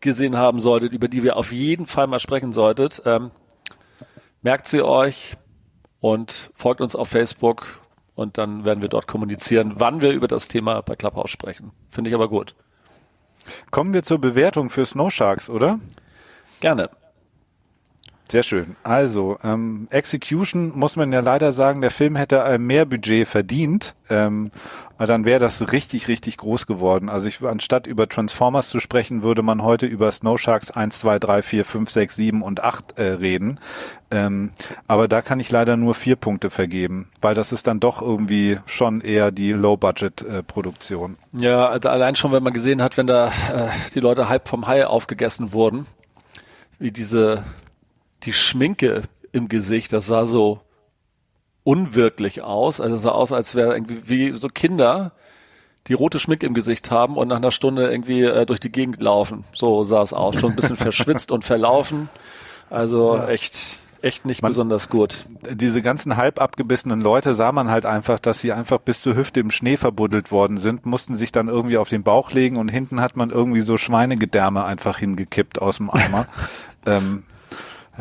[0.00, 3.30] gesehen haben solltet, über die wir auf jeden Fall mal sprechen solltet, ähm,
[4.42, 5.36] merkt sie euch,
[6.02, 7.80] und folgt uns auf Facebook
[8.14, 11.70] und dann werden wir dort kommunizieren, wann wir über das Thema bei Clubhouse sprechen.
[11.88, 12.54] Finde ich aber gut.
[13.70, 15.78] Kommen wir zur Bewertung für Snow Sharks, oder?
[16.60, 16.90] Gerne.
[18.32, 18.76] Sehr schön.
[18.82, 23.94] Also, ähm, Execution muss man ja leider sagen, der Film hätte ein mehr Budget verdient.
[24.08, 24.50] Ähm,
[24.96, 27.10] dann wäre das richtig, richtig groß geworden.
[27.10, 31.18] Also ich, anstatt über Transformers zu sprechen, würde man heute über Snow Sharks 1, 2,
[31.18, 33.60] 3, 4, 5, 6, 7 und 8 äh, reden.
[34.10, 34.52] Ähm,
[34.88, 38.60] aber da kann ich leider nur vier Punkte vergeben, weil das ist dann doch irgendwie
[38.64, 41.18] schon eher die Low-Budget-Produktion.
[41.38, 44.48] Äh, ja, also allein schon, wenn man gesehen hat, wenn da äh, die Leute halb
[44.48, 45.84] vom Hai aufgegessen wurden,
[46.78, 47.44] wie diese,
[48.24, 50.60] die Schminke im Gesicht, das sah so
[51.64, 52.80] unwirklich aus.
[52.80, 55.12] Also es sah aus, als wäre irgendwie wie so Kinder,
[55.88, 59.00] die rote Schmick im Gesicht haben und nach einer Stunde irgendwie äh, durch die Gegend
[59.00, 59.44] laufen.
[59.52, 60.38] So sah es aus.
[60.38, 62.08] Schon ein bisschen verschwitzt und verlaufen.
[62.70, 63.28] Also ja.
[63.28, 65.26] echt, echt nicht man, besonders gut.
[65.50, 69.40] Diese ganzen halb abgebissenen Leute sah man halt einfach, dass sie einfach bis zur Hüfte
[69.40, 73.00] im Schnee verbuddelt worden sind, mussten sich dann irgendwie auf den Bauch legen und hinten
[73.00, 76.26] hat man irgendwie so Schweinegedärme einfach hingekippt aus dem Eimer.
[76.86, 77.24] ähm,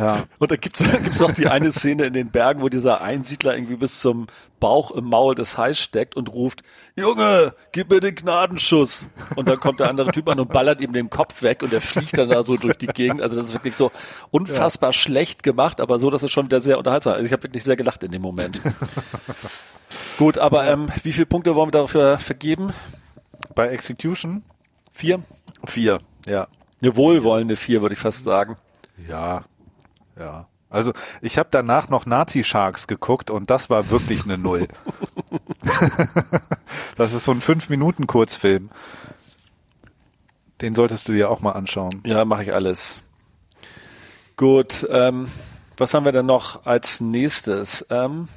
[0.01, 0.23] ja.
[0.39, 3.75] Und da gibt's gibt's auch die eine Szene in den Bergen, wo dieser Einsiedler irgendwie
[3.75, 4.27] bis zum
[4.59, 6.63] Bauch im Maul des Hais steckt und ruft,
[6.95, 9.07] Junge, gib mir den Gnadenschuss.
[9.35, 11.81] Und dann kommt der andere Typ an und ballert ihm den Kopf weg und er
[11.81, 13.21] fliegt dann da so durch die Gegend.
[13.21, 13.91] Also das ist wirklich so
[14.29, 14.93] unfassbar ja.
[14.93, 17.13] schlecht gemacht, aber so, dass es schon wieder sehr unterhaltsam.
[17.13, 18.61] Also ich habe wirklich sehr gelacht in dem Moment.
[20.17, 22.73] Gut, aber ähm, wie viele Punkte wollen wir dafür vergeben?
[23.55, 24.43] Bei Execution?
[24.93, 25.21] Vier?
[25.65, 26.47] Vier, ja.
[26.81, 28.57] Eine wohlwollende vier, würde ich fast sagen.
[29.07, 29.43] Ja,
[30.21, 30.47] ja.
[30.69, 34.67] Also ich habe danach noch Nazi Sharks geguckt und das war wirklich eine Null.
[36.95, 38.69] das ist so ein fünf Minuten Kurzfilm.
[40.61, 42.01] Den solltest du dir auch mal anschauen.
[42.05, 43.01] Ja, mache ich alles.
[44.37, 45.27] Gut, ähm,
[45.75, 47.85] was haben wir denn noch als nächstes?
[47.89, 48.29] Ähm,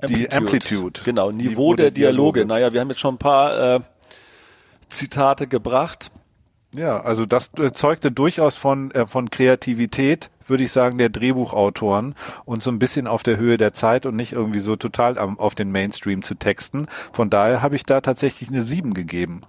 [0.00, 0.28] Amplitude.
[0.28, 1.00] Die Amplitude.
[1.04, 2.40] Genau, Niveau, Niveau der, der Dialoge.
[2.40, 2.46] Dialoge.
[2.46, 3.80] Naja, wir haben jetzt schon ein paar äh,
[4.88, 6.10] Zitate gebracht.
[6.74, 12.14] Ja, also das äh, zeugte durchaus von, äh, von Kreativität, würde ich sagen, der Drehbuchautoren
[12.44, 15.38] und so ein bisschen auf der Höhe der Zeit und nicht irgendwie so total am,
[15.38, 16.86] auf den Mainstream zu texten.
[17.12, 19.42] Von daher habe ich da tatsächlich eine 7 gegeben.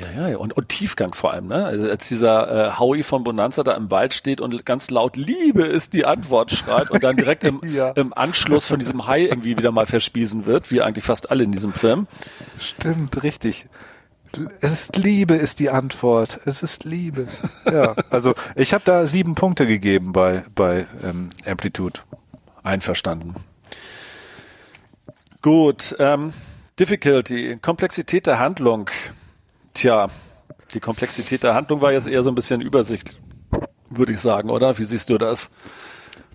[0.00, 1.64] Ja, ja, und, und Tiefgang vor allem, ne?
[1.66, 5.64] Also als dieser äh, Howie von Bonanza da im Wald steht und ganz laut Liebe
[5.64, 7.90] ist die Antwort schreit und dann direkt im, ja.
[7.90, 11.52] im Anschluss von diesem Hai irgendwie wieder mal verspiesen wird, wie eigentlich fast alle in
[11.52, 12.06] diesem Film.
[12.58, 13.66] Stimmt, richtig.
[14.60, 16.40] Es ist Liebe, ist die Antwort.
[16.44, 17.28] Es ist Liebe.
[17.70, 22.00] Ja, also ich habe da sieben Punkte gegeben bei, bei ähm, Amplitude.
[22.62, 23.34] Einverstanden.
[25.42, 26.32] Gut, ähm,
[26.78, 28.88] Difficulty, Komplexität der Handlung.
[29.74, 30.08] Tja,
[30.72, 33.20] die Komplexität der Handlung war jetzt eher so ein bisschen Übersicht,
[33.90, 34.78] würde ich sagen, oder?
[34.78, 35.50] Wie siehst du das?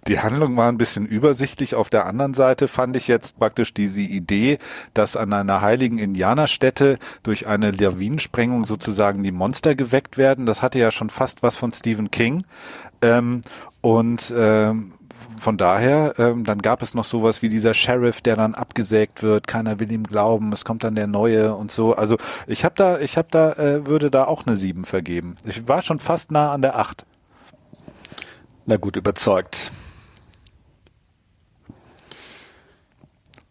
[0.08, 1.76] Die Handlung war ein bisschen übersichtlich.
[1.76, 4.58] Auf der anderen Seite fand ich jetzt praktisch diese Idee,
[4.94, 10.46] dass an einer heiligen Indianerstätte durch eine Lawinensprengung sozusagen die Monster geweckt werden.
[10.46, 12.46] Das hatte ja schon fast was von Stephen King.
[13.02, 13.42] Ähm,
[13.82, 14.94] und ähm,
[15.38, 19.48] von daher, ähm, dann gab es noch sowas wie dieser Sheriff, der dann abgesägt wird.
[19.48, 20.52] Keiner will ihm glauben.
[20.54, 21.96] Es kommt dann der neue und so.
[21.96, 22.18] Also
[22.48, 25.36] ich habe da, ich habe da, äh, würde da auch eine sieben vergeben.
[25.46, 27.06] Ich war schon fast nah an der acht.
[28.66, 29.72] Na gut, überzeugt.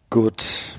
[0.09, 0.77] Gut.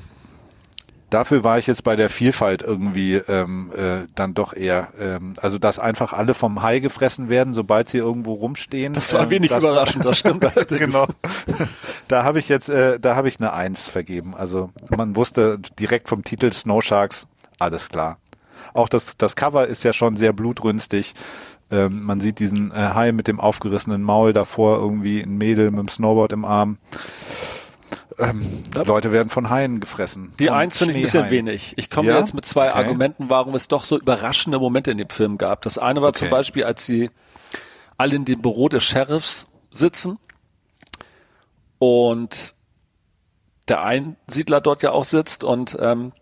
[1.11, 5.59] Dafür war ich jetzt bei der Vielfalt irgendwie ähm, äh, dann doch eher, ähm, also
[5.59, 8.93] dass einfach alle vom Hai gefressen werden, sobald sie irgendwo rumstehen.
[8.93, 10.93] Das war ähm, wenig das überraschend, das stimmt allerdings.
[10.93, 11.07] genau.
[12.09, 14.35] Da habe ich jetzt, äh, da habe ich eine Eins vergeben.
[14.35, 17.27] Also man wusste direkt vom Titel Snow Sharks,
[17.59, 18.19] alles klar.
[18.75, 21.15] Auch das, das Cover ist ja schon sehr blutrünstig.
[21.71, 25.81] Ähm, man sieht diesen äh, Hai mit dem aufgerissenen Maul davor, irgendwie ein Mädel mit
[25.81, 26.77] dem Snowboard im Arm
[28.19, 30.33] ähm, Leute werden von Haien gefressen.
[30.39, 31.75] Die eins finde ich ein bisschen wenig.
[31.77, 32.19] Ich komme ja?
[32.19, 32.79] jetzt mit zwei okay.
[32.79, 35.63] Argumenten, warum es doch so überraschende Momente in dem Film gab.
[35.63, 36.19] Das eine war okay.
[36.19, 37.11] zum Beispiel, als sie
[37.97, 40.19] alle in dem Büro des Sheriffs sitzen
[41.79, 42.55] und
[43.69, 46.13] der Einsiedler dort ja auch sitzt und ähm,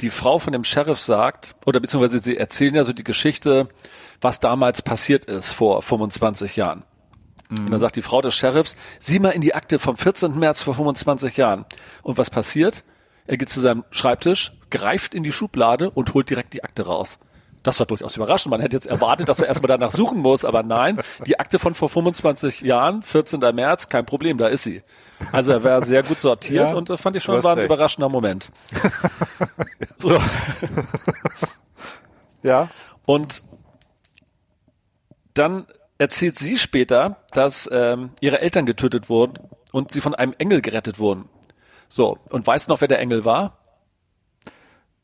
[0.00, 3.68] die Frau von dem Sheriff sagt, oder beziehungsweise sie erzählen ja so die Geschichte,
[4.20, 6.84] was damals passiert ist vor 25 Jahren.
[7.50, 7.66] Mhm.
[7.66, 10.38] Und dann sagt die Frau des Sheriffs, sieh mal in die Akte vom 14.
[10.38, 11.66] März vor 25 Jahren.
[12.02, 12.84] Und was passiert?
[13.26, 17.18] Er geht zu seinem Schreibtisch, greift in die Schublade und holt direkt die Akte raus.
[17.62, 18.50] Das war durchaus überraschend.
[18.50, 21.74] Man hätte jetzt erwartet, dass er erstmal danach suchen muss, aber nein, die Akte von
[21.74, 23.40] vor 25 Jahren, 14.
[23.54, 24.82] März, kein Problem, da ist sie.
[25.32, 27.66] Also er war sehr gut sortiert ja, und das fand ich schon war ein recht.
[27.66, 28.50] überraschender Moment.
[29.98, 30.18] so.
[32.42, 32.70] Ja.
[33.04, 33.44] Und
[35.34, 35.66] dann
[36.00, 39.38] erzählt sie später, dass ähm, ihre Eltern getötet wurden
[39.70, 41.28] und sie von einem Engel gerettet wurden.
[41.88, 43.58] So, und weißt du noch, wer der Engel war?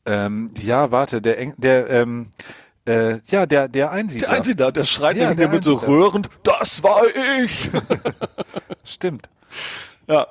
[0.07, 2.31] Ähm, ja, warte, der Engel, der, ähm,
[2.87, 4.27] äh, ja, der, der Einsiedler.
[4.27, 7.03] Der Einsiedler, der schreit ja, der mit so rührend, das war
[7.43, 7.69] ich!
[8.83, 9.29] Stimmt.
[10.07, 10.27] Ja.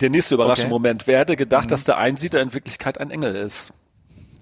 [0.00, 0.74] Der nächste überraschende okay.
[0.74, 1.06] Moment.
[1.06, 1.70] Wer hätte gedacht, mhm.
[1.70, 3.74] dass der Einsiedler in Wirklichkeit ein Engel ist?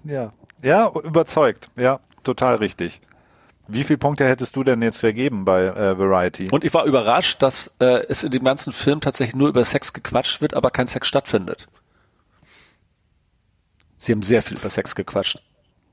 [0.05, 0.31] Ja.
[0.61, 1.69] Ja, überzeugt.
[1.75, 3.01] Ja, total richtig.
[3.71, 6.49] Wie viele Punkte hättest du denn jetzt vergeben bei äh, Variety?
[6.49, 9.93] Und ich war überrascht, dass äh, es in dem ganzen Film tatsächlich nur über Sex
[9.93, 11.67] gequatscht wird, aber kein Sex stattfindet.
[13.97, 15.39] Sie haben sehr viel über Sex gequatscht.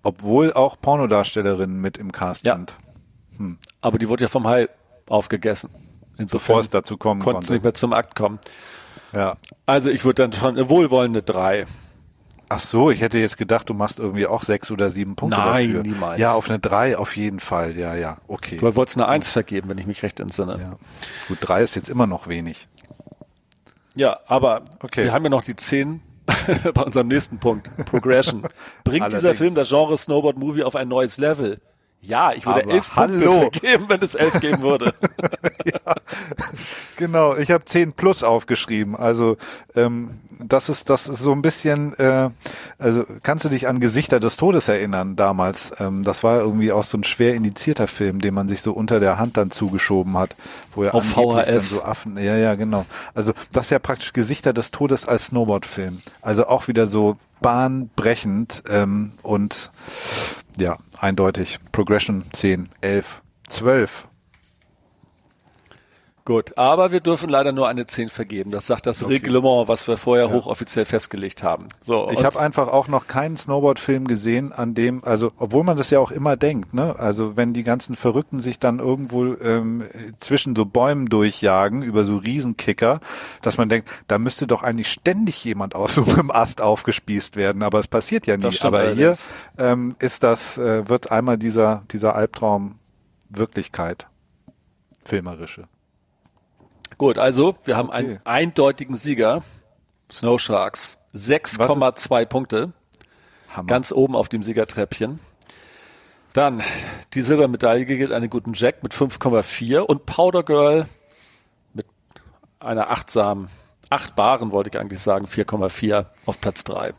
[0.03, 2.55] Obwohl auch Pornodarstellerinnen mit im Cast ja.
[2.55, 2.77] sind.
[3.37, 3.59] Hm.
[3.83, 4.69] Aber die wurde ja vom Hai
[5.09, 5.71] aufgegessen.
[6.17, 7.35] Insofern Bevor es dazu kommen konnte.
[7.41, 8.39] Konnte nicht mehr zum Akt kommen.
[9.13, 9.37] Ja.
[9.67, 11.67] Also ich würde dann schon eine wohlwollende drei.
[12.49, 15.69] Ach so, ich hätte jetzt gedacht, du machst irgendwie auch sechs oder sieben Punkte Nein,
[15.69, 15.83] dafür.
[15.83, 16.21] niemals.
[16.21, 17.77] Ja, auf eine drei auf jeden Fall.
[17.77, 18.59] Ja, ja, okay.
[18.59, 20.59] Du wolltest eine Eins vergeben, wenn ich mich recht entsinne.
[20.61, 20.77] Ja.
[21.27, 22.69] Gut, drei ist jetzt immer noch wenig.
[23.97, 25.05] Ja, aber Okay.
[25.05, 26.03] wir haben ja noch die zehn
[26.75, 27.69] bei unserem nächsten Punkt.
[27.87, 28.47] Progression.
[28.85, 29.35] Bringt dieser.
[29.35, 31.61] Film das Genre Snowboard Movie auf ein neues Level?
[32.01, 33.41] Ja, ich würde Aber elf hallo.
[33.41, 34.95] Punkte vergeben, wenn es elf geben würde.
[36.97, 38.97] Genau, ich habe 10 plus aufgeschrieben.
[38.97, 39.37] Also
[39.75, 41.93] ähm, das ist das ist so ein bisschen.
[41.99, 42.31] Äh,
[42.79, 45.73] also kannst du dich an Gesichter des Todes erinnern damals?
[45.79, 48.99] Ähm, das war irgendwie auch so ein schwer indizierter Film, den man sich so unter
[49.01, 50.37] der Hand dann zugeschoben hat,
[50.73, 51.71] wo er Auf angeblich dann VHS.
[51.71, 52.17] so Affen.
[52.19, 52.87] Ja, ja, genau.
[53.15, 56.01] Also das ist ja praktisch Gesichter des Todes als Snowboard-Film.
[56.23, 59.71] Also auch wieder so bahnbrechend ähm, und
[60.57, 64.09] ja eindeutig Progression 10, 11, 12.
[66.27, 68.51] Gut, aber wir dürfen leider nur eine 10 vergeben.
[68.51, 71.69] Das sagt das Reglement, was wir vorher hochoffiziell festgelegt haben.
[71.85, 75.91] So, Ich habe einfach auch noch keinen Snowboard-Film gesehen, an dem, also obwohl man das
[75.91, 76.99] ja auch immer denkt, ne?
[76.99, 79.85] Also wenn die ganzen Verrückten sich dann irgendwo ähm,
[80.19, 82.99] zwischen so Bäumen durchjagen über so Riesenkicker,
[83.41, 87.63] dass man denkt, da müsste doch eigentlich ständig jemand aus so einem Ast aufgespießt werden,
[87.63, 89.33] aber es passiert ja stimmt aber hier allerdings.
[89.59, 92.81] ähm, ist das, äh, wird einmal dieser dieser Albtraum
[93.29, 94.09] Wirklichkeit,
[95.05, 95.69] filmerische.
[96.99, 98.21] Gut, also wir haben einen Okay.
[98.25, 99.43] eindeutigen Sieger.
[100.11, 100.99] Snow Sharks.
[101.15, 102.73] 6,2 Punkte.
[103.55, 103.67] Hammer.
[103.67, 105.19] Ganz oben auf dem Siegertreppchen.
[106.33, 106.63] Dann
[107.15, 110.87] die Silbermedaille gilt einen guten Jack mit 5,4 und Powder Girl
[111.73, 111.87] mit
[112.61, 113.49] einer achtsamen,
[113.89, 116.93] achtbaren wollte ich eigentlich sagen, 4,4 auf Platz 3.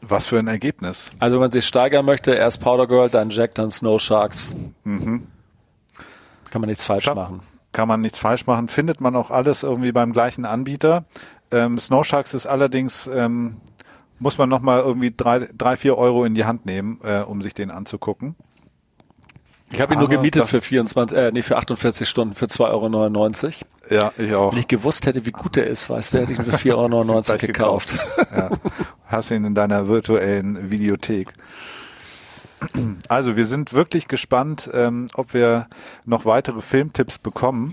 [0.00, 1.10] Was für ein Ergebnis.
[1.18, 4.54] Also wenn man sich steigern möchte, erst Powder Girl, dann Jack, dann Snow Sharks.
[4.84, 5.26] Mhm.
[6.50, 7.42] Kann man nichts falsch Scha- machen.
[7.72, 8.68] Kann man nichts falsch machen.
[8.68, 11.04] Findet man auch alles irgendwie beim gleichen Anbieter.
[11.50, 13.56] Ähm, Snow Sharks ist allerdings, ähm,
[14.18, 17.54] muss man nochmal irgendwie drei, drei, vier Euro in die Hand nehmen, äh, um sich
[17.54, 18.36] den anzugucken.
[19.72, 24.02] Ich habe ihn nur gemietet für 24, äh, nee, für 48 Stunden für 2,99 Euro.
[24.02, 24.52] Ja, ich auch.
[24.52, 26.74] Wenn ich gewusst hätte, wie gut der ist, weißt du, hätte ich ihn für 4,99
[26.76, 27.96] Euro Gleich gekauft.
[28.36, 28.50] Ja.
[29.06, 31.32] Hast ihn in deiner virtuellen Videothek.
[33.08, 35.68] Also wir sind wirklich gespannt, ähm, ob wir
[36.04, 37.72] noch weitere Filmtipps bekommen.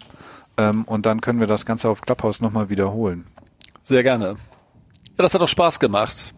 [0.57, 3.25] Ähm, und dann können wir das Ganze auf Clubhouse nochmal wiederholen.
[3.81, 4.27] Sehr gerne.
[4.29, 4.35] Ja,
[5.17, 6.33] das hat doch Spaß gemacht.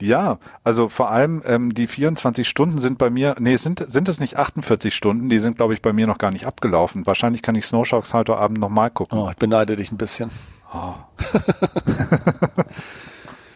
[0.00, 4.18] Ja, also vor allem ähm, die 24 Stunden sind bei mir, nee, sind, sind es
[4.18, 7.06] nicht 48 Stunden, die sind, glaube ich, bei mir noch gar nicht abgelaufen.
[7.06, 9.18] Wahrscheinlich kann ich Snow Sharks heute Abend nochmal gucken.
[9.18, 10.30] Oh, ich beneide dich ein bisschen.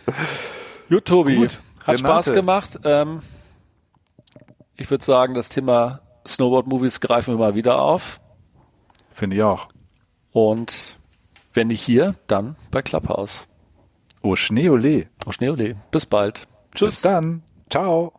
[0.90, 1.36] Gut, Tobi.
[1.36, 2.32] Gut, Hat Spaß Renate.
[2.32, 2.80] gemacht.
[2.84, 3.20] Ähm,
[4.76, 8.20] ich würde sagen, das Thema Snowboard-Movies greifen wir mal wieder auf.
[9.12, 9.68] Finde ich auch.
[10.32, 10.98] Und
[11.52, 13.46] wenn nicht hier, dann bei Clubhouse.
[14.22, 15.06] Oh, Schneeole.
[15.26, 15.76] Auf Schneeole.
[15.90, 16.48] Bis bald.
[16.74, 16.94] Tschüss.
[16.94, 17.42] Bis dann.
[17.70, 18.14] Ciao.